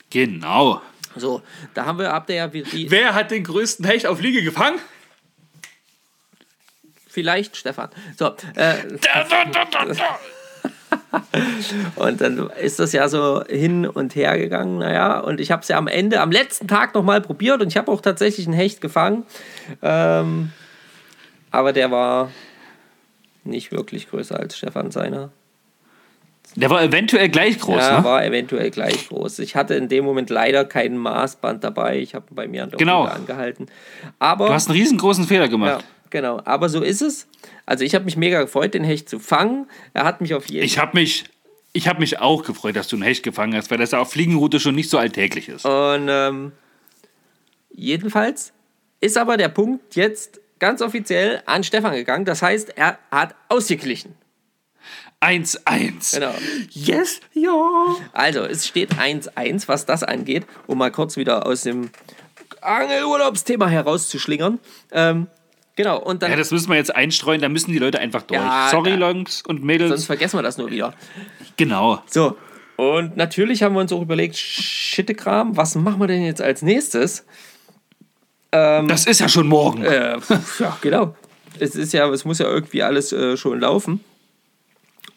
Genau. 0.09 0.81
So, 1.15 1.41
da 1.73 1.86
haben 1.86 1.99
wir, 1.99 2.11
habt 2.11 2.29
ihr 2.29 2.36
ja 2.36 2.53
wie, 2.53 2.71
wie 2.71 2.91
Wer 2.91 3.15
hat 3.15 3.31
den 3.31 3.43
größten 3.43 3.86
Hecht 3.86 4.05
auf 4.05 4.21
Liege 4.21 4.43
gefangen? 4.43 4.79
vielleicht 7.13 7.55
Stefan. 7.55 7.89
So, 8.17 8.36
äh, 8.55 8.75
und 11.95 12.21
dann 12.21 12.49
ist 12.61 12.79
das 12.79 12.93
ja 12.93 13.07
so 13.07 13.43
hin 13.47 13.85
und 13.87 14.15
her 14.15 14.37
gegangen, 14.37 14.79
naja, 14.79 15.19
und 15.19 15.39
ich 15.39 15.51
habe 15.51 15.61
es 15.61 15.67
ja 15.67 15.77
am 15.77 15.87
Ende, 15.87 16.21
am 16.21 16.31
letzten 16.31 16.67
Tag 16.67 16.93
nochmal 16.95 17.21
probiert 17.21 17.61
und 17.61 17.67
ich 17.67 17.77
habe 17.77 17.91
auch 17.91 18.01
tatsächlich 18.01 18.47
einen 18.47 18.55
Hecht 18.55 18.81
gefangen. 18.81 19.25
Ähm, 19.81 20.51
aber 21.51 21.73
der 21.73 21.91
war 21.91 22.31
nicht 23.43 23.71
wirklich 23.71 24.09
größer 24.09 24.39
als 24.39 24.57
Stefan 24.57 24.91
seiner. 24.91 25.31
Der 26.55 26.69
war 26.69 26.83
eventuell 26.83 27.29
gleich 27.29 27.59
groß, 27.59 27.77
ja, 27.81 27.99
ne? 27.99 28.03
war 28.03 28.23
eventuell 28.23 28.69
gleich 28.69 29.09
groß. 29.09 29.39
Ich 29.39 29.55
hatte 29.55 29.73
in 29.73 29.87
dem 29.87 30.05
Moment 30.05 30.29
leider 30.29 30.65
kein 30.65 30.97
Maßband 30.97 31.63
dabei. 31.63 31.97
Ich 31.99 32.13
habe 32.13 32.25
bei 32.29 32.47
mir 32.47 32.63
an 32.63 32.69
der 32.69 32.77
Genau. 32.77 33.05
Angehalten. 33.05 33.67
Aber 34.19 34.47
Du 34.47 34.53
hast 34.53 34.69
einen 34.69 34.77
riesengroßen 34.77 35.25
Fehler 35.25 35.45
ja, 35.45 35.49
gemacht. 35.49 35.85
Genau. 36.14 36.41
Aber 36.45 36.70
so 36.70 36.82
ist 36.82 37.01
es. 37.01 37.28
Also 37.66 37.84
ich 37.84 37.93
habe 37.93 38.05
mich 38.05 38.16
mega 38.16 38.41
gefreut, 38.41 38.74
den 38.74 38.86
Hecht 38.86 39.09
zu 39.09 39.20
fangen. 39.20 39.68
Er 39.93 40.05
hat 40.05 40.22
mich 40.22 40.34
auf 40.34 40.47
jeden 40.47 40.64
Ich 40.64 40.78
habe 40.78 40.97
mich, 40.97 41.26
ich 41.74 41.89
hab 41.89 41.99
mich 41.99 42.20
auch 42.20 42.45
gefreut, 42.45 42.78
dass 42.78 42.88
du 42.88 42.95
einen 42.95 43.03
Hecht 43.03 43.24
gefangen 43.24 43.53
hast, 43.55 43.70
weil 43.70 43.78
das 43.78 43.93
auf 43.93 44.11
Fliegenroute 44.11 44.61
schon 44.61 44.76
nicht 44.76 44.89
so 44.89 44.97
alltäglich 44.97 45.49
ist. 45.49 45.66
Und 45.66 46.07
ähm, 46.09 46.53
jedenfalls 47.72 48.53
ist 49.01 49.18
aber 49.18 49.36
der 49.36 49.49
Punkt 49.49 49.95
jetzt 49.97 50.39
ganz 50.59 50.82
offiziell 50.82 51.43
an 51.45 51.66
Stefan 51.66 51.93
gegangen. 51.93 52.24
Das 52.24 52.41
heißt, 52.41 52.78
er 52.78 52.97
hat 53.11 53.36
ausgeglichen. 53.49 54.16
1-1. 55.20 56.16
Genau. 56.16 56.34
Yes, 56.70 57.22
ja. 57.34 57.95
Also, 58.11 58.41
es 58.41 58.68
steht 58.68 58.93
1-1, 58.95 59.68
was 59.68 59.86
das 59.86 60.03
angeht, 60.03 60.45
um 60.68 60.78
mal 60.78 60.91
kurz 60.91 61.16
wieder 61.16 61.45
aus 61.45 61.61
dem 61.61 61.89
Angelurlaubsthema 62.61 63.68
herauszuschlingern. 63.68 64.59
Ähm, 64.91 65.28
genau, 65.76 65.99
und 65.99 66.21
dann, 66.24 66.32
Ja, 66.32 66.38
das 66.38 66.51
müssen 66.51 66.69
wir 66.69 66.76
jetzt 66.78 66.95
einstreuen, 66.95 67.41
da 67.41 67.49
müssen 67.49 67.71
die 67.71 67.80
Leute 67.80 67.99
einfach 67.99 68.24
durch. 68.24 68.39
Ja, 68.39 68.69
Sorry, 68.69 68.93
Jungs 68.95 69.41
und 69.47 69.63
Mädels. 69.63 69.89
sonst 69.89 70.05
vergessen 70.05 70.38
wir 70.38 70.43
das 70.43 70.57
nur 70.57 70.69
wieder. 70.69 70.93
genau. 71.57 72.01
So, 72.07 72.38
und 72.76 73.15
natürlich 73.17 73.61
haben 73.63 73.76
wir 73.76 73.82
uns 73.82 73.93
auch 73.93 74.01
überlegt, 74.01 74.36
Schittekram, 74.36 75.55
was 75.55 75.76
machen 75.76 75.99
wir 75.99 76.07
denn 76.07 76.24
jetzt 76.24 76.41
als 76.41 76.61
nächstes? 76.61 77.26
Das 78.51 79.07
ist 79.07 79.19
ja 79.19 79.28
schon 79.28 79.47
morgen. 79.47 79.84
Äh, 79.84 80.17
ja, 80.59 80.78
genau. 80.82 81.15
Es 81.59 81.76
ist 81.76 81.91
ja, 81.93 82.07
es 82.09 82.24
muss 82.24 82.38
ja 82.39 82.45
irgendwie 82.45 82.84
alles 82.84 83.11
äh, 83.11 83.36
schon 83.36 83.59
laufen. 83.59 84.03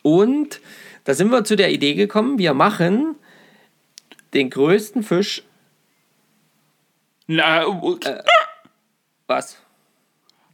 Und 0.03 0.61
da 1.05 1.15
sind 1.15 1.31
wir 1.31 1.45
zu 1.45 1.57
der 1.57 1.71
Idee 1.71 1.95
gekommen, 1.95 2.39
wir 2.39 2.55
machen 2.55 3.15
den 4.33 4.49
größten 4.51 5.03
Fisch. 5.03 5.43
Na, 7.27 7.63
äh, 7.65 8.23
Was? 9.27 9.59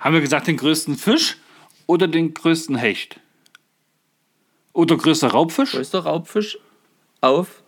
Haben 0.02 0.14
wir 0.14 0.20
gesagt, 0.20 0.48
den 0.48 0.56
größten 0.56 0.96
Fisch 0.96 1.38
oder 1.86 2.08
den 2.08 2.34
größten 2.34 2.76
Hecht? 2.76 3.20
Oder 4.72 4.96
größter 4.96 5.28
Raubfisch? 5.28 5.72
Größter 5.72 6.00
Raubfisch 6.00 6.58
auf 7.20 7.62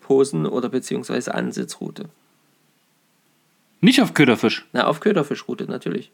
Posen 0.00 0.44
oder 0.44 0.68
beziehungsweise 0.68 1.34
Ansitzroute. 1.34 2.08
Nicht 3.80 4.02
auf 4.02 4.12
Köderfisch. 4.12 4.66
Na, 4.72 4.86
auf 4.86 5.00
Köderfischroute 5.00 5.64
natürlich. 5.64 6.10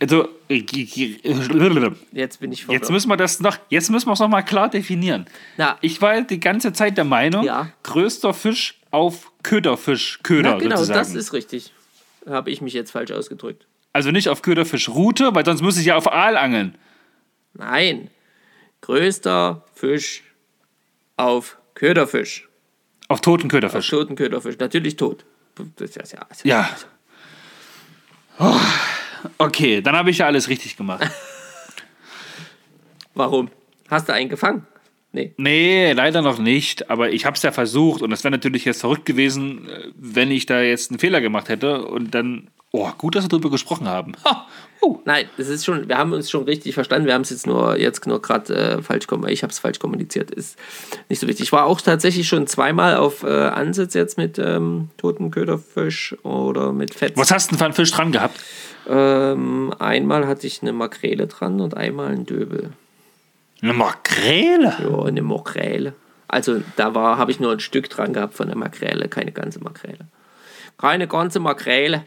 Also, 0.00 0.28
äh, 0.48 0.56
Jetzt 0.56 0.72
bin 2.40 2.50
ich 2.52 2.60
jetzt 2.60 2.64
verwirrt. 2.66 2.90
müssen 2.90 3.08
wir 3.08 3.16
das 3.16 3.38
noch, 3.40 3.56
jetzt 3.68 3.90
müssen 3.90 4.06
wir 4.08 4.12
es 4.14 4.18
noch 4.18 4.28
mal 4.28 4.42
klar 4.42 4.68
definieren. 4.68 5.26
Na, 5.56 5.78
Ich 5.80 6.00
war 6.02 6.20
die 6.22 6.40
ganze 6.40 6.72
Zeit 6.72 6.96
der 6.96 7.04
Meinung, 7.04 7.44
Ja. 7.44 7.70
größter 7.84 8.34
Fisch 8.34 8.80
auf 8.90 9.30
Köderfisch, 9.42 10.18
Köder 10.22 10.52
na, 10.54 10.58
genau, 10.58 10.76
sozusagen. 10.76 10.98
das 10.98 11.14
ist 11.14 11.32
richtig. 11.32 11.72
Habe 12.28 12.50
ich 12.50 12.60
mich 12.60 12.72
jetzt 12.74 12.90
falsch 12.90 13.10
ausgedrückt. 13.12 13.66
also 13.92 14.10
nicht 14.10 14.28
auf 14.28 14.42
Köderfischroute, 14.42 15.34
weil 15.34 15.44
sonst 15.44 15.62
muss 15.62 15.76
ich 15.78 15.86
ja 15.86 15.96
auf 15.96 16.10
Aal 16.10 16.36
angeln. 16.36 16.76
Nein. 17.54 18.10
Größter 18.80 19.64
Fisch 19.74 20.22
auf 21.16 21.58
Köderfisch. 21.74 22.48
Auf 23.08 23.20
toten 23.20 23.46
Auf 23.46 23.50
Köderfisch. 23.50 23.88
toten 23.88 24.16
Köderfisch. 24.16 24.56
Natürlich 24.58 24.96
tot. 24.96 25.24
Das 25.76 25.90
ist 25.96 26.12
ja, 26.12 26.26
Ja. 26.44 26.68
Oh, 28.38 28.58
okay, 29.38 29.80
dann 29.80 29.96
habe 29.96 30.10
ich 30.10 30.18
ja 30.18 30.26
alles 30.26 30.48
richtig 30.48 30.76
gemacht. 30.76 31.04
Warum? 33.14 33.50
Hast 33.88 34.08
du 34.08 34.14
einen 34.14 34.28
gefangen? 34.28 34.66
Nee. 35.12 35.34
Nee, 35.36 35.92
leider 35.92 36.22
noch 36.22 36.38
nicht, 36.38 36.88
aber 36.90 37.12
ich 37.12 37.26
habe 37.26 37.36
es 37.36 37.42
ja 37.42 37.52
versucht 37.52 38.00
und 38.00 38.12
es 38.12 38.24
wäre 38.24 38.32
natürlich 38.32 38.64
jetzt 38.64 38.80
verrückt 38.80 39.04
gewesen, 39.04 39.68
äh, 39.68 39.88
wenn 39.94 40.30
ich 40.30 40.46
da 40.46 40.62
jetzt 40.62 40.90
einen 40.90 40.98
Fehler 40.98 41.20
gemacht 41.20 41.50
hätte 41.50 41.84
und 41.84 42.14
dann, 42.14 42.48
oh, 42.70 42.88
gut, 42.96 43.14
dass 43.14 43.24
wir 43.24 43.28
darüber 43.28 43.50
gesprochen 43.50 43.86
haben. 43.86 44.12
Ha, 44.24 44.46
oh. 44.80 45.00
Nein, 45.04 45.28
das 45.36 45.48
ist 45.48 45.66
schon, 45.66 45.86
wir 45.86 45.98
haben 45.98 46.14
uns 46.14 46.30
schon 46.30 46.44
richtig 46.44 46.72
verstanden. 46.72 47.06
Wir 47.06 47.12
haben 47.12 47.22
es 47.22 47.30
jetzt 47.30 47.46
nur 47.46 47.78
jetzt 47.78 48.06
nur 48.06 48.22
gerade 48.22 48.54
äh, 48.54 48.82
falsch 48.82 49.06
kommuniziert. 49.06 49.36
Ich 49.38 49.42
habe 49.42 49.50
es 49.50 49.58
falsch 49.58 49.78
kommuniziert. 49.78 50.30
Ist 50.30 50.58
nicht 51.10 51.20
so 51.20 51.28
wichtig. 51.28 51.44
Ich 51.44 51.52
war 51.52 51.66
auch 51.66 51.82
tatsächlich 51.82 52.26
schon 52.26 52.46
zweimal 52.46 52.96
auf 52.96 53.22
äh, 53.22 53.28
Ansitz 53.28 53.92
jetzt 53.92 54.16
mit 54.16 54.38
ähm, 54.38 54.88
toten 54.96 55.30
Köderfisch 55.30 56.16
oder 56.22 56.72
mit 56.72 56.94
Fett. 56.94 57.18
Was 57.18 57.30
hast 57.30 57.48
du 57.48 57.50
denn 57.50 57.58
für 57.58 57.64
einen 57.66 57.74
Fisch 57.74 57.90
dran 57.90 58.12
gehabt? 58.12 58.42
Ähm, 58.88 59.74
einmal 59.78 60.26
hatte 60.26 60.46
ich 60.46 60.62
eine 60.62 60.72
Makrele 60.72 61.26
dran 61.26 61.60
und 61.60 61.76
einmal 61.76 62.08
einen 62.08 62.24
Döbel. 62.24 62.70
Eine 63.62 63.72
Makrele. 63.72 64.76
Ja, 64.82 65.04
eine 65.04 65.22
Makrele. 65.22 65.94
Also 66.26 66.62
da 66.76 66.94
war, 66.94 67.18
habe 67.18 67.30
ich 67.30 67.38
nur 67.38 67.52
ein 67.52 67.60
Stück 67.60 67.88
dran 67.88 68.12
gehabt 68.12 68.34
von 68.34 68.48
der 68.48 68.56
Makrele, 68.56 69.08
keine 69.08 69.32
ganze 69.32 69.60
Makrele. 69.60 70.08
Keine 70.78 71.06
ganze 71.06 71.38
Makrele. 71.40 72.04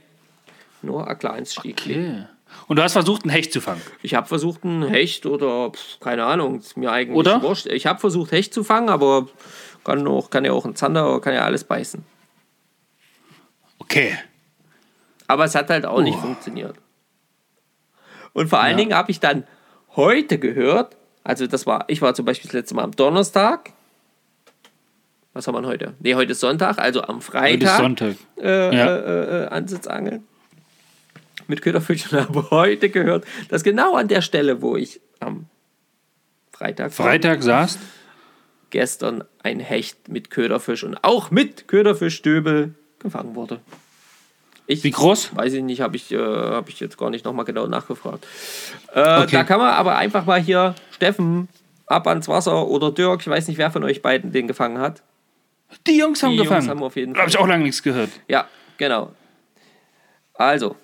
Nur 0.82 1.08
ein 1.08 1.18
kleines 1.18 1.54
Stückchen. 1.54 1.94
Okay. 1.94 2.26
Und 2.68 2.78
du 2.78 2.84
hast 2.84 2.94
versucht, 2.94 3.24
einen 3.24 3.32
Hecht 3.32 3.54
zu 3.54 3.62
fangen. 3.62 3.82
Ich 4.02 4.16
habe 4.16 4.28
versucht, 4.28 4.64
einen 4.64 4.84
Hecht 4.84 5.26
oder 5.26 5.72
keine 6.00 6.26
Ahnung, 6.26 6.60
ist 6.60 6.78
mir 6.78 6.92
eigentlich 6.92 7.18
Oder? 7.18 7.42
wurscht. 7.42 7.68
Ich 7.68 7.86
habe 7.86 8.00
versucht, 8.00 8.32
Hecht 8.32 8.54
zu 8.54 8.64
fangen, 8.64 8.90
aber 8.90 9.28
kann, 9.84 10.06
auch, 10.08 10.30
kann 10.30 10.46
ja 10.46 10.52
auch 10.52 10.66
ein 10.66 10.76
Zander, 10.76 11.20
kann 11.22 11.34
ja 11.34 11.42
alles 11.42 11.64
beißen. 11.64 12.04
Okay. 13.80 14.18
Aber 15.28 15.46
es 15.46 15.56
hat 15.56 15.70
halt 15.70 15.86
auch 15.86 16.02
nicht 16.02 16.18
funktioniert. 16.18 16.76
Und 18.34 18.50
vor 18.50 18.60
allen 18.60 18.78
Dingen 18.78 18.94
habe 18.94 19.12
ich 19.12 19.20
dann 19.20 19.46
heute 19.96 20.40
gehört, 20.40 20.98
also 21.26 21.46
das 21.48 21.66
war, 21.66 21.84
ich 21.88 22.02
war 22.02 22.14
zum 22.14 22.24
Beispiel 22.26 22.48
das 22.48 22.54
letzte 22.54 22.76
Mal 22.76 22.84
am 22.84 22.92
Donnerstag. 22.96 23.72
Was 25.34 25.48
haben 25.48 25.56
wir 25.62 25.68
heute? 25.68 25.94
Ne, 26.00 26.16
heute 26.16 26.32
ist 26.32 26.40
Sonntag, 26.40 26.78
also 26.78 27.02
am 27.04 27.22
Freitag. 27.22 27.52
Heute 27.52 27.66
ist 27.66 27.78
Sonntag. 27.78 28.16
äh, 28.42 28.76
Ja. 28.78 28.96
äh, 28.96 29.44
äh, 29.44 29.48
Ansitzangeln 29.48 30.24
mit 31.48 31.62
Köderfisch 31.62 32.12
und 32.14 32.20
habe 32.30 32.50
heute 32.52 32.90
gehört, 32.90 33.26
dass 33.50 33.64
genau 33.64 33.96
an 33.96 34.08
der 34.08 34.22
Stelle, 34.22 34.62
wo 34.62 34.78
ich 34.78 35.02
am 35.20 35.48
Freitag 36.54 36.94
Freitag 36.94 37.44
saßt. 37.44 37.80
gestern 38.70 39.26
ein 39.44 39.60
Hecht 39.60 40.08
mit 40.08 40.30
Köderfisch 40.32 40.84
und 40.86 41.04
auch 41.04 41.32
mit 41.32 41.68
Köderfischdöbel 41.68 42.74
gefangen 43.00 43.36
wurde. 43.36 43.60
Ich 44.68 44.84
Wie 44.84 44.92
groß? 44.92 45.36
weiß 45.36 45.54
ich 45.54 45.64
nicht, 45.64 45.82
habe 45.82 45.96
ich, 45.96 46.12
äh, 46.12 46.18
hab 46.18 46.70
ich 46.70 46.80
jetzt 46.80 46.98
gar 46.98 47.10
nicht 47.12 47.24
nochmal 47.26 47.46
genau 47.46 47.68
nachgefragt. 47.68 48.26
Äh, 48.94 49.22
Okay. 49.24 49.28
Da 49.32 49.44
kann 49.44 49.60
man 49.60 49.70
aber 49.74 49.96
einfach 49.98 50.26
mal 50.26 50.40
hier 50.42 50.74
Steffen 50.92 51.48
ab 51.86 52.08
ans 52.08 52.28
Wasser 52.28 52.68
oder 52.68 52.92
Dirk, 52.92 53.22
ich 53.22 53.28
weiß 53.28 53.48
nicht, 53.48 53.58
wer 53.58 53.70
von 53.70 53.84
euch 53.84 54.02
beiden 54.02 54.32
den 54.32 54.48
gefangen 54.48 54.80
hat. 54.80 55.04
Die 55.86 55.98
Jungs 56.00 56.24
haben 56.24 56.32
Die 56.32 56.38
Jungs 56.38 56.50
gefangen. 56.50 56.70
haben 56.70 56.84
auf 56.84 56.96
jeden 56.96 57.14
Da 57.14 57.20
habe 57.22 57.30
ich 57.30 57.36
Fall- 57.36 57.44
auch 57.44 57.48
lange 57.48 57.64
nichts 57.64 57.84
gehört. 57.84 58.10
Ja, 58.28 58.48
genau. 58.78 59.12
Also, 60.34 60.76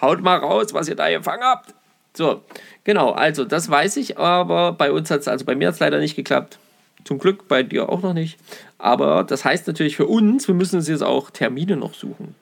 haut 0.00 0.22
mal 0.22 0.36
raus, 0.38 0.72
was 0.72 0.88
ihr 0.88 0.94
da 0.96 1.08
gefangen 1.10 1.42
habt. 1.44 1.74
So, 2.16 2.42
genau, 2.84 3.10
also 3.12 3.44
das 3.44 3.70
weiß 3.70 3.96
ich, 3.98 4.18
aber 4.18 4.72
bei 4.72 4.90
uns 4.90 5.10
hat 5.10 5.20
es, 5.20 5.28
also 5.28 5.44
bei 5.44 5.54
mir 5.54 5.68
hat 5.68 5.74
es 5.74 5.80
leider 5.80 5.98
nicht 5.98 6.16
geklappt. 6.16 6.58
Zum 7.04 7.18
Glück 7.18 7.46
bei 7.48 7.62
dir 7.62 7.88
auch 7.88 8.02
noch 8.02 8.12
nicht. 8.12 8.38
Aber 8.78 9.24
das 9.24 9.44
heißt 9.44 9.66
natürlich 9.66 9.96
für 9.96 10.06
uns, 10.06 10.48
wir 10.48 10.54
müssen 10.54 10.76
uns 10.76 10.88
jetzt 10.88 11.02
auch 11.02 11.30
Termine 11.30 11.76
noch 11.76 11.94
suchen, 11.94 12.34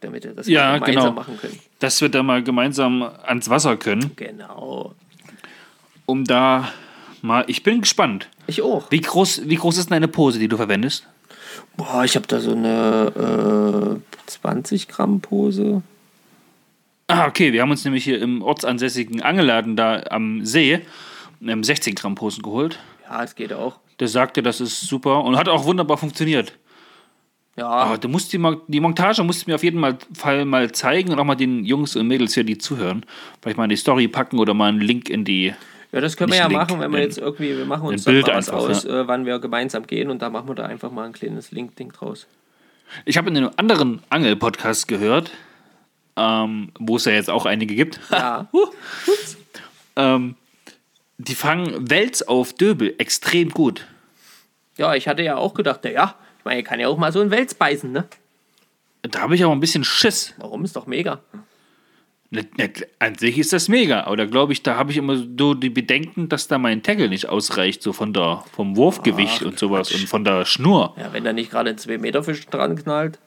damit 0.00 0.24
wir 0.24 0.32
das 0.34 0.46
Ja, 0.46 0.78
gemeinsam 0.78 1.02
genau. 1.02 1.12
machen 1.14 1.38
können. 1.38 1.58
Dass 1.78 2.00
wir 2.00 2.08
da 2.08 2.22
mal 2.22 2.42
gemeinsam 2.42 3.02
ans 3.02 3.48
Wasser 3.50 3.76
können, 3.76 4.12
Genau. 4.16 4.94
um 6.06 6.24
da 6.24 6.68
mal. 7.22 7.44
Ich 7.48 7.62
bin 7.62 7.80
gespannt. 7.80 8.28
Ich 8.46 8.62
auch. 8.62 8.90
Wie 8.90 9.00
groß, 9.00 9.42
wie 9.48 9.56
groß 9.56 9.78
ist 9.78 9.86
denn 9.86 9.94
deine 9.96 10.08
Pose, 10.08 10.38
die 10.38 10.48
du 10.48 10.56
verwendest? 10.56 11.06
Boah, 11.76 12.04
ich 12.04 12.16
habe 12.16 12.26
da 12.26 12.40
so 12.40 12.52
eine 12.52 14.00
äh, 14.00 14.30
20 14.30 14.88
Gramm 14.88 15.20
Pose. 15.20 15.82
Ah, 17.08 17.26
okay. 17.26 17.52
Wir 17.52 17.62
haben 17.62 17.70
uns 17.70 17.84
nämlich 17.84 18.04
hier 18.04 18.20
im 18.20 18.42
ortsansässigen 18.42 19.22
Angelladen 19.22 19.76
da 19.76 20.02
am 20.10 20.44
See 20.44 20.80
ähm, 21.46 21.62
16 21.64 21.94
Gramm 21.94 22.14
Posen 22.14 22.42
geholt. 22.42 22.78
Ja, 23.08 23.22
es 23.22 23.34
geht 23.34 23.52
auch. 23.52 23.78
Der 24.00 24.08
sagte, 24.08 24.42
das 24.42 24.60
ist 24.60 24.80
super 24.82 25.24
und 25.24 25.36
hat 25.36 25.48
auch 25.48 25.64
wunderbar 25.64 25.96
funktioniert. 25.98 26.52
Ja, 27.56 27.68
Aber 27.68 27.96
du 27.96 28.08
musst 28.08 28.34
die, 28.34 28.56
die 28.68 28.80
Montage 28.80 29.22
musst 29.24 29.46
du 29.46 29.50
mir 29.50 29.54
auf 29.54 29.62
jeden 29.62 29.82
Fall 30.12 30.44
mal 30.44 30.70
zeigen 30.72 31.10
und 31.10 31.18
auch 31.18 31.24
mal 31.24 31.36
den 31.36 31.64
Jungs 31.64 31.96
und 31.96 32.06
Mädels 32.06 32.34
hier, 32.34 32.44
die 32.44 32.58
zuhören, 32.58 33.06
vielleicht 33.40 33.56
mal 33.56 33.64
in 33.64 33.70
die 33.70 33.76
Story 33.76 34.08
packen 34.08 34.38
oder 34.38 34.52
mal 34.52 34.68
einen 34.68 34.80
Link 34.80 35.08
in 35.08 35.24
die. 35.24 35.54
Ja, 35.90 36.02
das 36.02 36.18
können 36.18 36.32
wir 36.32 36.38
ja 36.38 36.48
Link, 36.48 36.60
machen, 36.60 36.80
wenn 36.80 36.92
wir 36.92 37.00
jetzt 37.00 37.16
irgendwie, 37.16 37.56
wir 37.56 37.64
machen 37.64 37.88
uns 37.88 38.04
Bild 38.04 38.26
mal 38.26 38.36
was 38.36 38.50
einfach, 38.50 38.68
aus, 38.68 38.84
ja. 38.84 39.00
äh, 39.00 39.08
wann 39.08 39.24
wir 39.24 39.38
gemeinsam 39.38 39.86
gehen 39.86 40.10
und 40.10 40.20
da 40.20 40.28
machen 40.28 40.48
wir 40.48 40.54
da 40.54 40.66
einfach 40.66 40.90
mal 40.90 41.06
ein 41.06 41.14
kleines 41.14 41.50
Link-Ding 41.50 41.92
draus. 41.92 42.26
Ich 43.06 43.16
habe 43.16 43.30
in 43.30 43.36
einem 43.38 43.50
anderen 43.56 44.02
Angel-Podcast 44.10 44.86
gehört, 44.86 45.30
ähm, 46.16 46.72
wo 46.78 46.96
es 46.96 47.06
ja 47.06 47.12
jetzt 47.12 47.30
auch 47.30 47.46
einige 47.46 47.74
gibt. 47.74 48.00
Ja. 48.10 48.48
ähm, 49.96 50.34
die 51.16 51.34
fangen 51.34 51.90
Wels 51.90 52.26
auf 52.26 52.52
Döbel 52.52 52.94
extrem 52.98 53.48
gut. 53.48 53.86
ja, 54.76 54.94
ich 54.94 55.08
hatte 55.08 55.22
ja 55.22 55.36
auch 55.36 55.54
gedacht, 55.54 55.82
naja, 55.84 56.16
ich 56.46 56.54
meine, 56.54 56.62
kann 56.62 56.78
ja 56.78 56.86
auch 56.86 56.96
mal 56.96 57.12
so 57.12 57.20
ein 57.20 57.30
Wels 57.32 57.54
beißen, 57.54 57.90
ne? 57.90 58.04
Da 59.02 59.20
habe 59.20 59.34
ich 59.34 59.42
aber 59.44 59.52
ein 59.52 59.60
bisschen 59.60 59.82
Schiss. 59.84 60.32
Warum? 60.38 60.64
Ist 60.64 60.76
doch 60.76 60.86
mega. 60.86 61.20
Ne- 62.30 62.46
ne- 62.56 62.72
An 63.00 63.16
sich 63.16 63.36
ist 63.38 63.52
das 63.52 63.68
mega, 63.68 64.04
aber 64.04 64.16
da 64.16 64.26
glaube 64.26 64.52
ich, 64.52 64.62
da 64.62 64.76
habe 64.76 64.92
ich 64.92 64.96
immer 64.96 65.16
so 65.16 65.54
die 65.54 65.70
Bedenken, 65.70 66.28
dass 66.28 66.46
da 66.48 66.58
mein 66.58 66.82
Tackle 66.82 67.08
nicht 67.08 67.28
ausreicht, 67.28 67.82
so 67.82 67.92
von 67.92 68.12
der, 68.12 68.44
vom 68.52 68.76
Wurfgewicht 68.76 69.42
und 69.42 69.58
sowas 69.58 69.90
und 69.92 70.08
von 70.08 70.24
der 70.24 70.44
Schnur. 70.44 70.94
Ja, 70.98 71.12
wenn 71.12 71.24
da 71.24 71.32
nicht 71.32 71.50
gerade 71.50 71.70
ein 71.70 71.76
2-Meter-Fisch 71.76 72.46
dran 72.46 72.76
knallt. 72.76 73.18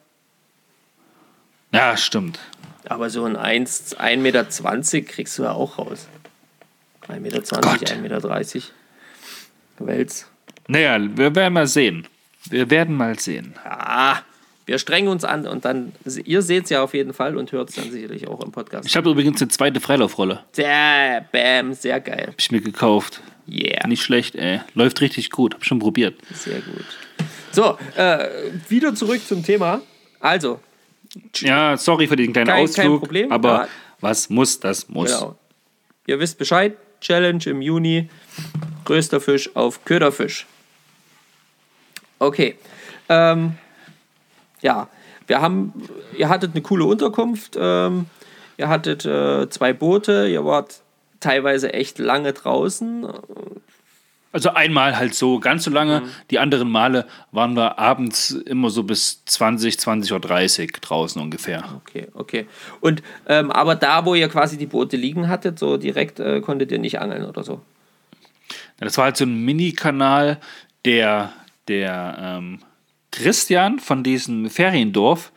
Ja, 1.74 1.98
stimmt. 1.98 2.40
Aber 2.86 3.10
so 3.10 3.26
ein 3.26 3.36
1, 3.36 3.98
1,20 3.98 4.18
Meter 4.18 4.44
kriegst 5.02 5.38
du 5.38 5.44
ja 5.44 5.52
auch 5.52 5.78
raus. 5.78 6.08
1,20 7.08 7.20
Meter, 7.20 7.40
Gott. 7.40 7.84
1,30 7.84 7.98
Meter. 7.98 8.22
Wels. 9.80 10.26
Naja, 10.68 10.98
wir 11.18 11.36
werden 11.36 11.54
mal 11.54 11.68
sehen. 11.68 12.08
Wir 12.50 12.70
werden 12.70 12.96
mal 12.96 13.18
sehen. 13.20 13.54
Ja, 13.66 14.22
wir 14.66 14.78
strengen 14.80 15.10
uns 15.10 15.24
an 15.24 15.48
und 15.48 15.66
dann, 15.66 15.94
ihr 16.26 16.42
seht 16.42 16.66
es 16.66 16.70
ja 16.70 16.84
auf 16.84 16.94
jeden 16.94 17.14
Fall 17.14 17.38
und 17.38 17.52
hört 17.52 17.70
es 17.70 17.76
dann 17.76 17.92
sicherlich 17.92 18.28
auch 18.28 18.42
im 18.44 18.52
Podcast. 18.52 18.88
Ich 18.88 18.96
habe 18.96 19.10
übrigens 19.10 19.42
eine 19.42 19.50
zweite 19.50 19.80
Freilaufrolle. 19.80 20.44
Sehr, 20.52 21.26
bam, 21.32 21.74
sehr 21.74 22.00
geil. 22.00 22.26
Hab 22.28 22.36
ich 22.40 22.52
mir 22.52 22.62
gekauft. 22.62 23.22
Yeah. 23.52 23.88
Nicht 23.88 24.04
schlecht, 24.04 24.36
ey. 24.36 24.62
Läuft 24.76 25.02
richtig 25.02 25.32
gut. 25.32 25.56
Hab 25.56 25.66
schon 25.66 25.80
probiert. 25.80 26.16
Sehr 26.34 26.62
gut. 26.62 26.86
So, 27.52 27.78
äh, 27.96 28.28
wieder 28.68 28.94
zurück 28.94 29.22
zum 29.28 29.44
Thema. 29.44 29.82
Also, 30.20 30.60
Ja, 31.40 31.76
sorry 31.76 32.06
für 32.08 32.16
den 32.16 32.32
kleinen 32.32 32.46
Kein- 32.48 32.56
kein 32.58 32.64
Ausflug. 32.66 33.00
Problem, 33.02 33.32
aber 33.32 33.50
ja. 33.64 33.68
was 34.02 34.30
muss, 34.30 34.60
das 34.60 34.88
muss. 34.90 35.12
genau. 35.12 35.36
Ihr 36.06 36.20
wisst 36.20 36.38
Bescheid. 36.38 36.78
Challenge 37.02 37.44
im 37.48 37.62
Juni. 37.64 38.10
Größter 38.86 39.20
Fisch 39.20 39.50
auf 39.56 39.84
Köderfisch. 39.86 40.46
Okay. 42.20 42.56
Ähm, 43.08 43.54
ja, 44.62 44.88
wir 45.28 45.42
haben, 45.42 45.74
ihr 46.18 46.30
hattet 46.30 46.52
eine 46.54 46.62
coole 46.62 46.86
Unterkunft. 46.86 47.58
Ähm, 47.60 48.08
ihr 48.58 48.68
hattet 48.68 49.06
äh, 49.06 49.50
zwei 49.50 49.74
Boote. 49.74 50.28
Ihr 50.28 50.46
wart 50.46 50.82
teilweise 51.20 51.74
echt 51.74 52.00
lange 52.00 52.34
draußen. 52.34 53.08
Also 54.32 54.52
einmal 54.52 54.98
halt 54.98 55.16
so 55.16 55.40
ganz 55.40 55.64
so 55.64 55.72
lange. 55.72 56.02
Mhm. 56.02 56.10
Die 56.30 56.40
anderen 56.40 56.70
Male 56.70 57.08
waren 57.32 57.56
wir 57.56 57.80
abends 57.80 58.32
immer 58.32 58.70
so 58.70 58.84
bis 58.84 59.24
20, 59.26 59.76
20.30 59.76 60.62
Uhr 60.62 60.68
draußen 60.82 61.22
ungefähr. 61.22 61.64
Okay, 61.78 62.08
okay. 62.14 62.48
Und 62.80 63.02
ähm, 63.28 63.52
aber 63.52 63.76
da, 63.76 64.06
wo 64.06 64.14
ihr 64.14 64.30
quasi 64.30 64.58
die 64.58 64.68
Boote 64.68 64.98
liegen 64.98 65.30
hattet, 65.30 65.58
so 65.58 65.78
direkt 65.78 66.20
äh, 66.20 66.42
konntet 66.42 66.72
ihr 66.72 66.80
nicht 66.80 67.00
angeln 67.00 67.26
oder 67.26 67.44
so. 67.44 67.62
Das 68.80 68.98
war 68.98 69.06
halt 69.06 69.18
so 69.18 69.26
ein 69.26 69.46
Mini-Kanal, 69.46 70.40
der 70.86 71.34
der 71.70 72.18
ähm, 72.20 72.60
Christian 73.12 73.80
von 73.80 74.04
diesem 74.04 74.50
Feriendorf, 74.50 75.32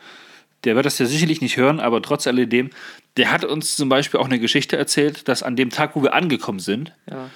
der 0.65 0.75
wird 0.75 0.85
das 0.85 0.99
ja 0.99 1.05
sicherlich 1.05 1.41
nicht 1.41 1.55
hören, 1.57 1.79
aber 1.79 2.01
trotz 2.01 2.27
alledem, 2.27 2.69
der 3.17 3.31
hat 3.31 3.45
uns 3.45 3.75
zum 3.75 3.89
Beispiel 3.89 4.19
auch 4.19 4.25
eine 4.25 4.39
Geschichte 4.39 4.75
erzählt, 4.77 5.27
dass 5.27 5.43
an 5.43 5.55
dem 5.55 5.69
Tag, 5.69 5.95
wo 5.95 6.03
wir 6.03 6.13
angekommen 6.13 6.59
sind, 6.59 6.93
Ja. 7.09 7.29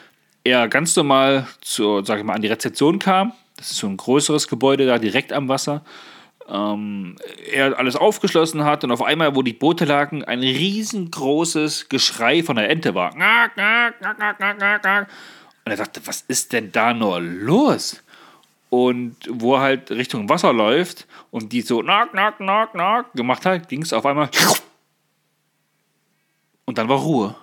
er 0.43 0.67
ganz 0.67 0.95
normal 0.95 1.47
zur, 1.61 2.05
sag 2.05 2.19
ich 2.19 2.25
mal, 2.25 2.33
an 2.33 2.41
die 2.41 2.47
Rezeption 2.47 2.99
kam. 2.99 3.33
Das 3.57 3.71
ist 3.71 3.77
so 3.77 3.87
ein 3.87 3.97
größeres 3.97 4.47
Gebäude 4.47 4.85
da 4.85 4.97
direkt 4.99 5.33
am 5.33 5.47
Wasser. 5.49 5.83
Ähm, 6.49 7.17
er 7.51 7.77
alles 7.77 7.95
aufgeschlossen 7.97 8.63
hat 8.63 8.83
und 8.85 8.91
auf 8.91 9.03
einmal, 9.03 9.35
wo 9.35 9.41
die 9.41 9.53
Boote 9.53 9.83
lagen, 9.85 10.23
ein 10.23 10.39
riesengroßes 10.39 11.89
Geschrei 11.89 12.43
von 12.43 12.55
der 12.55 12.69
Ente 12.69 12.95
war. 12.95 13.13
Und 15.65 15.71
er 15.71 15.75
dachte, 15.77 15.99
was 16.05 16.21
ist 16.27 16.53
denn 16.53 16.71
da 16.71 16.93
nur 16.93 17.19
los? 17.19 18.01
Und 18.69 19.15
wo 19.29 19.55
er 19.55 19.61
halt 19.61 19.91
Richtung 19.91 20.27
Wasser 20.27 20.51
läuft 20.51 21.07
und 21.31 21.53
die 21.53 21.61
so 21.61 21.79
knock, 21.81 22.11
knock, 22.11 22.37
knock, 22.37 22.71
knock 22.71 23.13
gemacht 23.13 23.45
hat, 23.45 23.69
ging 23.69 23.81
es 23.81 23.93
auf 23.93 24.05
einmal 24.05 24.29
und 26.65 26.77
dann 26.77 26.89
war 26.89 26.97
Ruhe. 26.97 27.35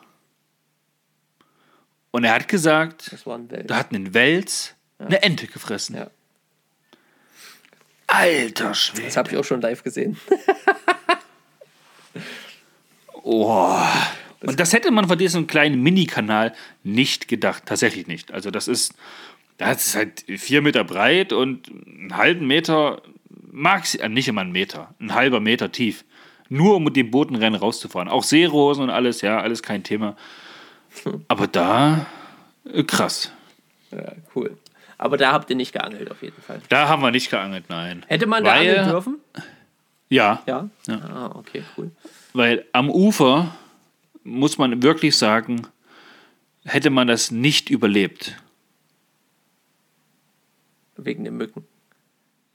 Und 2.10 2.24
er 2.24 2.34
hat 2.34 2.46
gesagt, 2.46 3.10
Das 3.10 3.24
da 3.24 3.76
hat 3.76 3.90
ein 3.90 4.14
Wels 4.14 4.74
eine 4.98 5.22
Ente 5.22 5.46
gefressen. 5.46 5.96
Ja. 5.96 6.10
Alter 8.06 8.68
Das 8.68 8.78
Schwede. 8.78 9.16
habe 9.16 9.30
ich 9.30 9.36
auch 9.36 9.44
schon 9.44 9.60
live 9.60 9.82
gesehen. 9.82 10.16
Oh. 13.26 13.74
Und 14.42 14.60
das 14.60 14.74
hätte 14.74 14.90
man 14.90 15.08
von 15.08 15.16
diesem 15.16 15.46
kleinen 15.46 15.82
Mini-Kanal 15.82 16.54
nicht 16.82 17.26
gedacht. 17.28 17.64
Tatsächlich 17.64 18.06
nicht. 18.06 18.30
Also 18.30 18.50
das 18.50 18.68
ist, 18.68 18.94
das 19.58 19.86
ist 19.88 19.96
halt 19.96 20.24
vier 20.28 20.62
Meter 20.62 20.84
breit 20.84 21.32
und 21.32 21.68
einen 21.68 22.16
halben 22.16 22.46
Meter, 22.46 23.02
maxi 23.52 23.98
äh, 23.98 24.08
nicht 24.08 24.28
immer 24.28 24.40
einen 24.42 24.52
Meter, 24.52 24.94
ein 25.00 25.14
halber 25.14 25.40
Meter 25.40 25.70
tief. 25.72 26.04
Nur 26.48 26.76
um 26.76 26.84
mit 26.84 26.96
dem 26.96 27.10
Bootenrennen 27.10 27.58
rauszufahren. 27.58 28.08
Auch 28.08 28.22
Seerosen 28.22 28.84
und 28.84 28.90
alles, 28.90 29.22
ja, 29.22 29.40
alles 29.40 29.62
kein 29.62 29.82
Thema. 29.82 30.16
Aber 31.28 31.46
da, 31.46 32.06
äh, 32.70 32.82
krass. 32.84 33.32
Ja, 33.90 34.12
cool. 34.34 34.56
Aber 34.98 35.16
da 35.16 35.32
habt 35.32 35.50
ihr 35.50 35.56
nicht 35.56 35.72
geangelt, 35.72 36.10
auf 36.10 36.22
jeden 36.22 36.40
Fall. 36.40 36.60
Da 36.68 36.88
haben 36.88 37.02
wir 37.02 37.10
nicht 37.10 37.30
geangelt, 37.30 37.64
nein. 37.68 38.04
Hätte 38.08 38.26
man 38.26 38.44
da 38.44 38.50
Weil- 38.52 38.70
angeln 38.70 38.88
dürfen? 38.90 39.18
Ja, 40.10 40.42
Ja. 40.46 40.68
Ah, 40.88 41.30
okay, 41.34 41.64
cool. 41.76 41.90
Weil 42.34 42.64
am 42.72 42.90
Ufer, 42.90 43.54
muss 44.22 44.58
man 44.58 44.82
wirklich 44.82 45.16
sagen, 45.16 45.66
hätte 46.64 46.90
man 46.90 47.08
das 47.08 47.30
nicht 47.30 47.70
überlebt. 47.70 48.36
Wegen 50.96 51.24
den 51.24 51.36
Mücken. 51.36 51.64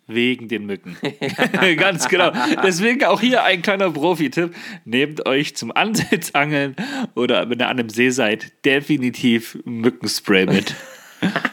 Wegen 0.07 0.47
den 0.47 0.65
Mücken. 0.65 0.97
Ganz 1.77 2.07
genau. 2.07 2.31
Deswegen 2.63 3.05
auch 3.05 3.21
hier 3.21 3.43
ein 3.43 3.61
kleiner 3.61 3.91
Profi-Tipp. 3.91 4.55
Nehmt 4.83 5.27
euch 5.27 5.55
zum 5.55 5.71
Ansitzangeln 5.71 6.75
oder 7.13 7.49
wenn 7.49 7.59
ihr 7.59 7.67
an 7.67 7.79
einem 7.79 7.89
See 7.89 8.09
seid, 8.09 8.65
definitiv 8.65 9.59
Mückenspray 9.65 10.45
mit. 10.47 10.75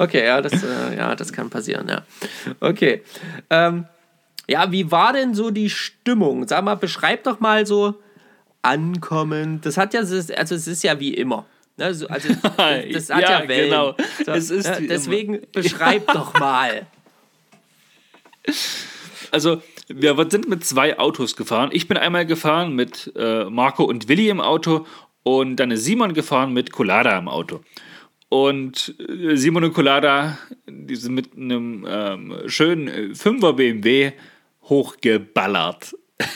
Okay, 0.00 0.24
ja, 0.24 0.40
das, 0.40 0.62
äh, 0.62 0.96
ja, 0.96 1.14
das 1.14 1.30
kann 1.30 1.50
passieren, 1.50 1.86
ja. 1.86 2.02
Okay. 2.60 3.02
Ähm, 3.50 3.84
ja, 4.48 4.72
wie 4.72 4.90
war 4.90 5.12
denn 5.12 5.34
so 5.34 5.50
die 5.50 5.68
Stimmung? 5.68 6.48
Sag 6.48 6.64
mal, 6.64 6.76
beschreib 6.76 7.24
doch 7.24 7.38
mal 7.40 7.66
so 7.66 7.96
ankommen. 8.62 9.60
Das 9.60 9.76
hat 9.76 9.92
ja, 9.92 10.00
also 10.00 10.16
es 10.54 10.66
ist 10.66 10.82
ja 10.82 10.98
wie 11.00 11.12
immer. 11.12 11.44
Ne? 11.80 11.94
So, 11.94 12.06
Also, 12.08 12.28
das 12.92 13.10
hat 13.10 13.22
ja, 13.22 13.40
Ja, 13.42 13.48
Wellen. 13.48 13.70
genau. 13.70 13.96
So, 14.24 14.32
Es 14.32 14.50
ist 14.50 14.66
äh, 14.66 14.80
wie 14.82 14.86
deswegen 14.86 15.40
beschreib 15.52 16.06
doch 16.12 16.38
mal. 16.38 16.86
Also, 19.32 19.62
wir 19.86 20.16
sind 20.28 20.48
mit 20.48 20.64
zwei 20.64 20.98
Autos 20.98 21.36
gefahren. 21.36 21.70
Ich 21.72 21.86
bin 21.86 21.96
einmal 21.96 22.26
gefahren 22.26 22.74
mit 22.74 23.12
äh, 23.14 23.44
Marco 23.44 23.84
und 23.84 24.08
Willi 24.08 24.28
im 24.28 24.40
Auto 24.40 24.86
und 25.22 25.54
dann 25.56 25.70
ist 25.70 25.84
Simon 25.84 26.14
gefahren 26.14 26.52
mit 26.52 26.72
Colada 26.72 27.16
im 27.16 27.28
Auto. 27.28 27.60
Und 28.28 28.94
äh, 29.08 29.36
Simon 29.36 29.62
und 29.64 29.72
Colada, 29.72 30.36
die 30.66 30.96
sind 30.96 31.14
mit 31.14 31.36
einem 31.36 31.86
ähm, 31.88 32.36
schönen 32.46 32.88
äh, 32.88 33.12
5er 33.14 33.52
BMW 33.52 34.12
hochgeballert. 34.64 35.94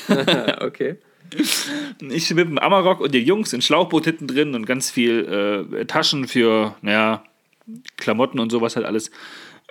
Okay. 0.60 0.96
Ich 2.10 2.34
mit 2.34 2.48
dem 2.48 2.58
Amarok 2.58 3.00
und 3.00 3.14
den 3.14 3.24
Jungs 3.24 3.52
in 3.52 3.62
Schlauchboot 3.62 4.04
hinten 4.04 4.26
drin 4.26 4.54
und 4.54 4.66
ganz 4.66 4.90
viel 4.90 5.68
äh, 5.78 5.84
Taschen 5.86 6.28
für, 6.28 6.74
naja, 6.82 7.22
Klamotten 7.96 8.38
und 8.38 8.50
sowas 8.50 8.76
halt 8.76 8.86
alles. 8.86 9.10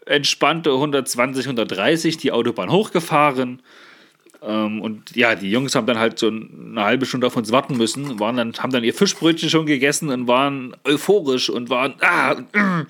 Entspannte 0.05 0.71
120, 0.71 1.45
130 1.45 2.17
die 2.17 2.31
Autobahn 2.31 2.71
hochgefahren. 2.71 3.61
Ähm, 4.41 4.81
und 4.81 5.15
ja, 5.15 5.35
die 5.35 5.49
Jungs 5.49 5.75
haben 5.75 5.87
dann 5.87 5.99
halt 5.99 6.19
so 6.19 6.27
eine 6.27 6.83
halbe 6.83 7.05
Stunde 7.05 7.27
auf 7.27 7.37
uns 7.37 7.51
warten 7.51 7.77
müssen, 7.77 8.19
waren 8.19 8.35
dann, 8.35 8.53
haben 8.57 8.71
dann 8.71 8.83
ihr 8.83 8.93
Fischbrötchen 8.93 9.49
schon 9.49 9.65
gegessen 9.65 10.09
und 10.09 10.27
waren 10.27 10.75
euphorisch 10.83 11.49
und 11.49 11.69
waren, 11.69 11.95
ah, 12.01 12.35
mm. 12.35 12.87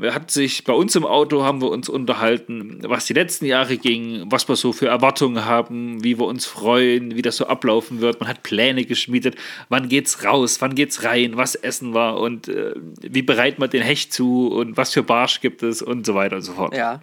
Hat 0.00 0.30
sich 0.30 0.64
bei 0.64 0.72
uns 0.72 0.94
im 0.94 1.04
Auto 1.04 1.42
haben 1.42 1.60
wir 1.60 1.70
uns 1.70 1.88
unterhalten, 1.88 2.80
was 2.84 3.06
die 3.06 3.14
letzten 3.14 3.46
Jahre 3.46 3.76
ging, 3.76 4.26
was 4.30 4.48
wir 4.48 4.54
so 4.54 4.72
für 4.72 4.86
Erwartungen 4.86 5.44
haben, 5.44 6.04
wie 6.04 6.18
wir 6.18 6.26
uns 6.26 6.46
freuen, 6.46 7.16
wie 7.16 7.22
das 7.22 7.36
so 7.36 7.46
ablaufen 7.46 8.00
wird. 8.00 8.20
Man 8.20 8.28
hat 8.28 8.44
Pläne 8.44 8.84
geschmiedet, 8.84 9.34
wann 9.68 9.88
geht's 9.88 10.24
raus, 10.24 10.60
wann 10.60 10.76
geht's 10.76 11.02
rein, 11.02 11.36
was 11.36 11.56
essen 11.56 11.94
wir? 11.94 12.18
Und 12.18 12.48
äh, 12.48 12.74
wie 13.00 13.22
bereitet 13.22 13.58
man 13.58 13.70
den 13.70 13.82
Hecht 13.82 14.12
zu? 14.12 14.48
Und 14.48 14.76
was 14.76 14.92
für 14.92 15.02
Barsch 15.02 15.40
gibt 15.40 15.62
es? 15.64 15.82
Und 15.82 16.06
so 16.06 16.14
weiter 16.14 16.36
und 16.36 16.42
so 16.42 16.52
fort. 16.52 16.76
Ja. 16.76 17.00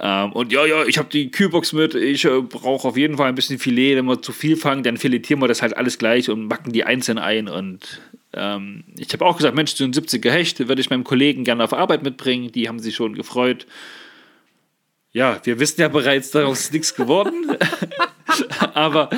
Ähm, 0.00 0.32
und 0.32 0.52
ja, 0.52 0.64
ja, 0.64 0.84
ich 0.84 0.98
habe 0.98 1.08
die 1.08 1.30
Kühlbox 1.30 1.72
mit, 1.72 1.94
ich 1.94 2.24
äh, 2.24 2.40
brauche 2.40 2.86
auf 2.86 2.96
jeden 2.96 3.16
Fall 3.16 3.28
ein 3.28 3.34
bisschen 3.34 3.58
Filet, 3.58 3.96
wenn 3.96 4.04
wir 4.04 4.22
zu 4.22 4.32
viel 4.32 4.56
fangen, 4.56 4.84
dann 4.84 4.96
filetieren 4.96 5.40
wir 5.40 5.48
das 5.48 5.60
halt 5.60 5.76
alles 5.76 5.98
gleich 5.98 6.30
und 6.30 6.48
backen 6.48 6.72
die 6.72 6.84
einzeln 6.84 7.18
ein 7.18 7.48
und 7.48 8.00
ähm, 8.34 8.84
ich 8.98 9.12
habe 9.12 9.24
auch 9.24 9.36
gesagt, 9.36 9.54
Mensch, 9.54 9.74
so 9.74 9.84
ein 9.84 9.92
70er 9.92 10.30
Hecht 10.30 10.58
würde 10.68 10.80
ich 10.80 10.90
meinem 10.90 11.04
Kollegen 11.04 11.44
gerne 11.44 11.64
auf 11.64 11.72
Arbeit 11.72 12.02
mitbringen. 12.02 12.52
Die 12.52 12.68
haben 12.68 12.78
sich 12.78 12.94
schon 12.94 13.14
gefreut. 13.14 13.66
Ja, 15.12 15.40
wir 15.44 15.58
wissen 15.58 15.80
ja 15.80 15.88
bereits, 15.88 16.30
daraus 16.30 16.60
ist 16.60 16.72
nichts 16.72 16.94
geworden. 16.94 17.56
aber, 18.74 19.08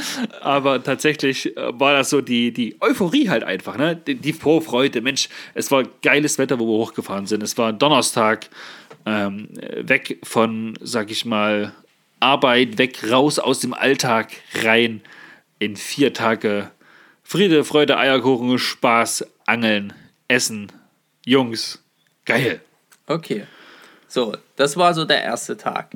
aber 0.41 0.83
tatsächlich 0.83 1.57
äh, 1.57 1.79
war 1.79 1.93
das 1.95 2.11
so 2.11 2.21
die, 2.21 2.53
die 2.53 2.77
Euphorie 2.81 3.29
halt 3.29 3.43
einfach, 3.43 3.77
ne? 3.77 3.97
Die, 3.97 4.15
die 4.15 4.33
Vorfreude. 4.33 5.01
Mensch, 5.01 5.29
es 5.55 5.71
war 5.71 5.83
geiles 6.03 6.39
Wetter, 6.39 6.59
wo 6.61 6.67
wir 6.67 6.79
hochgefahren 6.79 7.27
sind. 7.27 7.43
Es 7.43 7.59
war 7.59 7.73
Donnerstag, 7.73 8.49
ähm, 9.05 9.49
weg 9.77 10.19
von, 10.23 10.79
sag 10.81 11.11
ich 11.11 11.25
mal, 11.25 11.73
Arbeit, 12.21 12.79
weg 12.79 13.11
raus 13.11 13.39
aus 13.39 13.61
dem 13.61 13.75
Alltag, 13.75 14.31
rein 14.63 15.01
in 15.59 15.75
vier 15.77 16.13
Tage 16.13 16.71
Friede, 17.31 17.62
Freude, 17.62 17.97
Eierkuchen, 17.97 18.59
Spaß, 18.59 19.24
Angeln, 19.47 19.93
Essen, 20.26 20.72
Jungs. 21.24 21.81
Geil. 22.24 22.61
Okay. 23.07 23.47
So, 24.09 24.37
das 24.57 24.76
war 24.76 24.95
so 24.95 25.05
der 25.05 25.22
erste 25.22 25.57
Tag 25.57 25.93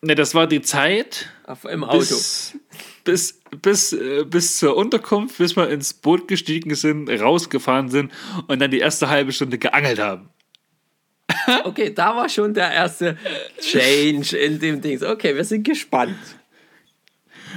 Ne, 0.00 0.14
das 0.14 0.36
war 0.36 0.46
die 0.46 0.62
Zeit 0.62 1.28
auf, 1.44 1.64
im 1.64 1.82
Auto. 1.82 1.98
bis, 1.98 2.56
bis, 3.02 3.40
bis, 3.60 3.92
äh, 3.92 4.24
bis 4.24 4.58
zur 4.58 4.76
Unterkunft, 4.76 5.38
bis 5.38 5.56
wir 5.56 5.68
ins 5.70 5.92
Boot 5.92 6.28
gestiegen 6.28 6.76
sind, 6.76 7.10
rausgefahren 7.10 7.88
sind 7.88 8.12
und 8.46 8.60
dann 8.60 8.70
die 8.70 8.78
erste 8.78 9.08
halbe 9.08 9.32
Stunde 9.32 9.58
geangelt 9.58 9.98
haben. 9.98 10.28
Okay, 11.64 11.92
da 11.92 12.14
war 12.14 12.28
schon 12.28 12.54
der 12.54 12.70
erste 12.70 13.16
Change 13.60 14.36
in 14.36 14.60
dem 14.60 14.80
Ding. 14.80 15.02
Okay, 15.02 15.34
wir 15.34 15.44
sind 15.44 15.64
gespannt. 15.64 16.16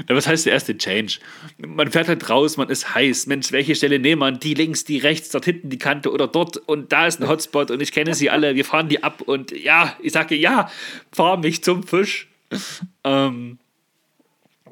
Was 0.07 0.27
heißt 0.27 0.45
der 0.45 0.53
erste 0.53 0.77
Change? 0.77 1.19
Man 1.57 1.91
fährt 1.91 2.07
halt 2.07 2.29
raus, 2.29 2.57
man 2.57 2.69
ist 2.69 2.95
heiß. 2.95 3.27
Mensch, 3.27 3.51
welche 3.51 3.75
Stelle 3.75 3.99
nehmen 3.99 4.21
wir? 4.21 4.31
Die 4.31 4.53
links, 4.53 4.83
die 4.83 4.97
rechts, 4.97 5.29
dort 5.29 5.45
hinten 5.45 5.69
die 5.69 5.77
Kante 5.77 6.11
oder 6.11 6.27
dort 6.27 6.57
und 6.57 6.91
da 6.91 7.07
ist 7.07 7.21
ein 7.21 7.27
Hotspot 7.27 7.71
und 7.71 7.81
ich 7.81 7.91
kenne 7.91 8.13
sie 8.13 8.29
alle. 8.29 8.55
Wir 8.55 8.65
fahren 8.65 8.89
die 8.89 9.03
ab 9.03 9.21
und 9.21 9.51
ja, 9.51 9.95
ich 10.01 10.13
sage 10.13 10.35
ja, 10.35 10.69
fahr 11.11 11.37
mich 11.37 11.63
zum 11.63 11.83
Fisch. 11.83 12.27
Ähm, 13.03 13.57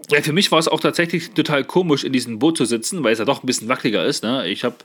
ja, 0.09 0.21
für 0.21 0.33
mich 0.33 0.51
war 0.51 0.59
es 0.59 0.67
auch 0.67 0.79
tatsächlich 0.79 1.31
total 1.31 1.63
komisch, 1.63 2.03
in 2.03 2.13
diesem 2.13 2.39
Boot 2.39 2.57
zu 2.57 2.65
sitzen, 2.65 3.03
weil 3.03 3.13
es 3.13 3.19
ja 3.19 3.25
doch 3.25 3.43
ein 3.43 3.47
bisschen 3.47 3.69
wackeliger 3.69 4.05
ist. 4.05 4.23
Ne? 4.23 4.47
Ich 4.49 4.63
habe 4.63 4.75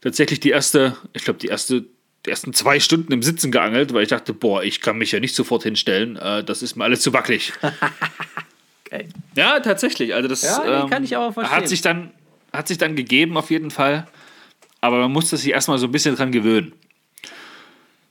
tatsächlich 0.00 0.40
die 0.40 0.50
erste, 0.50 0.96
ich 1.14 1.24
glaube, 1.24 1.38
die 1.38 1.48
erste, 1.48 1.84
die 2.26 2.30
ersten 2.30 2.52
zwei 2.52 2.80
Stunden 2.80 3.12
im 3.12 3.22
Sitzen 3.22 3.50
geangelt, 3.50 3.94
weil 3.94 4.02
ich 4.02 4.08
dachte, 4.08 4.34
boah, 4.34 4.62
ich 4.62 4.80
kann 4.80 4.98
mich 4.98 5.12
ja 5.12 5.20
nicht 5.20 5.34
sofort 5.34 5.62
hinstellen. 5.62 6.16
Äh, 6.16 6.44
das 6.44 6.62
ist 6.62 6.76
mir 6.76 6.84
alles 6.84 7.00
zu 7.00 7.12
wackelig. 7.12 7.52
Ja, 9.34 9.60
tatsächlich. 9.60 10.14
Also 10.14 10.28
das 10.28 10.42
Ja, 10.42 10.84
nee, 10.84 10.90
kann 10.90 11.04
ich 11.04 11.16
aber 11.16 11.32
verstehen. 11.32 11.56
Hat 11.56 11.68
sich, 11.68 11.80
dann, 11.80 12.12
hat 12.52 12.68
sich 12.68 12.78
dann 12.78 12.96
gegeben, 12.96 13.36
auf 13.36 13.50
jeden 13.50 13.70
Fall. 13.70 14.06
Aber 14.80 14.98
man 14.98 15.12
musste 15.12 15.36
sich 15.36 15.50
erstmal 15.50 15.78
so 15.78 15.86
ein 15.86 15.92
bisschen 15.92 16.16
dran 16.16 16.32
gewöhnen. 16.32 16.72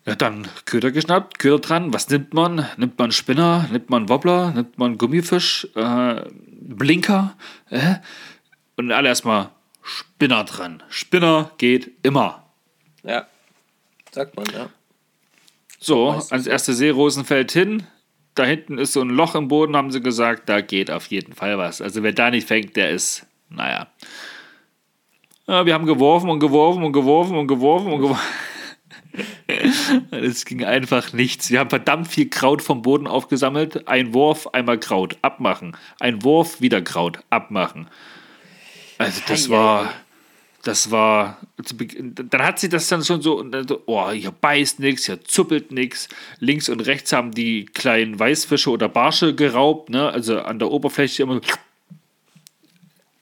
Ja, 0.05 0.15
dann 0.15 0.47
Köder 0.65 0.91
geschnappt, 0.91 1.37
Köder 1.39 1.59
dran. 1.59 1.93
Was 1.93 2.09
nimmt 2.09 2.33
man? 2.33 2.65
Nimmt 2.77 2.97
man 2.97 3.11
Spinner? 3.11 3.67
Nimmt 3.71 3.89
man 3.89 4.07
Wobbler? 4.07 4.51
Nimmt 4.51 4.77
man 4.77 4.97
Gummifisch? 4.97 5.67
Äh, 5.75 6.21
Blinker? 6.61 7.35
Äh? 7.69 7.95
Und 8.77 8.91
alle 8.91 9.09
erstmal 9.09 9.49
Spinner 9.83 10.43
dran. 10.45 10.81
Spinner 10.89 11.51
geht 11.57 11.91
immer. 12.03 12.45
Ja. 13.03 13.27
Sagt 14.11 14.35
man, 14.35 14.45
ja. 14.53 14.69
So, 15.79 16.19
so. 16.19 16.35
erste 16.35 16.73
Seerosenfeld 16.73 17.51
hin. 17.51 17.83
Da 18.37 18.45
hinten 18.45 18.77
ist 18.77 18.93
so 18.93 19.01
ein 19.01 19.09
Loch 19.09 19.33
im 19.35 19.47
Boden, 19.47 19.75
haben 19.75 19.91
sie 19.91 20.01
gesagt. 20.01 20.47
Da 20.47 20.61
geht 20.61 20.91
auf 20.91 21.07
jeden 21.07 21.33
Fall 21.33 21.57
was. 21.57 21.81
Also 21.81 22.03
wer 22.03 22.13
da 22.13 22.29
nicht 22.29 22.47
fängt, 22.47 22.75
der 22.75 22.91
ist, 22.91 23.25
naja. 23.49 23.87
Ja, 25.47 25.65
wir 25.65 25.73
haben 25.73 25.85
geworfen 25.85 26.29
und 26.29 26.39
geworfen 26.39 26.83
und 26.83 26.93
geworfen 26.93 27.35
und 27.35 27.47
geworfen 27.47 27.91
und 27.91 28.01
geworfen. 28.01 28.23
Es 30.11 30.45
ging 30.45 30.63
einfach 30.63 31.11
nichts. 31.13 31.49
Wir 31.49 31.59
haben 31.59 31.71
verdammt 31.71 32.07
viel 32.07 32.29
Kraut 32.29 32.61
vom 32.61 32.83
Boden 32.83 33.07
aufgesammelt. 33.07 33.87
Ein 33.87 34.13
Wurf, 34.13 34.47
einmal 34.53 34.79
Kraut, 34.79 35.17
abmachen. 35.23 35.75
Ein 35.99 36.23
Wurf, 36.23 36.61
wieder 36.61 36.83
Kraut, 36.83 37.19
abmachen. 37.31 37.89
Also 38.99 39.21
das 39.27 39.49
war. 39.49 39.91
Das 40.67 40.91
war, 40.91 41.37
zu 41.63 41.77
Beginn- 41.77 42.13
dann 42.13 42.43
hat 42.43 42.59
sie 42.59 42.67
das 42.67 42.87
dann 42.87 43.03
schon 43.03 43.21
so 43.21 43.43
oh, 43.85 44.11
hier 44.11 44.31
beißt 44.31 44.79
nichts, 44.79 45.05
hier 45.05 45.23
zuppelt 45.23 45.71
nichts. 45.71 46.09
Links 46.39 46.67
und 46.67 46.81
rechts 46.81 47.13
haben 47.13 47.31
die 47.31 47.65
kleinen 47.65 48.19
Weißfische 48.19 48.69
oder 48.69 48.89
Barsche 48.89 49.33
geraubt, 49.33 49.89
ne? 49.89 50.09
also 50.09 50.41
an 50.41 50.59
der 50.59 50.69
Oberfläche 50.69 51.23
immer 51.23 51.35
so. 51.35 51.41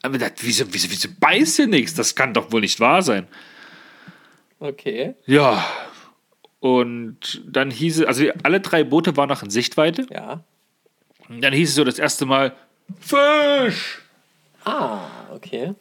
Aber 0.02 0.18
das, 0.18 0.32
wieso, 0.40 0.64
wieso, 0.72 0.90
wieso 0.90 1.08
beißt 1.18 1.56
hier 1.56 1.66
nichts? 1.68 1.94
Das 1.94 2.14
kann 2.14 2.34
doch 2.34 2.50
wohl 2.52 2.60
nicht 2.60 2.80
wahr 2.80 3.02
sein. 3.02 3.28
Okay. 4.58 5.14
Ja. 5.26 5.64
Und 6.60 7.42
dann 7.46 7.70
hieß 7.70 8.00
es, 8.00 8.06
also 8.06 8.24
alle 8.42 8.60
drei 8.60 8.82
Boote 8.82 9.16
waren 9.16 9.28
noch 9.28 9.42
in 9.42 9.50
Sichtweite. 9.50 10.06
Ja. 10.10 10.42
Und 11.28 11.42
dann 11.42 11.52
hieß 11.52 11.68
es 11.70 11.74
so 11.74 11.84
das 11.84 11.98
erste 11.98 12.26
Mal, 12.26 12.56
Fisch! 13.00 14.02
Ah, 14.64 15.00
okay. 15.32 15.74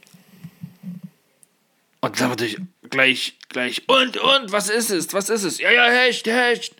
Und 2.05 2.21
dann 2.21 2.29
natürlich 2.29 2.57
gleich, 2.89 3.37
gleich, 3.49 3.81
und, 3.87 4.17
und, 4.17 4.51
was 4.51 4.69
ist 4.69 4.91
es? 4.91 5.11
Was 5.13 5.29
ist 5.29 5.43
es? 5.43 5.59
Ja, 5.59 5.71
ja, 5.71 5.85
Hecht, 5.85 6.27
Hecht. 6.27 6.75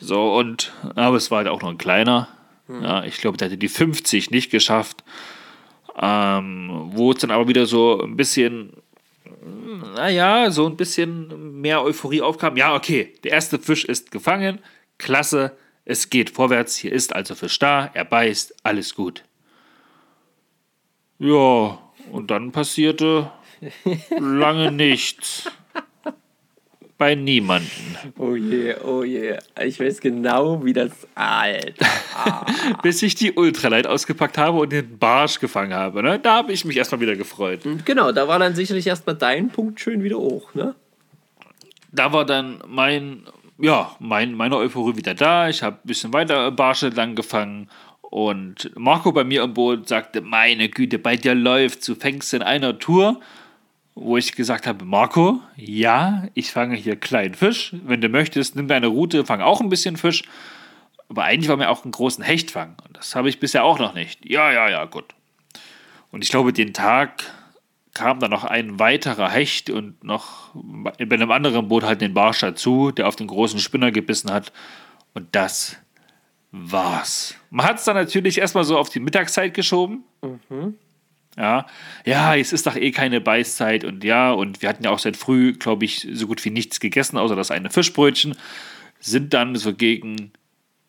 So, 0.00 0.34
und, 0.34 0.72
aber 0.96 1.16
es 1.16 1.30
war 1.30 1.38
halt 1.38 1.48
auch 1.48 1.60
noch 1.60 1.68
ein 1.68 1.78
kleiner. 1.78 2.28
Ja, 2.68 3.04
ich 3.04 3.18
glaube, 3.18 3.36
der 3.36 3.48
hätte 3.48 3.58
die 3.58 3.68
50 3.68 4.30
nicht 4.30 4.50
geschafft. 4.50 5.04
Ähm, 6.00 6.90
wo 6.92 7.12
es 7.12 7.18
dann 7.18 7.30
aber 7.30 7.48
wieder 7.48 7.66
so 7.66 8.00
ein 8.00 8.16
bisschen, 8.16 8.72
naja, 9.94 10.50
so 10.50 10.66
ein 10.66 10.76
bisschen 10.76 11.60
mehr 11.60 11.82
Euphorie 11.82 12.22
aufkam. 12.22 12.56
Ja, 12.56 12.74
okay, 12.74 13.12
der 13.24 13.32
erste 13.32 13.58
Fisch 13.58 13.84
ist 13.84 14.10
gefangen. 14.10 14.58
Klasse, 14.96 15.54
es 15.84 16.08
geht 16.08 16.30
vorwärts. 16.30 16.76
Hier 16.76 16.92
ist 16.92 17.14
also 17.14 17.34
Fisch 17.34 17.58
da, 17.58 17.90
er 17.92 18.06
beißt, 18.06 18.54
alles 18.62 18.94
gut. 18.94 19.22
Ja, 21.18 21.78
und 22.10 22.30
dann 22.30 22.52
passierte 22.52 23.30
lange 24.18 24.72
nichts. 24.72 25.50
Bei 26.98 27.16
niemanden. 27.16 27.96
Oh 28.16 28.36
je, 28.36 28.76
oh 28.76 29.02
je. 29.02 29.36
Ich 29.64 29.80
weiß 29.80 30.00
genau, 30.00 30.64
wie 30.64 30.72
das. 30.72 30.92
Alter. 31.16 31.86
Bis 32.82 33.02
ich 33.02 33.16
die 33.16 33.32
Ultralight 33.32 33.88
ausgepackt 33.88 34.38
habe 34.38 34.60
und 34.60 34.70
den 34.70 34.98
Barsch 34.98 35.40
gefangen 35.40 35.74
habe. 35.74 36.02
Ne? 36.02 36.20
Da 36.20 36.36
habe 36.36 36.52
ich 36.52 36.64
mich 36.64 36.76
erstmal 36.76 37.00
wieder 37.00 37.16
gefreut. 37.16 37.62
Genau, 37.84 38.12
da 38.12 38.28
war 38.28 38.38
dann 38.38 38.54
sicherlich 38.54 38.86
erstmal 38.86 39.16
dein 39.16 39.48
Punkt 39.48 39.80
schön 39.80 40.04
wieder 40.04 40.16
hoch, 40.18 40.54
ne? 40.54 40.76
Da 41.90 42.12
war 42.12 42.24
dann 42.24 42.62
mein, 42.68 43.26
ja, 43.58 43.96
mein, 43.98 44.34
meine 44.34 44.56
Euphorie 44.56 44.96
wieder 44.96 45.14
da. 45.14 45.48
Ich 45.48 45.62
habe 45.64 45.78
ein 45.78 45.86
bisschen 45.86 46.12
weiter 46.12 46.52
Barsche 46.52 46.90
lang 46.90 47.16
gefangen. 47.16 47.68
Und 48.00 48.70
Marco 48.76 49.10
bei 49.10 49.24
mir 49.24 49.42
im 49.42 49.54
Boot 49.54 49.88
sagte, 49.88 50.20
meine 50.20 50.68
Güte, 50.68 50.98
bei 50.98 51.16
dir 51.16 51.34
läuft, 51.34 51.88
du 51.88 51.96
fängst 51.96 52.32
in 52.32 52.42
einer 52.42 52.78
Tour. 52.78 53.20
Wo 53.94 54.16
ich 54.16 54.32
gesagt 54.32 54.66
habe, 54.66 54.84
Marco, 54.84 55.40
ja, 55.56 56.28
ich 56.34 56.50
fange 56.50 56.76
hier 56.76 56.96
kleinen 56.96 57.34
Fisch. 57.34 57.74
Wenn 57.84 58.00
du 58.00 58.08
möchtest, 58.08 58.56
nimm 58.56 58.68
deine 58.68 58.86
Route, 58.86 59.26
fang 59.26 59.42
auch 59.42 59.60
ein 59.60 59.68
bisschen 59.68 59.96
Fisch. 59.96 60.22
Aber 61.08 61.24
eigentlich 61.24 61.48
wollen 61.48 61.60
wir 61.60 61.70
auch 61.70 61.84
einen 61.84 61.92
großen 61.92 62.24
Hecht 62.24 62.50
fangen. 62.50 62.76
Und 62.86 62.96
das 62.96 63.14
habe 63.14 63.28
ich 63.28 63.38
bisher 63.38 63.64
auch 63.64 63.78
noch 63.78 63.92
nicht. 63.92 64.24
Ja, 64.24 64.50
ja, 64.50 64.70
ja, 64.70 64.84
gut. 64.86 65.04
Und 66.10 66.24
ich 66.24 66.30
glaube, 66.30 66.54
den 66.54 66.72
Tag 66.72 67.24
kam 67.94 68.20
dann 68.20 68.30
noch 68.30 68.44
ein 68.44 68.78
weiterer 68.78 69.28
Hecht 69.28 69.68
und 69.68 70.02
noch 70.02 70.54
bei 70.54 71.14
einem 71.14 71.30
anderen 71.30 71.68
Boot 71.68 71.84
halt 71.84 72.00
den 72.00 72.14
Barsch 72.14 72.40
dazu, 72.40 72.90
der 72.90 73.06
auf 73.06 73.16
den 73.16 73.26
großen 73.26 73.58
Spinner 73.58 73.90
gebissen 73.90 74.32
hat. 74.32 74.52
Und 75.12 75.28
das 75.32 75.76
war's. 76.50 77.34
Man 77.50 77.66
hat 77.66 77.76
es 77.76 77.84
dann 77.84 77.96
natürlich 77.96 78.38
erstmal 78.38 78.64
so 78.64 78.78
auf 78.78 78.88
die 78.88 79.00
Mittagszeit 79.00 79.52
geschoben. 79.52 80.04
Ja, 81.36 81.66
ja, 82.04 82.36
es 82.36 82.52
ist 82.52 82.66
doch 82.66 82.76
eh 82.76 82.90
keine 82.90 83.20
Beißzeit 83.20 83.84
und 83.84 84.04
ja, 84.04 84.32
und 84.32 84.60
wir 84.60 84.68
hatten 84.68 84.84
ja 84.84 84.90
auch 84.90 84.98
seit 84.98 85.16
früh, 85.16 85.54
glaube 85.54 85.84
ich, 85.86 86.06
so 86.12 86.26
gut 86.26 86.44
wie 86.44 86.50
nichts 86.50 86.78
gegessen, 86.78 87.16
außer 87.16 87.36
das 87.36 87.50
eine 87.50 87.70
Fischbrötchen. 87.70 88.36
Sind 89.00 89.32
dann 89.32 89.56
so 89.56 89.74
gegen 89.74 90.32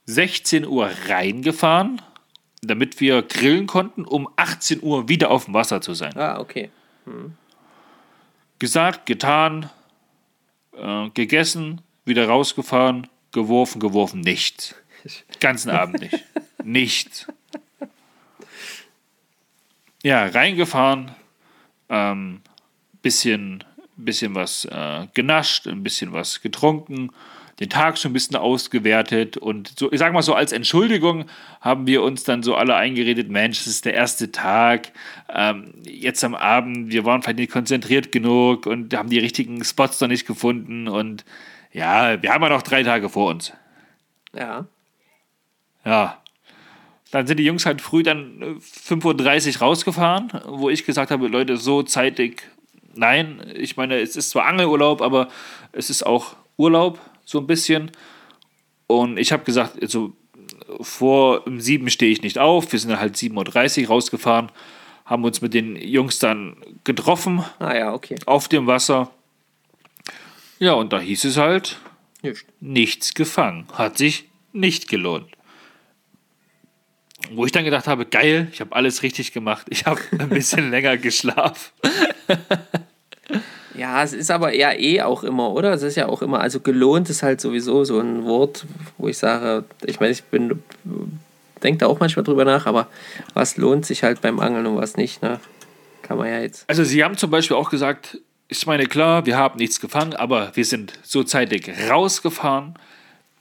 16 0.06 0.68
Uhr 0.68 0.92
reingefahren, 1.08 2.02
damit 2.62 3.00
wir 3.00 3.22
grillen 3.22 3.68
konnten, 3.68 4.04
um 4.04 4.28
18 4.36 4.84
Uhr 4.84 5.08
wieder 5.08 5.32
auf 5.32 5.46
dem 5.46 5.54
Wasser 5.54 5.82
zu 5.82 5.94
sein. 5.94 6.16
Ah, 6.18 6.40
okay. 6.40 6.70
Gesagt, 8.60 9.06
getan, 9.06 9.70
äh, 10.78 11.10
gegessen, 11.14 11.82
wieder 12.06 12.28
rausgefahren, 12.28 13.08
geworfen, 13.32 13.80
geworfen, 13.80 14.22
nichts. 14.22 14.76
Ganzen 15.40 15.72
Abend 15.72 16.02
nicht. 16.02 16.24
Nichts. 16.64 17.28
Ja, 20.04 20.26
reingefahren, 20.26 21.12
ähm, 21.88 22.42
bisschen, 23.02 23.64
bisschen 23.96 24.36
was 24.36 24.66
äh, 24.66 25.08
genascht, 25.14 25.66
ein 25.66 25.82
bisschen 25.82 26.12
was 26.12 26.42
getrunken, 26.42 27.12
den 27.62 27.70
Tag 27.70 27.98
schon 27.98 28.12
ein 28.12 28.14
bisschen 28.14 28.36
ausgewertet 28.36 29.38
und 29.38 29.80
so, 29.80 29.90
ich 29.94 30.00
sag 30.00 30.12
mal 30.12 30.22
so, 30.22 30.34
als 30.34 30.52
Entschuldigung 30.52 31.26
haben 31.62 31.88
wir 31.88 32.02
uns 32.04 32.26
dann 32.26 32.44
so 32.44 32.56
alle 32.56 32.76
eingeredet, 32.76 33.30
Mensch, 33.30 33.62
es 33.62 33.68
ist 33.68 33.86
der 33.86 33.94
erste 33.94 34.32
Tag, 34.34 34.92
ähm, 35.30 35.74
jetzt 35.86 36.22
am 36.26 36.36
Abend, 36.36 36.92
wir 36.92 37.06
waren 37.06 37.22
vielleicht 37.22 37.40
nicht 37.40 37.52
konzentriert 37.54 38.12
genug 38.12 38.66
und 38.66 38.94
haben 38.94 39.10
die 39.10 39.20
richtigen 39.20 39.64
Spots 39.64 40.02
noch 40.02 40.10
nicht 40.10 40.28
gefunden 40.28 40.90
und 40.90 41.24
ja, 41.72 42.22
wir 42.22 42.34
haben 42.34 42.44
ja 42.44 42.50
noch 42.50 42.62
drei 42.62 42.84
Tage 42.84 43.08
vor 43.08 43.30
uns. 43.32 43.54
Ja. 44.36 44.66
Ja. 45.86 46.23
Dann 47.14 47.28
sind 47.28 47.38
die 47.38 47.46
Jungs 47.46 47.68
halt 47.68 47.80
früh 47.80 48.02
dann 48.02 48.42
äh, 48.42 48.46
5.30 48.90 49.58
Uhr 49.58 49.60
rausgefahren, 49.60 50.32
wo 50.48 50.72
ich 50.72 50.84
gesagt 50.84 51.12
habe, 51.12 51.28
Leute, 51.28 51.58
so 51.58 51.84
zeitig, 51.84 52.42
nein, 52.96 53.54
ich 53.54 53.78
meine, 53.78 54.00
es 54.00 54.16
ist 54.16 54.32
zwar 54.32 54.48
Angelurlaub, 54.48 55.00
aber 55.04 55.28
es 55.74 55.92
ist 55.92 56.08
auch 56.08 56.36
Urlaub, 56.58 57.00
so 57.24 57.38
ein 57.38 57.46
bisschen. 57.46 57.92
Und 58.88 59.20
ich 59.20 59.32
habe 59.32 59.44
gesagt, 59.44 59.80
also 59.80 60.14
vor 60.82 61.46
um 61.46 61.62
7 61.62 61.88
stehe 61.92 62.12
ich 62.12 62.24
nicht 62.24 62.40
auf, 62.40 62.72
wir 62.72 62.80
sind 62.80 62.90
dann 62.90 63.00
halt 63.00 63.16
7.30 63.16 63.84
Uhr 63.84 63.88
rausgefahren, 63.90 64.52
haben 65.06 65.24
uns 65.24 65.40
mit 65.40 65.54
den 65.54 65.76
Jungs 65.76 66.18
dann 66.18 66.58
getroffen 66.84 67.46
Ah 67.60 67.76
ja, 67.76 67.94
okay. 67.94 68.16
auf 68.26 68.48
dem 68.48 68.66
Wasser. 68.66 69.12
Ja, 70.58 70.74
und 70.74 70.92
da 70.92 71.00
hieß 71.00 71.26
es 71.26 71.38
halt, 71.38 71.78
Nicht. 72.24 72.44
nichts 72.60 73.14
gefangen. 73.14 73.68
Hat 73.74 74.00
sich 74.00 74.30
nicht 74.52 74.88
gelohnt. 74.88 75.28
Wo 77.32 77.46
ich 77.46 77.52
dann 77.52 77.64
gedacht 77.64 77.88
habe, 77.88 78.06
geil, 78.06 78.48
ich 78.52 78.60
habe 78.60 78.76
alles 78.76 79.02
richtig 79.02 79.32
gemacht. 79.34 79.68
Ich 79.70 79.86
habe 79.86 80.02
ein 80.20 80.30
bisschen 80.30 80.70
länger 80.72 80.98
geschlafen. 80.98 81.72
Ja, 83.76 84.04
es 84.04 84.14
ist 84.14 84.30
aber 84.30 84.54
eher 84.54 84.80
eh 84.80 85.02
auch 85.02 85.24
immer, 85.24 85.52
oder? 85.52 85.74
Es 85.74 85.82
ist 85.82 85.96
ja 85.96 86.08
auch 86.08 86.22
immer, 86.22 86.40
also 86.40 86.60
gelohnt 86.60 87.10
ist 87.10 87.24
halt 87.24 87.42
sowieso 87.42 87.84
so 87.84 88.00
ein 88.00 88.24
Wort, 88.24 88.66
wo 88.98 89.08
ich 89.08 89.18
sage, 89.18 89.66
ich 89.84 90.00
meine, 90.00 90.12
ich 90.12 90.24
bin, 90.24 90.62
denke 91.64 91.80
da 91.80 91.88
auch 91.88 92.00
manchmal 92.00 92.24
drüber 92.24 92.46
nach, 92.46 92.68
aber 92.68 92.88
was 93.34 93.58
lohnt 93.58 93.86
sich 93.86 94.04
halt 94.04 94.22
beim 94.22 94.40
Angeln 94.40 94.68
und 94.68 94.78
was 94.78 94.96
nicht, 94.96 95.22
ne? 95.24 95.40
Kann 96.04 96.18
man 96.18 96.28
ja 96.28 96.40
jetzt. 96.40 96.70
Also 96.70 96.84
sie 96.84 97.04
haben 97.04 97.18
zum 97.18 97.32
Beispiel 97.32 97.58
auch 97.58 97.70
gesagt, 97.70 98.20
ich 98.50 98.68
meine, 98.68 98.86
klar, 98.86 99.26
wir 99.26 99.38
haben 99.38 99.58
nichts 99.58 99.80
gefangen, 99.80 100.14
aber 100.14 100.52
wir 100.54 100.66
sind 100.66 100.94
so 101.02 101.24
zeitig 101.24 101.72
rausgefahren. 101.90 102.76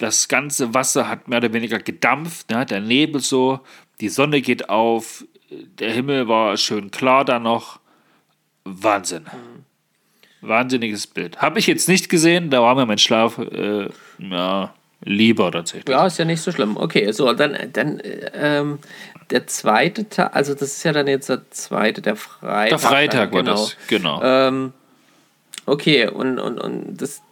Das 0.02 0.26
ganze 0.26 0.74
Wasser 0.74 1.08
hat 1.08 1.28
mehr 1.28 1.38
oder 1.38 1.52
weniger 1.52 1.78
gedampft, 1.78 2.50
ne? 2.50 2.66
der 2.66 2.80
Nebel 2.80 3.20
so, 3.20 3.60
die 4.00 4.08
Sonne 4.08 4.40
geht 4.40 4.68
auf, 4.68 5.24
der 5.48 5.92
Himmel 5.92 6.26
war 6.26 6.56
schön 6.56 6.90
klar 6.90 7.24
da 7.24 7.38
noch. 7.38 7.78
Wahnsinn. 8.64 9.26
Wahnsinniges 10.40 11.06
Bild. 11.06 11.40
Habe 11.40 11.60
ich 11.60 11.68
jetzt 11.68 11.88
nicht 11.88 12.08
gesehen, 12.08 12.50
da 12.50 12.60
war 12.62 12.74
mir 12.74 12.84
mein 12.84 12.98
Schlaf 12.98 13.38
äh, 13.38 13.90
ja, 14.18 14.74
lieber 15.04 15.52
tatsächlich. 15.52 15.94
Ja, 15.94 16.04
ist 16.04 16.18
ja 16.18 16.24
nicht 16.24 16.42
so 16.42 16.50
schlimm. 16.50 16.76
Okay, 16.76 17.12
so, 17.12 17.32
dann, 17.32 17.56
dann 17.72 18.00
äh, 18.00 18.32
ähm, 18.34 18.80
der 19.30 19.46
zweite 19.46 20.08
Tag, 20.08 20.34
also 20.34 20.54
das 20.54 20.78
ist 20.78 20.82
ja 20.82 20.92
dann 20.92 21.06
jetzt 21.06 21.28
der 21.28 21.48
zweite, 21.50 22.02
der 22.02 22.16
Freitag. 22.16 22.68
Der 22.70 22.78
Freitag 22.80 23.30
dann, 23.30 23.46
war 23.46 23.54
das, 23.54 23.76
genau. 23.86 24.20
Ähm, 24.20 24.72
okay, 25.64 26.08
und, 26.08 26.40
und, 26.40 26.58
und 26.58 27.00
das 27.00 27.22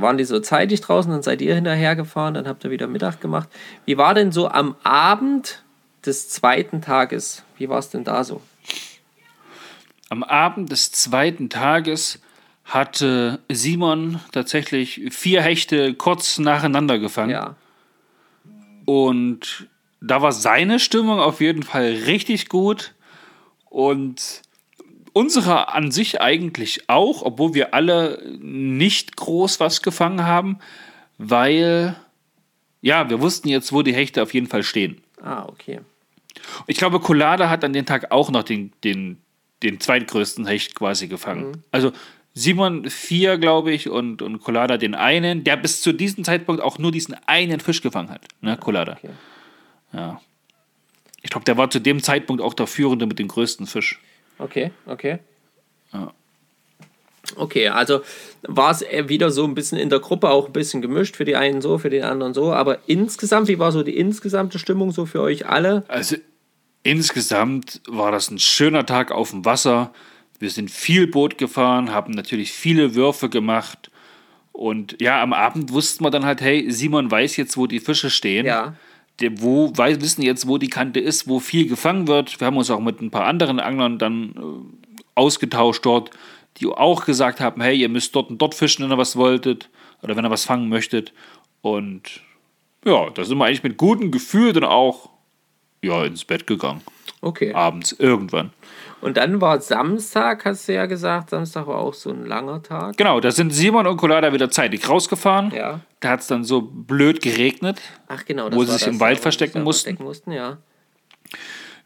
waren 0.00 0.18
die 0.18 0.24
so 0.24 0.40
zeitig 0.40 0.80
draußen, 0.80 1.10
dann 1.10 1.22
seid 1.22 1.40
ihr 1.40 1.54
hinterhergefahren, 1.54 2.34
dann 2.34 2.48
habt 2.48 2.64
ihr 2.64 2.70
wieder 2.70 2.86
Mittag 2.86 3.20
gemacht. 3.20 3.48
Wie 3.84 3.98
war 3.98 4.14
denn 4.14 4.32
so 4.32 4.48
am 4.48 4.76
Abend 4.82 5.62
des 6.04 6.28
zweiten 6.28 6.80
Tages? 6.82 7.42
Wie 7.58 7.68
war 7.68 7.78
es 7.78 7.90
denn 7.90 8.04
da 8.04 8.24
so? 8.24 8.40
Am 10.08 10.22
Abend 10.22 10.70
des 10.70 10.92
zweiten 10.92 11.48
Tages 11.48 12.20
hatte 12.64 13.40
Simon 13.48 14.20
tatsächlich 14.32 15.00
vier 15.10 15.42
Hechte 15.42 15.94
kurz 15.94 16.38
nacheinander 16.38 16.98
gefangen. 16.98 17.30
Ja. 17.30 17.56
Und 18.84 19.68
da 20.00 20.22
war 20.22 20.32
seine 20.32 20.78
Stimmung 20.78 21.20
auf 21.20 21.40
jeden 21.40 21.62
Fall 21.62 21.86
richtig 22.06 22.48
gut. 22.48 22.94
Und 23.68 24.42
unsere 25.16 25.72
an 25.72 25.90
sich 25.90 26.20
eigentlich 26.20 26.90
auch, 26.90 27.22
obwohl 27.22 27.54
wir 27.54 27.72
alle 27.72 28.22
nicht 28.38 29.16
groß 29.16 29.60
was 29.60 29.80
gefangen 29.80 30.26
haben, 30.26 30.58
weil, 31.16 31.96
ja, 32.82 33.08
wir 33.08 33.22
wussten 33.22 33.48
jetzt, 33.48 33.72
wo 33.72 33.80
die 33.80 33.94
Hechte 33.94 34.22
auf 34.22 34.34
jeden 34.34 34.46
Fall 34.46 34.62
stehen. 34.62 35.00
Ah, 35.22 35.46
okay. 35.48 35.80
Ich 36.66 36.76
glaube, 36.76 37.00
Collada 37.00 37.48
hat 37.48 37.64
an 37.64 37.72
dem 37.72 37.86
Tag 37.86 38.12
auch 38.12 38.30
noch 38.30 38.42
den, 38.42 38.72
den, 38.84 39.16
den 39.62 39.80
zweitgrößten 39.80 40.46
Hecht 40.46 40.74
quasi 40.74 41.08
gefangen. 41.08 41.64
Also 41.72 41.92
Simon 42.34 42.90
vier, 42.90 43.38
glaube 43.38 43.72
ich, 43.72 43.88
und, 43.88 44.20
und 44.20 44.40
Collada 44.40 44.76
den 44.76 44.94
einen, 44.94 45.44
der 45.44 45.56
bis 45.56 45.80
zu 45.80 45.94
diesem 45.94 46.24
Zeitpunkt 46.24 46.60
auch 46.60 46.76
nur 46.76 46.92
diesen 46.92 47.16
einen 47.26 47.60
Fisch 47.60 47.80
gefangen 47.80 48.10
hat. 48.10 48.28
Ne, 48.42 48.58
Collada. 48.58 48.98
Okay. 48.98 49.08
Ja. 49.94 50.20
Ich 51.22 51.30
glaube, 51.30 51.46
der 51.46 51.56
war 51.56 51.70
zu 51.70 51.80
dem 51.80 52.02
Zeitpunkt 52.02 52.42
auch 52.42 52.52
der 52.52 52.66
Führende 52.66 53.06
mit 53.06 53.18
dem 53.18 53.28
größten 53.28 53.66
Fisch. 53.66 53.98
Okay, 54.38 54.70
okay. 54.86 55.18
Ja. 55.92 56.12
Okay, 57.34 57.68
also 57.68 58.02
war 58.42 58.70
es 58.70 58.82
wieder 59.08 59.30
so 59.30 59.44
ein 59.44 59.54
bisschen 59.54 59.78
in 59.78 59.90
der 59.90 59.98
Gruppe 59.98 60.30
auch 60.30 60.46
ein 60.46 60.52
bisschen 60.52 60.80
gemischt, 60.80 61.16
für 61.16 61.24
die 61.24 61.36
einen 61.36 61.60
so, 61.60 61.78
für 61.78 61.90
die 61.90 62.02
anderen 62.02 62.34
so, 62.34 62.52
aber 62.52 62.78
insgesamt, 62.86 63.48
wie 63.48 63.58
war 63.58 63.72
so 63.72 63.82
die 63.82 63.96
insgesamte 63.96 64.58
Stimmung 64.58 64.92
so 64.92 65.06
für 65.06 65.20
euch 65.20 65.46
alle? 65.46 65.84
Also 65.88 66.16
insgesamt 66.82 67.80
war 67.88 68.12
das 68.12 68.30
ein 68.30 68.38
schöner 68.38 68.86
Tag 68.86 69.10
auf 69.10 69.30
dem 69.30 69.44
Wasser. 69.44 69.92
Wir 70.38 70.50
sind 70.50 70.70
viel 70.70 71.06
Boot 71.06 71.36
gefahren, 71.38 71.92
haben 71.92 72.12
natürlich 72.12 72.52
viele 72.52 72.94
Würfe 72.94 73.28
gemacht. 73.28 73.90
Und 74.52 75.00
ja, 75.02 75.22
am 75.22 75.32
Abend 75.32 75.72
wussten 75.72 76.04
wir 76.04 76.10
dann 76.10 76.24
halt, 76.24 76.40
hey, 76.40 76.70
Simon 76.70 77.10
weiß 77.10 77.36
jetzt, 77.36 77.56
wo 77.56 77.66
die 77.66 77.80
Fische 77.80 78.08
stehen. 78.08 78.46
Ja. 78.46 78.74
Wo, 79.36 79.72
weiß, 79.74 80.00
wissen 80.00 80.22
jetzt, 80.22 80.46
wo 80.46 80.58
die 80.58 80.68
Kante 80.68 81.00
ist, 81.00 81.26
wo 81.26 81.40
viel 81.40 81.66
gefangen 81.66 82.06
wird. 82.06 82.38
Wir 82.38 82.46
haben 82.46 82.56
uns 82.56 82.70
auch 82.70 82.80
mit 82.80 83.00
ein 83.00 83.10
paar 83.10 83.24
anderen 83.24 83.60
Anglern 83.60 83.98
dann 83.98 84.34
äh, 84.36 84.98
ausgetauscht 85.14 85.84
dort, 85.86 86.10
die 86.58 86.66
auch 86.66 87.04
gesagt 87.04 87.40
haben, 87.40 87.62
hey, 87.62 87.76
ihr 87.76 87.88
müsst 87.88 88.14
dort 88.14 88.30
und 88.30 88.38
dort 88.38 88.54
fischen, 88.54 88.84
wenn 88.84 88.92
ihr 88.92 88.98
was 88.98 89.16
wolltet 89.16 89.70
oder 90.02 90.16
wenn 90.16 90.24
ihr 90.24 90.30
was 90.30 90.44
fangen 90.44 90.68
möchtet. 90.68 91.12
Und 91.62 92.20
ja, 92.84 93.10
da 93.10 93.24
sind 93.24 93.38
wir 93.38 93.46
eigentlich 93.46 93.62
mit 93.62 93.76
gutem 93.76 94.10
Gefühl 94.10 94.52
dann 94.52 94.64
auch 94.64 95.10
ja, 95.82 96.04
ins 96.04 96.24
Bett 96.24 96.46
gegangen. 96.46 96.82
Okay. 97.20 97.52
Abends 97.52 97.92
irgendwann. 97.92 98.52
Und 99.00 99.18
dann 99.18 99.40
war 99.40 99.60
Samstag, 99.60 100.44
hast 100.46 100.68
du 100.68 100.74
ja 100.74 100.86
gesagt, 100.86 101.30
Samstag 101.30 101.66
war 101.66 101.76
auch 101.78 101.94
so 101.94 102.10
ein 102.10 102.24
langer 102.26 102.62
Tag. 102.62 102.96
Genau, 102.96 103.20
da 103.20 103.30
sind 103.30 103.50
Simon 103.52 103.86
und 103.86 103.98
Colada 103.98 104.32
wieder 104.32 104.50
zeitig 104.50 104.88
rausgefahren. 104.88 105.52
Ja. 105.54 105.80
Da 106.00 106.10
hat 106.10 106.20
es 106.20 106.26
dann 106.26 106.44
so 106.44 106.62
blöd 106.62 107.20
geregnet. 107.22 107.80
Ach 108.08 108.24
genau, 108.24 108.50
Wo 108.52 108.64
sie 108.64 108.72
sich 108.72 108.86
im 108.86 108.98
Wald 108.98 109.20
verstecken 109.20 109.62
mussten. 109.62 109.96
verstecken 109.96 110.04
mussten. 110.04 110.32
Ja. 110.32 110.58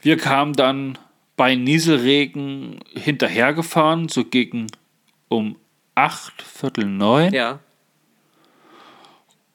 Wir 0.01 0.17
kamen 0.17 0.53
dann 0.55 0.99
bei 1.37 1.55
Nieselregen 1.57 2.81
hinterhergefahren, 2.95 4.09
so 4.09 4.25
gegen 4.25 4.69
um 5.29 5.57
acht, 5.95 6.41
Viertel 6.43 6.87
neun. 6.87 7.33
ja. 7.35 7.59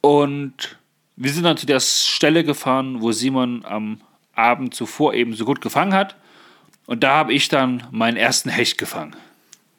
Und 0.01 0.78
wir 1.16 1.32
sind 1.32 1.43
dann 1.43 1.58
zu 1.58 1.66
der 1.66 1.80
Stelle 1.80 2.43
gefahren, 2.43 3.01
wo 3.01 3.12
Simon 3.12 3.64
am 3.66 4.01
Abend 4.36 4.76
zuvor 4.76 5.14
eben 5.14 5.34
so 5.34 5.45
gut 5.45 5.62
gefangen 5.62 5.93
hat. 5.93 6.16
Und 6.86 7.03
da 7.03 7.15
habe 7.15 7.33
ich 7.33 7.47
dann 7.47 7.83
meinen 7.91 8.17
ersten 8.17 8.49
Hecht 8.49 8.77
gefangen. 8.77 9.15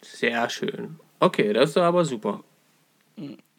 Sehr 0.02 0.48
schön. 0.50 0.98
Okay, 1.20 1.52
das 1.52 1.70
ist 1.70 1.76
aber 1.76 2.04
super. 2.04 2.42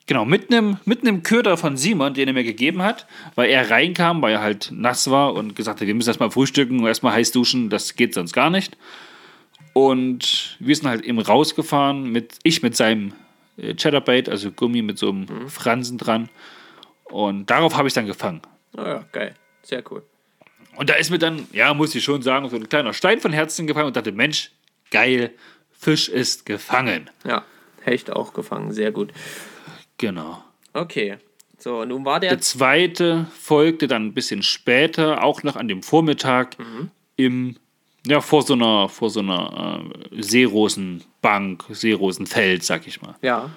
Genau, 0.05 0.25
mit 0.25 0.51
einem 0.51 0.77
mit 0.85 1.01
einem 1.01 1.23
Köder 1.23 1.57
von 1.57 1.75
Simon, 1.75 2.13
den 2.13 2.27
er 2.27 2.33
mir 2.33 2.43
gegeben 2.43 2.81
hat, 2.81 3.07
weil 3.35 3.49
er 3.49 3.69
reinkam, 3.69 4.21
weil 4.21 4.33
er 4.33 4.41
halt 4.41 4.69
nass 4.71 5.09
war 5.09 5.33
und 5.33 5.55
gesagt 5.55 5.81
hat, 5.81 5.87
wir 5.87 5.93
müssen 5.93 6.09
erstmal 6.09 6.31
frühstücken 6.31 6.79
und 6.79 6.87
erstmal 6.87 7.13
heiß 7.13 7.31
duschen, 7.31 7.69
das 7.69 7.95
geht 7.95 8.13
sonst 8.13 8.33
gar 8.33 8.49
nicht. 8.49 8.77
Und 9.73 10.57
wir 10.59 10.75
sind 10.75 10.87
halt 10.87 11.03
eben 11.03 11.19
rausgefahren, 11.19 12.11
mit, 12.11 12.39
ich 12.43 12.63
mit 12.63 12.75
seinem 12.75 13.13
äh, 13.57 13.75
Cheddarbait, 13.75 14.29
also 14.29 14.51
Gummi 14.51 14.81
mit 14.81 14.97
so 14.97 15.09
einem 15.09 15.49
Fransen 15.49 15.97
dran. 15.97 16.29
Und 17.03 17.49
darauf 17.49 17.77
habe 17.77 17.87
ich 17.87 17.93
dann 17.93 18.07
gefangen. 18.07 18.41
Ah 18.75 18.87
ja, 18.87 19.05
geil. 19.11 19.35
Sehr 19.61 19.83
cool. 19.91 20.03
Und 20.77 20.89
da 20.89 20.93
ist 20.93 21.09
mir 21.09 21.17
dann, 21.17 21.47
ja, 21.51 21.73
muss 21.73 21.95
ich 21.95 22.03
schon 22.03 22.21
sagen, 22.21 22.49
so 22.49 22.55
ein 22.55 22.69
kleiner 22.69 22.93
Stein 22.93 23.19
von 23.19 23.33
Herzen 23.33 23.67
gefallen 23.67 23.87
und 23.87 23.95
dachte, 23.95 24.11
Mensch, 24.11 24.51
geil, 24.91 25.31
Fisch 25.71 26.07
ist 26.07 26.45
gefangen. 26.45 27.09
Ja, 27.25 27.43
Hecht 27.81 28.11
auch 28.11 28.33
gefangen. 28.33 28.71
Sehr 28.71 28.91
gut. 28.91 29.11
Genau. 29.97 30.43
Okay. 30.73 31.17
So, 31.57 31.83
nun 31.85 32.05
war 32.05 32.19
der. 32.19 32.29
Der 32.29 32.39
zweite 32.39 33.25
folgte 33.39 33.87
dann 33.87 34.07
ein 34.07 34.13
bisschen 34.13 34.43
später, 34.43 35.23
auch 35.23 35.41
noch 35.43 35.55
an 35.55 35.67
dem 35.67 35.81
Vormittag, 35.81 36.55
im, 37.15 37.55
ja, 38.05 38.21
vor 38.21 38.43
so 38.43 38.53
einer, 38.53 38.89
vor 38.89 39.09
so 39.09 39.21
einer 39.21 39.83
äh, 40.11 40.21
Seerosenbank, 40.21 41.65
Seerosenfeld, 41.69 42.63
sag 42.63 42.85
ich 42.85 43.01
mal. 43.01 43.15
Ja, 43.23 43.49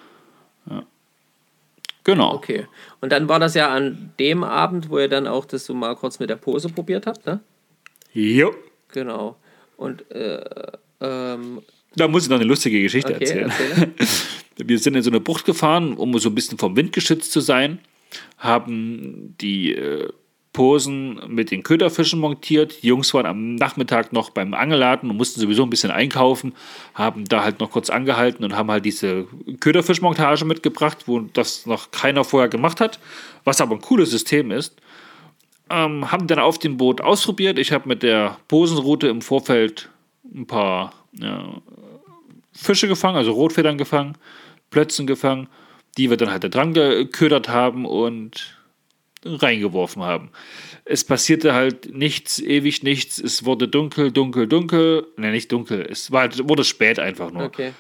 Genau. 2.05 2.35
okay. 2.35 2.67
Und 3.01 3.13
dann 3.13 3.29
war 3.29 3.39
das 3.39 3.55
ja 3.55 3.69
an 3.69 4.13
dem 4.19 4.43
Abend, 4.43 4.91
wo 4.91 4.99
ihr 4.99 5.09
dann 5.09 5.27
auch 5.27 5.45
das 5.45 5.67
so 5.67 5.75
mal 5.75 5.95
kurz 5.97 6.19
mit 6.19 6.31
der 6.31 6.37
Pose 6.37 6.69
probiert 6.69 7.07
habt, 7.07 7.27
ne? 7.27 7.41
Jo. 8.13 8.55
Genau. 8.89 9.37
Und, 9.77 10.11
äh, 10.11 10.41
ähm, 11.01 11.63
Da 11.97 12.09
muss 12.09 12.25
ich 12.25 12.31
noch 12.31 12.37
eine 12.37 12.47
lustige 12.47 12.81
Geschichte 12.83 13.15
okay, 13.15 13.25
erzählen. 13.25 13.51
erzähle. 13.51 13.93
Wir 14.69 14.79
sind 14.79 14.95
in 14.95 15.03
so 15.03 15.11
eine 15.11 15.21
Bucht 15.21 15.45
gefahren, 15.45 15.95
um 15.95 16.19
so 16.19 16.29
ein 16.29 16.35
bisschen 16.35 16.59
vom 16.59 16.77
Wind 16.77 16.93
geschützt 16.93 17.33
zu 17.33 17.41
sein, 17.41 17.79
haben 18.37 19.35
die 19.41 19.73
äh, 19.75 20.11
Posen 20.53 21.21
mit 21.29 21.53
den 21.53 21.63
Köderfischen 21.63 22.19
montiert. 22.19 22.83
Die 22.83 22.89
Jungs 22.89 23.15
waren 23.15 23.27
am 23.27 23.55
Nachmittag 23.55 24.13
noch 24.13 24.31
beim 24.31 24.53
Angelladen 24.53 25.09
und 25.09 25.17
mussten 25.17 25.41
sowieso 25.41 25.63
ein 25.63 25.71
bisschen 25.71 25.93
einkaufen, 25.93 26.55
haben 26.95 27.25
da 27.27 27.45
halt 27.45 27.61
noch 27.61 27.71
kurz 27.71 27.89
angehalten 27.89 28.45
und 28.45 28.57
haben 28.57 28.71
halt 28.71 28.85
diese 28.85 29.27
Köderfischmontage 29.61 30.45
mitgebracht, 30.45 31.05
wo 31.07 31.21
das 31.21 31.67
noch 31.67 31.93
keiner 31.93 32.25
vorher 32.25 32.49
gemacht 32.49 32.81
hat, 32.81 32.99
was 33.45 33.61
aber 33.61 33.77
ein 33.77 33.81
cooles 33.81 34.11
System 34.11 34.51
ist. 34.51 34.75
Ähm, 35.71 36.11
haben 36.11 36.27
dann 36.27 36.41
auf 36.41 36.59
dem 36.59 36.77
Boot 36.77 37.01
ausprobiert. 37.01 37.57
Ich 37.57 37.71
habe 37.71 37.89
mit 37.89 38.03
der 38.03 38.37
Posenroute 38.49 39.07
im 39.07 39.23
Vorfeld 39.23 39.89
ein 40.35 40.49
paar 40.49 40.93
ja, 41.13 41.61
Fische 42.53 42.89
gefangen, 42.89 43.17
also 43.17 43.31
Rotfedern 43.31 43.79
gefangen, 43.79 44.17
Plötzen 44.71 45.07
gefangen, 45.07 45.49
die 45.97 46.11
wir 46.11 46.17
dann 46.17 46.33
halt 46.33 46.43
da 46.43 46.49
dran 46.49 46.75
geködert 46.75 47.49
haben 47.49 47.87
und 47.87 48.60
reingeworfen 49.25 50.03
haben. 50.03 50.31
Es 50.85 51.05
passierte 51.05 51.53
halt 51.53 51.95
nichts, 51.95 52.39
ewig 52.41 52.83
nichts. 52.83 53.19
Es 53.19 53.45
wurde 53.45 53.69
dunkel, 53.69 54.11
dunkel, 54.13 54.47
dunkel. 54.47 55.07
Ne, 55.17 55.31
nicht 55.31 55.53
dunkel. 55.53 55.87
Es 55.89 56.11
war, 56.11 56.23
halt- 56.23 56.49
wurde 56.49 56.65
spät 56.65 56.99
einfach 56.99 57.31
nur. 57.31 57.45
Okay. 57.45 57.73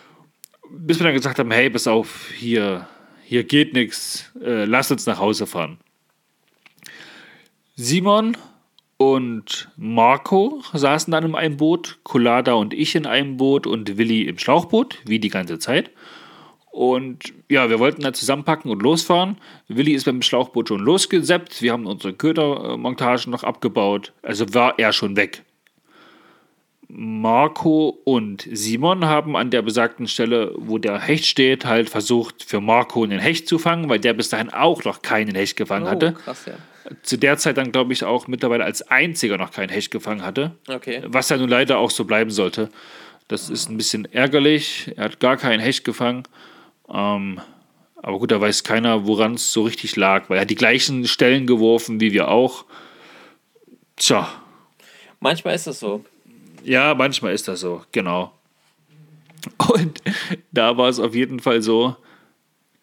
Bis 0.70 0.99
wir 1.01 1.05
dann 1.05 1.14
gesagt 1.14 1.38
haben, 1.38 1.51
hey, 1.51 1.70
pass 1.70 1.86
auf, 1.86 2.30
hier, 2.36 2.86
hier 3.24 3.45
geht 3.45 3.72
nichts. 3.72 4.30
Äh, 4.43 4.64
lass 4.66 4.91
uns 4.91 5.07
nach 5.07 5.18
Hause 5.18 5.47
fahren. 5.47 5.78
Simon 7.74 8.36
und 8.99 9.68
Marco 9.76 10.62
saßen 10.74 11.11
dann 11.11 11.24
in 11.24 11.34
einem 11.34 11.57
Boot, 11.57 11.99
Colada 12.03 12.53
und 12.53 12.74
ich 12.74 12.95
in 12.95 13.07
einem 13.07 13.38
Boot 13.38 13.66
und 13.66 13.97
Willi 13.97 14.22
im 14.22 14.38
Schlauchboot, 14.38 14.99
wie 15.07 15.18
die 15.18 15.30
ganze 15.30 15.59
Zeit. 15.59 15.91
Und 16.70 17.32
ja, 17.48 17.68
wir 17.68 17.80
wollten 17.80 18.02
da 18.02 18.12
zusammenpacken 18.12 18.70
und 18.70 18.80
losfahren. 18.80 19.38
Willi 19.68 19.92
ist 19.92 20.04
beim 20.04 20.22
Schlauchboot 20.22 20.68
schon 20.68 20.80
losgeseppt. 20.80 21.62
Wir 21.62 21.72
haben 21.72 21.86
unsere 21.86 22.12
Ködermontagen 22.14 23.30
noch 23.32 23.42
abgebaut. 23.42 24.12
Also 24.22 24.54
war 24.54 24.78
er 24.78 24.92
schon 24.92 25.16
weg. 25.16 25.42
Marco 26.88 28.00
und 28.04 28.48
Simon 28.50 29.04
haben 29.04 29.36
an 29.36 29.50
der 29.50 29.62
besagten 29.62 30.08
Stelle, 30.08 30.52
wo 30.56 30.78
der 30.78 30.98
Hecht 30.98 31.24
steht, 31.26 31.64
halt 31.64 31.88
versucht, 31.88 32.42
für 32.44 32.60
Marco 32.60 33.04
einen 33.04 33.20
Hecht 33.20 33.46
zu 33.46 33.58
fangen, 33.58 33.88
weil 33.88 34.00
der 34.00 34.12
bis 34.12 34.28
dahin 34.28 34.50
auch 34.50 34.82
noch 34.84 35.02
keinen 35.02 35.34
Hecht 35.34 35.56
gefangen 35.56 35.86
Oh, 35.86 35.90
hatte. 35.90 36.12
krass, 36.14 36.46
ja. 36.46 36.54
Zu 37.02 37.16
der 37.18 37.36
Zeit 37.36 37.58
dann, 37.58 37.70
glaube 37.70 37.92
ich, 37.92 38.02
auch 38.04 38.26
mittlerweile 38.26 38.64
als 38.64 38.82
einziger 38.90 39.36
noch 39.36 39.52
keinen 39.52 39.68
Hecht 39.68 39.92
gefangen 39.92 40.22
hatte. 40.22 40.56
Okay. 40.68 41.02
Was 41.06 41.28
ja 41.28 41.36
nun 41.36 41.48
leider 41.48 41.78
auch 41.78 41.90
so 41.90 42.04
bleiben 42.04 42.30
sollte. 42.30 42.70
Das 43.28 43.48
ist 43.50 43.68
ein 43.70 43.76
bisschen 43.76 44.06
ärgerlich. 44.12 44.90
Er 44.96 45.04
hat 45.04 45.20
gar 45.20 45.36
keinen 45.36 45.60
Hecht 45.60 45.84
gefangen. 45.84 46.24
Ähm, 46.93 47.41
aber 47.97 48.18
gut, 48.18 48.30
da 48.30 48.41
weiß 48.41 48.64
keiner, 48.64 49.07
woran 49.07 49.34
es 49.34 49.53
so 49.53 49.62
richtig 49.64 49.97
lag, 49.97 50.28
weil 50.28 50.38
er 50.38 50.43
hat 50.43 50.51
die 50.51 50.55
gleichen 50.55 51.07
Stellen 51.07 51.47
geworfen 51.47 52.01
wie 52.01 52.12
wir 52.12 52.28
auch. 52.28 52.64
Tja, 53.97 54.28
Manchmal 55.20 55.55
ist 55.55 55.66
das 55.66 55.78
so. 55.80 56.05
ja, 56.64 56.95
manchmal 56.95 57.34
ist 57.34 57.47
das 57.47 57.61
so, 57.61 57.84
genau. 57.93 58.32
Und 59.68 60.01
da 60.51 60.76
war 60.76 60.88
es 60.88 60.99
auf 60.99 61.14
jeden 61.14 61.41
Fall 61.41 61.61
so, 61.62 61.95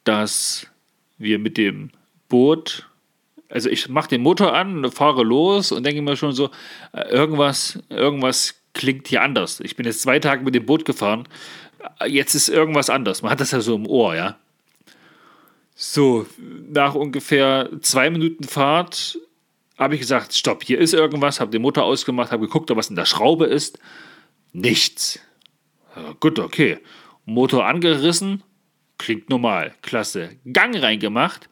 dass 0.04 0.68
wir 1.18 1.40
mit 1.40 1.58
dem 1.58 1.90
Boot, 2.30 2.88
also 3.50 3.70
ich 3.70 3.90
mache 3.90 4.10
den 4.10 4.22
Motor 4.22 4.54
an, 4.54 4.90
fahre 4.92 5.24
los 5.24 5.72
und 5.72 5.84
denke 5.84 6.02
mir 6.04 6.16
schon 6.16 6.32
so, 6.32 6.52
äh, 6.94 7.10
irgendwas, 7.10 7.80
irgendwas 7.90 8.56
klingt 8.74 9.08
hier 9.08 9.24
anders. 9.24 9.60
Ich 9.60 9.76
bin 9.76 9.88
jetzt 9.88 10.04
zwei 10.04 10.20
Tage 10.20 10.44
mit 10.44 10.54
dem 10.54 10.66
Boot 10.66 10.86
gefahren. 10.86 11.28
Jetzt 12.06 12.36
ist 12.36 12.50
irgendwas 12.50 12.90
anders. 12.90 13.22
Man 13.22 13.32
hat 13.32 13.40
das 13.40 13.52
ja 13.52 13.62
so 13.62 13.76
im 13.76 13.88
Ohr, 13.88 14.16
ja. 14.16 14.38
So, 15.76 16.26
nach 16.70 16.96
ungefähr 16.96 17.70
zwei 17.82 18.10
Minuten 18.10 18.44
Fahrt 18.46 19.20
habe 19.78 19.94
ich 19.94 20.02
gesagt, 20.02 20.34
stopp, 20.34 20.64
hier 20.64 20.80
ist 20.80 20.94
irgendwas, 20.94 21.40
habe 21.40 21.52
die 21.52 21.60
Mutter 21.60 21.84
ausgemacht, 21.84 22.32
habe 22.32 22.48
geguckt, 22.48 22.72
ob 22.72 22.78
was 22.78 22.90
in 22.90 22.96
der 22.96 23.06
Schraube 23.06 23.46
ist. 23.46 23.78
Nichts. 24.54 25.20
Gut, 26.20 26.40
okay. 26.40 26.80
Motor 27.26 27.68
angerissen, 27.68 28.42
klingt 28.98 29.30
normal, 29.30 29.76
klasse. 29.84 30.38
Gang 30.52 30.76
reingemacht. 30.82 31.48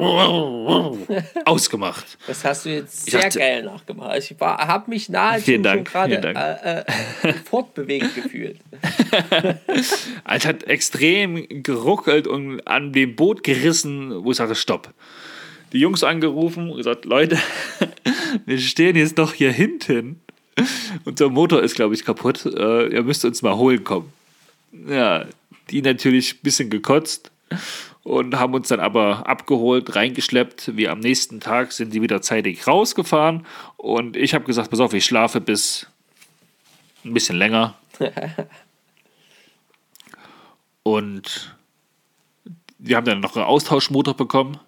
Ausgemacht. 1.44 2.18
Das 2.26 2.44
hast 2.44 2.64
du 2.64 2.70
jetzt 2.70 3.10
sehr 3.10 3.20
dachte- 3.22 3.38
geil 3.38 3.62
nachgemacht. 3.64 4.18
Ich 4.18 4.34
habe 4.40 4.90
mich 4.90 5.08
nahezu 5.08 5.50
schon 5.52 5.84
gerade 5.84 6.20
Dank. 6.20 6.36
äh, 6.38 6.80
äh, 7.28 7.32
fortbewegt 7.44 8.14
gefühlt. 8.14 8.58
Es 10.30 10.46
hat 10.46 10.64
extrem 10.64 11.46
geruckelt 11.62 12.26
und 12.26 12.60
an 12.66 12.92
dem 12.92 13.16
Boot 13.16 13.42
gerissen, 13.42 14.24
wo 14.24 14.30
ich 14.30 14.36
sage, 14.36 14.54
stopp. 14.54 14.92
Die 15.72 15.78
Jungs 15.80 16.04
angerufen 16.04 16.70
und 16.70 16.76
gesagt, 16.78 17.04
Leute, 17.04 17.38
wir 18.46 18.58
stehen 18.58 18.96
jetzt 18.96 19.18
doch 19.18 19.32
hier 19.34 19.52
hinten. 19.52 20.20
Unser 21.04 21.28
Motor 21.30 21.62
ist, 21.62 21.74
glaube 21.76 21.94
ich, 21.94 22.04
kaputt. 22.04 22.44
Äh, 22.46 22.88
ihr 22.88 23.02
müsst 23.02 23.24
uns 23.24 23.42
mal 23.42 23.56
holen 23.56 23.84
kommen. 23.84 24.12
Ja, 24.88 25.26
die 25.70 25.82
natürlich 25.82 26.34
ein 26.34 26.38
bisschen 26.42 26.70
gekotzt 26.70 27.30
und 28.08 28.38
haben 28.38 28.54
uns 28.54 28.68
dann 28.68 28.80
aber 28.80 29.26
abgeholt, 29.26 29.94
reingeschleppt. 29.94 30.76
Wir 30.76 30.92
am 30.92 31.00
nächsten 31.00 31.40
Tag 31.40 31.72
sind 31.72 31.92
die 31.92 32.00
wieder 32.00 32.22
zeitig 32.22 32.66
rausgefahren 32.66 33.44
und 33.76 34.16
ich 34.16 34.32
habe 34.32 34.46
gesagt, 34.46 34.70
pass 34.70 34.80
auf, 34.80 34.94
ich 34.94 35.04
schlafe 35.04 35.42
bis 35.42 35.86
ein 37.04 37.12
bisschen 37.12 37.36
länger. 37.36 37.74
Und 40.82 41.54
wir 42.78 42.96
haben 42.96 43.04
dann 43.04 43.20
noch 43.20 43.36
einen 43.36 43.44
Austauschmotor 43.44 44.16
bekommen. 44.16 44.58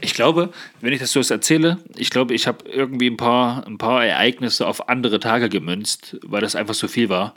Ich 0.00 0.14
glaube, 0.14 0.52
wenn 0.80 0.92
ich 0.92 1.00
das 1.00 1.10
so 1.10 1.20
erzähle, 1.20 1.78
ich 1.96 2.10
glaube, 2.10 2.34
ich 2.34 2.46
habe 2.46 2.68
irgendwie 2.68 3.10
ein 3.10 3.16
paar, 3.16 3.66
ein 3.66 3.78
paar 3.78 4.04
Ereignisse 4.04 4.68
auf 4.68 4.88
andere 4.88 5.18
Tage 5.18 5.48
gemünzt, 5.48 6.18
weil 6.22 6.40
das 6.40 6.54
einfach 6.54 6.74
so 6.74 6.86
viel 6.86 7.08
war. 7.08 7.34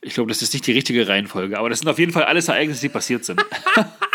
Ich 0.00 0.14
glaube, 0.14 0.28
das 0.28 0.42
ist 0.42 0.54
nicht 0.54 0.66
die 0.66 0.72
richtige 0.72 1.06
Reihenfolge, 1.06 1.56
aber 1.56 1.70
das 1.70 1.80
sind 1.80 1.88
auf 1.88 2.00
jeden 2.00 2.12
Fall 2.12 2.24
alles 2.24 2.48
Ereignisse, 2.48 2.80
die 2.80 2.88
passiert 2.88 3.24
sind. 3.24 3.44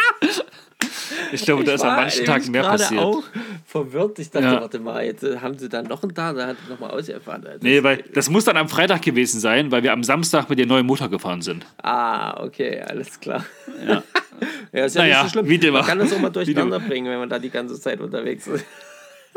ich 1.31 1.43
glaube, 1.43 1.63
da 1.63 1.73
ist 1.73 1.81
an 1.81 1.89
war 1.89 1.95
manchen 2.01 2.25
Tagen 2.25 2.51
mehr 2.51 2.63
passiert. 2.63 3.01
auch 3.01 3.23
verwirrt. 3.65 4.19
Ich 4.19 4.29
dachte, 4.31 4.45
Ja. 4.47 4.61
warte 4.61 4.79
mal, 4.79 5.03
jetzt 5.05 5.23
äh, 5.23 5.37
haben 5.39 5.57
sie 5.57 5.69
dann 5.69 5.85
noch 5.87 6.03
einen 6.03 6.13
da, 6.13 6.33
da 6.33 6.47
hat 6.47 6.57
noch 6.69 6.79
mal 6.79 6.89
ausgefahren. 6.91 7.45
Also, 7.45 7.59
Nee, 7.61 7.83
weil 7.83 8.03
das 8.13 8.29
muss 8.29 8.45
dann 8.45 8.57
am 8.57 8.69
Freitag 8.69 9.01
gewesen 9.01 9.39
sein, 9.39 9.71
weil 9.71 9.83
wir 9.83 9.93
am 9.93 10.03
Samstag 10.03 10.49
mit 10.49 10.59
der 10.59 10.65
neuen 10.65 10.85
Motor 10.85 11.09
gefahren 11.09 11.41
sind. 11.41 11.65
Ah, 11.81 12.43
okay, 12.43 12.81
alles 12.81 13.19
klar. 13.19 13.45
Ja, 13.85 14.03
ja 14.71 14.85
ist 14.85 14.95
ja 14.95 15.01
Naja, 15.01 15.23
nicht 15.23 15.33
so 15.33 15.43
schlimm. 15.45 15.73
man 15.73 15.85
kann 15.85 15.99
das 15.99 16.13
auch 16.13 16.19
mal 16.19 16.29
durcheinander 16.29 16.79
bringen, 16.79 17.11
wenn 17.11 17.19
man 17.19 17.29
da 17.29 17.39
die 17.39 17.49
ganze 17.49 17.79
Zeit 17.79 17.99
unterwegs 18.01 18.47
ist. 18.47 18.65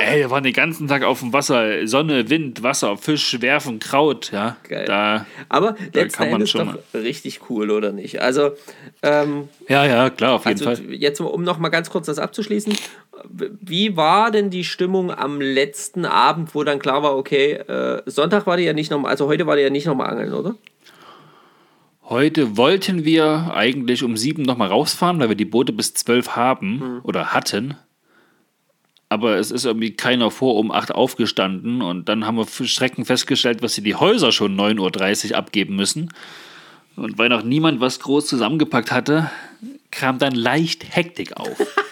Ey, 0.01 0.21
wir 0.21 0.31
waren 0.31 0.45
den 0.45 0.53
ganzen 0.53 0.87
Tag 0.87 1.03
auf 1.03 1.19
dem 1.21 1.33
Wasser. 1.33 1.87
Sonne, 1.89 2.31
Wind, 2.31 2.63
Wasser, 2.63 2.97
Fisch, 2.97 3.41
werfen, 3.41 3.81
Kraut. 3.81 4.31
Ja, 4.31 4.57
Geil. 4.69 4.85
da. 4.87 5.27
Aber 5.49 5.75
letzten 5.93 6.19
kann 6.19 6.27
man 6.31 6.35
Endes 6.41 6.51
schon 6.51 6.69
doch 6.69 7.01
richtig 7.01 7.41
cool, 7.51 7.73
oder 7.73 7.91
nicht? 7.93 8.21
Also, 8.21 8.53
ähm, 9.03 9.49
Ja, 9.69 9.85
ja, 9.85 10.09
klar, 10.11 10.35
auf 10.35 10.47
jeden 10.47 10.65
also 10.67 10.83
Fall. 10.83 10.95
jetzt 10.95 11.21
um 11.21 11.43
noch 11.43 11.59
mal 11.59 11.71
ganz 11.71 11.91
kurz 11.91 12.07
das 12.07 12.21
abzuschließen. 12.21 12.75
Wie 13.29 13.97
war 13.97 14.31
denn 14.31 14.51
die 14.51 14.63
Stimmung 14.63 15.11
am 15.13 15.41
letzten 15.41 16.05
Abend, 16.05 16.55
wo 16.55 16.63
dann 16.63 16.79
klar 16.79 17.03
war, 17.03 17.17
okay, 17.17 17.55
äh, 17.55 18.03
Sonntag 18.07 18.47
war 18.47 18.57
die 18.57 18.63
ja 18.63 18.73
nicht 18.75 18.93
nochmal, 18.93 19.11
also 19.11 19.27
heute 19.27 19.47
war 19.49 19.57
die 19.57 19.63
ja 19.63 19.71
nicht 19.71 19.87
nochmal 19.87 20.11
angeln, 20.11 20.33
oder? 20.33 20.55
Heute 22.05 22.57
wollten 22.57 23.05
wir 23.05 23.53
eigentlich 23.53 24.05
um 24.05 24.17
sieben 24.17 24.43
nochmal 24.43 24.69
rausfahren, 24.69 25.19
weil 25.19 25.31
wir 25.31 25.37
die 25.37 25.45
Boote 25.45 25.73
bis 25.73 25.93
zwölf 25.95 26.37
haben 26.37 26.81
Hm. 26.81 27.01
oder 27.03 27.35
hatten. 27.35 27.77
Aber 29.11 29.37
es 29.37 29.51
ist 29.51 29.65
irgendwie 29.65 29.93
keiner 29.93 30.31
vor 30.31 30.57
um 30.57 30.71
acht 30.71 30.93
aufgestanden 30.93 31.81
und 31.81 32.09
dann 32.09 32.27
haben 32.27 32.37
wir 32.37 32.47
für 32.47 32.67
Schrecken 32.67 33.05
festgestellt, 33.05 33.63
dass 33.63 33.75
sie 33.75 33.83
die 33.83 33.95
Häuser 33.95 34.33
schon 34.33 34.59
9.30 34.59 35.31
Uhr 35.31 35.39
abgeben 35.39 35.77
müssen. 35.77 36.13
Und 36.97 37.17
weil 37.17 37.29
noch 37.29 37.43
niemand 37.43 37.81
was 37.81 38.01
groß 38.01 38.27
zusammengepackt 38.27 38.91
hatte, 38.91 39.31
kam 39.91 40.19
dann 40.19 40.35
leicht 40.35 40.95
Hektik 40.95 41.37
auf. 41.37 41.59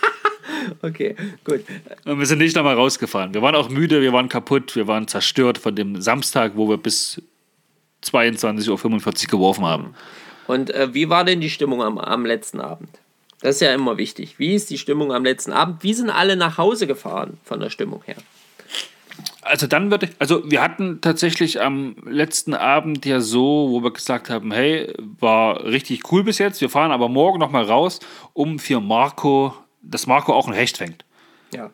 Okay, 0.82 1.14
gut. 1.44 1.60
Und 2.04 2.18
wir 2.18 2.26
sind 2.26 2.38
nicht 2.38 2.56
nochmal 2.56 2.74
rausgefahren. 2.74 3.34
Wir 3.34 3.42
waren 3.42 3.54
auch 3.54 3.68
müde, 3.68 4.00
wir 4.00 4.12
waren 4.12 4.28
kaputt, 4.28 4.74
wir 4.74 4.88
waren 4.88 5.06
zerstört 5.06 5.58
von 5.58 5.76
dem 5.76 6.00
Samstag, 6.00 6.52
wo 6.56 6.68
wir 6.68 6.76
bis 6.76 7.22
22.45 8.04 9.24
Uhr 9.24 9.30
geworfen 9.30 9.64
haben. 9.64 9.94
Und 10.46 10.70
äh, 10.70 10.92
wie 10.92 11.08
war 11.08 11.24
denn 11.24 11.40
die 11.40 11.50
Stimmung 11.50 11.82
am, 11.82 11.98
am 11.98 12.26
letzten 12.26 12.60
Abend? 12.60 12.88
Das 13.46 13.54
ist 13.54 13.60
ja 13.60 13.72
immer 13.72 13.96
wichtig. 13.96 14.40
Wie 14.40 14.56
ist 14.56 14.70
die 14.70 14.76
Stimmung 14.76 15.12
am 15.12 15.22
letzten 15.22 15.52
Abend? 15.52 15.84
Wie 15.84 15.94
sind 15.94 16.10
alle 16.10 16.34
nach 16.34 16.58
Hause 16.58 16.88
gefahren 16.88 17.38
von 17.44 17.60
der 17.60 17.70
Stimmung 17.70 18.02
her? 18.04 18.16
Also 19.40 19.68
dann 19.68 19.88
würde 19.92 20.06
ich, 20.06 20.12
also 20.18 20.50
wir 20.50 20.60
hatten 20.60 21.00
tatsächlich 21.00 21.62
am 21.62 21.94
letzten 22.06 22.54
Abend 22.54 23.06
ja 23.06 23.20
so, 23.20 23.68
wo 23.70 23.84
wir 23.84 23.92
gesagt 23.92 24.30
haben, 24.30 24.50
hey, 24.50 24.92
war 25.20 25.62
richtig 25.62 26.10
cool 26.10 26.24
bis 26.24 26.38
jetzt, 26.38 26.60
wir 26.60 26.68
fahren 26.68 26.90
aber 26.90 27.08
morgen 27.08 27.38
nochmal 27.38 27.62
raus, 27.62 28.00
um 28.32 28.58
für 28.58 28.80
Marco, 28.80 29.54
dass 29.80 30.08
Marco 30.08 30.32
auch 30.32 30.48
ein 30.48 30.54
Hecht 30.54 30.78
fängt. 30.78 31.04
Ja. 31.54 31.70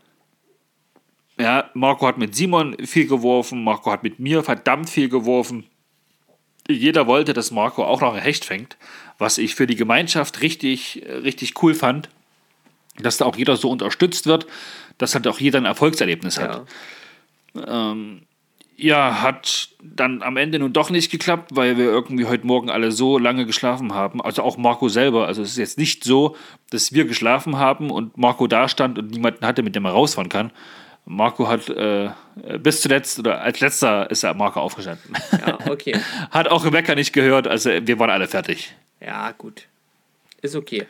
Ja, 1.41 1.71
Marco 1.73 2.07
hat 2.07 2.19
mit 2.19 2.35
Simon 2.35 2.77
viel 2.85 3.07
geworfen, 3.07 3.65
Marco 3.65 3.91
hat 3.91 4.03
mit 4.03 4.19
mir 4.19 4.43
verdammt 4.43 4.91
viel 4.91 5.09
geworfen. 5.09 5.65
Jeder 6.69 7.07
wollte, 7.07 7.33
dass 7.33 7.51
Marco 7.51 7.85
auch 7.85 8.01
noch 8.01 8.15
ein 8.15 8.23
Hecht 8.23 8.45
fängt, 8.45 8.77
was 9.19 9.39
ich 9.39 9.55
für 9.55 9.67
die 9.67 9.77
Gemeinschaft 9.77 10.41
richtig, 10.43 11.03
richtig 11.07 11.63
cool 11.63 11.75
fand, 11.75 12.09
dass 12.99 13.17
da 13.17 13.25
auch 13.25 13.37
jeder 13.37 13.57
so 13.57 13.71
unterstützt 13.71 14.27
wird, 14.27 14.47
dass 14.99 15.15
halt 15.15 15.27
auch 15.27 15.41
jeder 15.41 15.59
ein 15.59 15.65
Erfolgserlebnis 15.65 16.39
hat. 16.39 16.65
ja. 17.55 17.97
Ja, 18.83 19.23
hat 19.23 19.69
dann 19.81 20.23
am 20.23 20.37
Ende 20.37 20.59
nun 20.59 20.73
doch 20.73 20.91
nicht 20.91 21.13
geklappt, 21.13 21.51
weil 21.55 21.77
wir 21.77 21.85
irgendwie 21.85 22.25
heute 22.25 22.47
Morgen 22.47 22.69
alle 22.69 22.91
so 22.91 23.17
lange 23.17 23.47
geschlafen 23.47 23.95
haben. 23.95 24.21
Also 24.21 24.43
auch 24.43 24.57
Marco 24.57 24.89
selber. 24.89 25.29
Also 25.29 25.43
es 25.43 25.51
ist 25.51 25.59
jetzt 25.59 25.79
nicht 25.79 26.03
so, 26.03 26.37
dass 26.71 26.93
wir 26.93 27.05
geschlafen 27.05 27.59
haben 27.59 27.91
und 27.91 28.19
Marco 28.19 28.49
da 28.49 28.69
stand 28.69 28.99
und 28.99 29.13
niemanden 29.13 29.47
hatte, 29.47 29.63
mit 29.63 29.77
dem 29.77 29.85
er 29.85 29.93
rausfahren 29.93 30.29
kann. 30.29 30.51
Marco 31.05 31.49
hat 31.49 31.69
äh, 31.69 32.11
bis 32.59 32.81
zuletzt 32.81 33.19
oder 33.19 33.41
als 33.41 33.61
letzter 33.61 34.11
ist 34.11 34.23
er 34.23 34.35
Marco 34.35 34.61
aufgestanden. 34.61 35.15
Ja, 35.33 35.59
okay. 35.69 35.99
hat 36.31 36.49
auch 36.49 36.65
Rebecca 36.65 36.95
nicht 36.95 37.13
gehört, 37.13 37.47
also 37.47 37.71
wir 37.71 37.99
waren 37.99 38.11
alle 38.11 38.29
fertig. 38.29 38.75
Ja, 39.01 39.33
gut. 39.33 39.67
Ist 40.41 40.57
okay. 40.57 40.87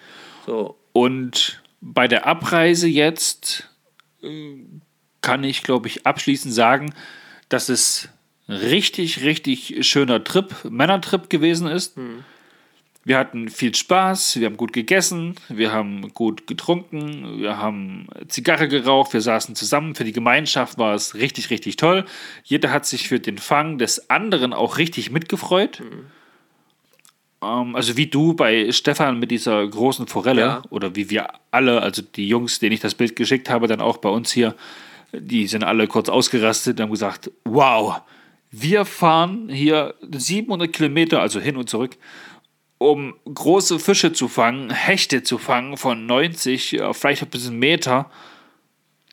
So, 0.47 0.77
Und 0.93 1.63
bei 1.81 2.09
der 2.09 2.27
Abreise 2.27 2.89
jetzt 2.89 3.69
äh, 4.23 4.57
kann 5.21 5.45
ich, 5.45 5.63
glaube 5.63 5.89
ich, 5.89 6.07
abschließend 6.07 6.53
sagen, 6.53 6.95
dass 7.49 7.69
es 7.69 8.09
ein 8.49 8.57
richtig, 8.57 9.23
richtig 9.23 9.87
schöner 9.87 10.23
Trip, 10.25 10.55
Männertrip 10.65 11.31
gewesen 11.31 11.69
ist. 11.69 11.97
Wir 13.05 13.19
hatten 13.19 13.49
viel 13.49 13.75
Spaß, 13.75 14.39
wir 14.39 14.47
haben 14.47 14.57
gut 14.57 14.73
gegessen, 14.73 15.35
wir 15.49 15.73
haben 15.73 16.15
gut 16.15 16.47
getrunken, 16.47 17.41
wir 17.41 17.59
haben 17.59 18.07
Zigarre 18.29 18.69
geraucht, 18.69 19.13
wir 19.13 19.21
saßen 19.21 19.57
zusammen. 19.57 19.97
Für 19.97 20.05
die 20.05 20.13
Gemeinschaft 20.13 20.79
war 20.79 20.95
es 20.95 21.17
richtig, 21.17 21.51
richtig 21.51 21.77
toll. 21.77 22.05
Jeder 22.45 22.71
hat 22.71 22.87
sich 22.87 23.09
für 23.09 23.19
den 23.19 23.39
Fang 23.39 23.79
des 23.79 24.09
anderen 24.09 24.53
auch 24.53 24.79
richtig 24.79 25.11
mitgefreut. 25.11 25.83
Ähm, 27.43 27.75
also 27.75 27.97
wie 27.97 28.07
du 28.07 28.35
bei 28.35 28.71
Stefan 28.71 29.19
mit 29.19 29.33
dieser 29.33 29.67
großen 29.67 30.07
Forelle 30.07 30.41
Ja. 30.41 30.63
oder 30.71 30.95
wie 30.95 31.11
wir 31.11 31.29
alle, 31.51 31.83
also 31.83 32.03
die 32.03 32.29
Jungs, 32.29 32.61
denen 32.61 32.73
ich 32.73 32.81
das 32.81 32.95
Bild 32.95 33.17
geschickt 33.17 33.51
habe, 33.51 33.67
dann 33.67 33.81
auch 33.81 33.97
bei 33.97 34.11
uns 34.11 34.31
hier, 34.31 34.55
die 35.13 35.49
sind 35.49 35.65
alle 35.65 35.89
kurz 35.89 36.09
ausgerastet 36.09 36.79
und 36.79 36.85
haben 36.85 36.91
gesagt, 36.93 37.33
wow, 37.45 38.01
wir 38.53 38.85
fahren 38.85 39.49
hier 39.49 39.95
700 40.09 40.73
Kilometer, 40.73 41.21
also 41.21 41.41
hin 41.41 41.57
und 41.57 41.69
zurück, 41.69 41.97
um 42.91 43.15
große 43.33 43.79
Fische 43.79 44.13
zu 44.13 44.29
fangen, 44.29 44.71
Hechte 44.71 45.23
zu 45.23 45.39
fangen 45.39 45.77
von 45.77 46.07
90, 46.07 46.75
äh, 46.81 46.95
vielleicht 46.95 47.23
ein 47.23 47.31
bisschen 47.31 47.59
Meter 47.59 48.11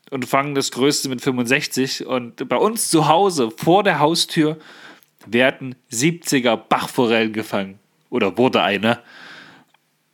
und 0.10 0.26
fangen 0.26 0.56
das 0.56 0.72
Größte 0.72 1.10
mit 1.10 1.22
65 1.22 2.06
und 2.06 2.48
bei 2.50 2.58
uns 2.58 2.90
zu 2.90 3.08
Hause 3.08 3.52
vor 3.52 3.84
der 3.84 4.00
Haustür 4.00 4.58
werden 5.26 5.76
70er 5.92 6.56
Bachforellen 6.58 7.34
gefangen 7.34 7.80
oder 8.10 8.38
wurde 8.38 8.64
eine. 8.64 9.00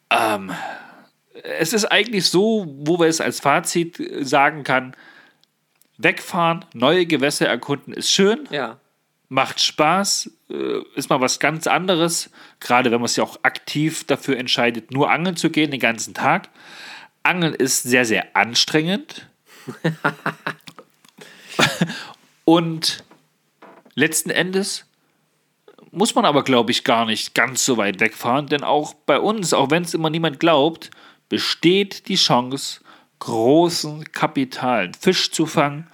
Ähm, 0.10 0.52
es 1.60 1.74
ist 1.74 1.86
eigentlich 1.86 2.26
so, 2.26 2.66
wo 2.80 3.00
wir 3.00 3.08
es 3.08 3.22
als 3.22 3.40
Fazit 3.40 4.02
sagen 4.22 4.64
kann, 4.64 4.96
wegfahren, 5.98 6.66
neue 6.74 7.06
Gewässer 7.06 7.48
erkunden 7.48 7.94
ist 7.94 8.12
schön, 8.12 8.48
ja. 8.52 8.80
macht 9.30 9.62
Spaß, 9.62 10.32
ist 10.48 11.10
mal 11.10 11.22
was 11.22 11.40
ganz 11.40 11.66
anderes, 11.68 12.30
gerade 12.60 12.92
wenn 12.92 13.00
man 13.00 13.08
sich 13.08 13.22
auch 13.22 13.40
aktiv 13.44 14.04
dafür 14.06 14.38
entscheidet, 14.38 14.92
nur 14.92 15.10
angeln 15.10 15.36
zu 15.36 15.50
gehen 15.50 15.72
den 15.72 15.80
ganzen 15.80 16.14
Tag. 16.14 16.50
Angeln 17.24 17.56
ist 17.56 17.84
sehr, 17.84 18.06
sehr 18.06 18.36
anstrengend. 18.36 19.28
Und 22.46 23.04
letzten 23.96 24.30
Endes 24.30 24.86
muss 25.92 26.14
man 26.14 26.26
aber, 26.26 26.44
glaube 26.44 26.72
ich, 26.72 26.84
gar 26.84 27.06
nicht 27.06 27.34
ganz 27.34 27.66
so 27.66 27.78
weit 27.78 28.00
wegfahren, 28.00 28.48
denn 28.48 28.64
auch 28.64 28.94
bei 28.94 29.20
uns, 29.20 29.54
auch 29.54 29.72
wenn 29.72 29.84
es 29.84 29.94
immer 29.94 30.10
niemand 30.10 30.40
glaubt, 30.40 30.92
besteht 31.30 32.08
die 32.08 32.16
Chance, 32.16 32.82
großen 33.20 34.12
Kapitalen 34.12 34.94
Fisch 34.94 35.32
zu 35.32 35.46
fangen, 35.46 35.88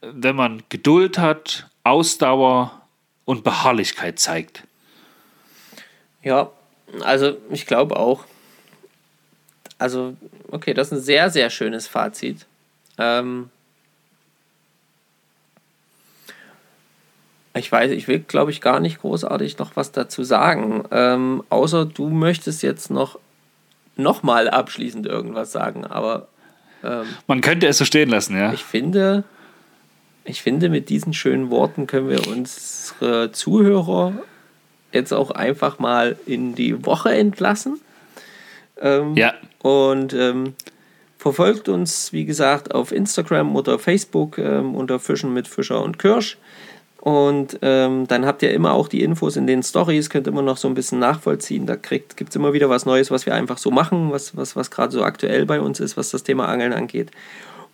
wenn 0.00 0.36
man 0.36 0.62
Geduld 0.68 1.18
hat, 1.18 1.68
Ausdauer 1.82 2.77
und 3.28 3.44
Beharrlichkeit 3.44 4.18
zeigt. 4.18 4.62
Ja, 6.22 6.50
also 7.02 7.36
ich 7.50 7.66
glaube 7.66 7.98
auch. 7.98 8.24
Also, 9.76 10.16
okay, 10.50 10.72
das 10.72 10.86
ist 10.86 10.92
ein 10.94 11.02
sehr, 11.02 11.28
sehr 11.28 11.50
schönes 11.50 11.86
Fazit. 11.86 12.46
Ähm 12.96 13.50
ich 17.52 17.70
weiß, 17.70 17.90
ich 17.90 18.08
will, 18.08 18.20
glaube 18.20 18.50
ich, 18.50 18.62
gar 18.62 18.80
nicht 18.80 19.02
großartig 19.02 19.58
noch 19.58 19.76
was 19.76 19.92
dazu 19.92 20.24
sagen. 20.24 20.84
Ähm, 20.90 21.44
außer 21.50 21.84
du 21.84 22.08
möchtest 22.08 22.62
jetzt 22.62 22.90
noch, 22.90 23.18
noch 23.96 24.22
mal 24.22 24.48
abschließend 24.48 25.04
irgendwas 25.04 25.52
sagen, 25.52 25.84
aber 25.84 26.28
ähm, 26.82 27.04
man 27.26 27.42
könnte 27.42 27.66
es 27.66 27.76
so 27.76 27.84
stehen 27.84 28.08
lassen, 28.08 28.38
ja. 28.38 28.54
Ich 28.54 28.64
finde, 28.64 29.24
ich 30.28 30.42
finde, 30.42 30.68
mit 30.68 30.90
diesen 30.90 31.14
schönen 31.14 31.50
Worten 31.50 31.86
können 31.86 32.08
wir 32.08 32.28
unsere 32.28 33.32
Zuhörer 33.32 34.12
jetzt 34.92 35.12
auch 35.12 35.30
einfach 35.30 35.78
mal 35.78 36.16
in 36.26 36.54
die 36.54 36.84
Woche 36.84 37.12
entlassen. 37.12 37.80
Ähm, 38.80 39.16
ja. 39.16 39.34
Und 39.60 40.12
ähm, 40.12 40.54
verfolgt 41.18 41.68
uns, 41.68 42.12
wie 42.12 42.26
gesagt, 42.26 42.74
auf 42.74 42.92
Instagram 42.92 43.56
oder 43.56 43.78
Facebook 43.78 44.38
ähm, 44.38 44.74
unter 44.74 44.98
Fischen 44.98 45.32
mit 45.32 45.48
Fischer 45.48 45.82
und 45.82 45.98
Kirsch. 45.98 46.36
Und 47.00 47.58
ähm, 47.62 48.06
dann 48.06 48.26
habt 48.26 48.42
ihr 48.42 48.52
immer 48.52 48.72
auch 48.72 48.88
die 48.88 49.02
Infos 49.02 49.36
in 49.36 49.46
den 49.46 49.62
Stories, 49.62 50.10
könnt 50.10 50.26
immer 50.26 50.42
noch 50.42 50.56
so 50.58 50.68
ein 50.68 50.74
bisschen 50.74 50.98
nachvollziehen. 50.98 51.64
Da 51.64 51.76
gibt 51.76 52.28
es 52.28 52.36
immer 52.36 52.52
wieder 52.52 52.68
was 52.68 52.86
Neues, 52.86 53.10
was 53.10 53.24
wir 53.24 53.34
einfach 53.34 53.56
so 53.56 53.70
machen, 53.70 54.10
was, 54.10 54.36
was, 54.36 54.56
was 54.56 54.70
gerade 54.70 54.92
so 54.92 55.02
aktuell 55.04 55.46
bei 55.46 55.60
uns 55.60 55.80
ist, 55.80 55.96
was 55.96 56.10
das 56.10 56.22
Thema 56.22 56.48
Angeln 56.48 56.72
angeht. 56.72 57.12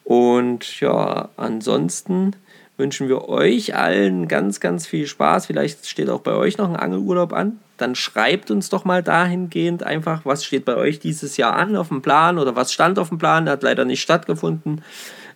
Und 0.04 0.78
ja, 0.80 1.30
ansonsten 1.36 2.36
wünschen 2.76 3.08
wir 3.08 3.28
euch 3.28 3.76
allen 3.76 4.26
ganz, 4.26 4.60
ganz 4.60 4.86
viel 4.86 5.06
Spaß. 5.06 5.46
Vielleicht 5.46 5.86
steht 5.86 6.10
auch 6.10 6.20
bei 6.20 6.32
euch 6.32 6.58
noch 6.58 6.68
ein 6.68 6.76
Angelurlaub 6.76 7.32
an. 7.32 7.60
Dann 7.76 7.94
schreibt 7.94 8.50
uns 8.50 8.68
doch 8.68 8.84
mal 8.84 9.02
dahingehend 9.02 9.82
einfach, 9.82 10.22
was 10.24 10.44
steht 10.44 10.64
bei 10.64 10.76
euch 10.76 10.98
dieses 10.98 11.36
Jahr 11.36 11.54
an 11.54 11.76
auf 11.76 11.88
dem 11.88 12.02
Plan 12.02 12.38
oder 12.38 12.56
was 12.56 12.72
stand 12.72 12.98
auf 12.98 13.08
dem 13.08 13.18
Plan, 13.18 13.48
hat 13.48 13.62
leider 13.62 13.84
nicht 13.84 14.02
stattgefunden. 14.02 14.82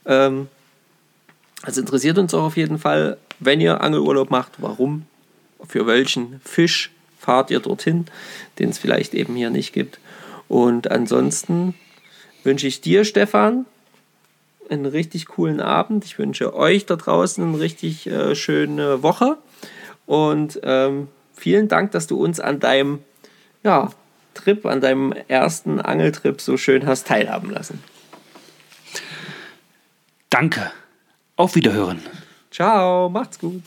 Ähm, 0.05 0.49
das 1.65 1.79
interessiert 1.79 2.19
uns 2.19 2.35
auch 2.35 2.45
auf 2.45 2.57
jeden 2.57 2.79
Fall, 2.79 3.19
wenn 3.41 3.61
ihr 3.61 3.81
Angelurlaub 3.81 4.31
macht, 4.31 4.53
warum, 4.59 5.07
für 5.67 5.87
welchen 5.87 6.41
Fisch 6.45 6.93
fahrt 7.19 7.51
ihr 7.51 7.61
dorthin, 7.61 8.07
den 8.59 8.71
es 8.71 8.79
vielleicht 8.79 9.15
eben 9.15 9.35
hier 9.35 9.51
nicht 9.51 9.73
gibt. 9.73 9.99
Und 10.49 10.91
ansonsten 10.91 11.75
wünsche 12.45 12.67
ich 12.67 12.81
dir, 12.81 13.05
Stefan, 13.05 13.67
einen 14.71 14.87
richtig 14.87 15.27
coolen 15.27 15.61
Abend. 15.61 16.05
Ich 16.05 16.19
wünsche 16.19 16.55
euch 16.55 16.87
da 16.87 16.97
draußen 16.97 17.45
eine 17.45 17.61
richtig 17.61 18.07
äh, 18.07 18.35
schöne 18.35 19.03
Woche. 19.03 19.39
Und 20.07 20.61
ähm, 20.63 21.09
vielen 21.35 21.69
Dank, 21.69 21.93
dass 21.93 22.07
du 22.07 22.23
uns 22.23 22.41
an 22.41 22.61
deinem 22.61 23.01
ja, 23.63 23.91
Trip, 24.35 24.65
an 24.67 24.81
deinem 24.81 25.13
ersten 25.29 25.81
Angeltrip 25.81 26.41
so 26.41 26.57
schön 26.57 26.87
hast 26.87 27.07
teilhaben 27.07 27.51
lassen. 27.51 27.83
Danke. 30.31 30.71
Auf 31.37 31.55
Wiederhören. 31.55 32.01
Ciao, 32.51 33.09
macht's 33.09 33.39
gut. 33.39 33.63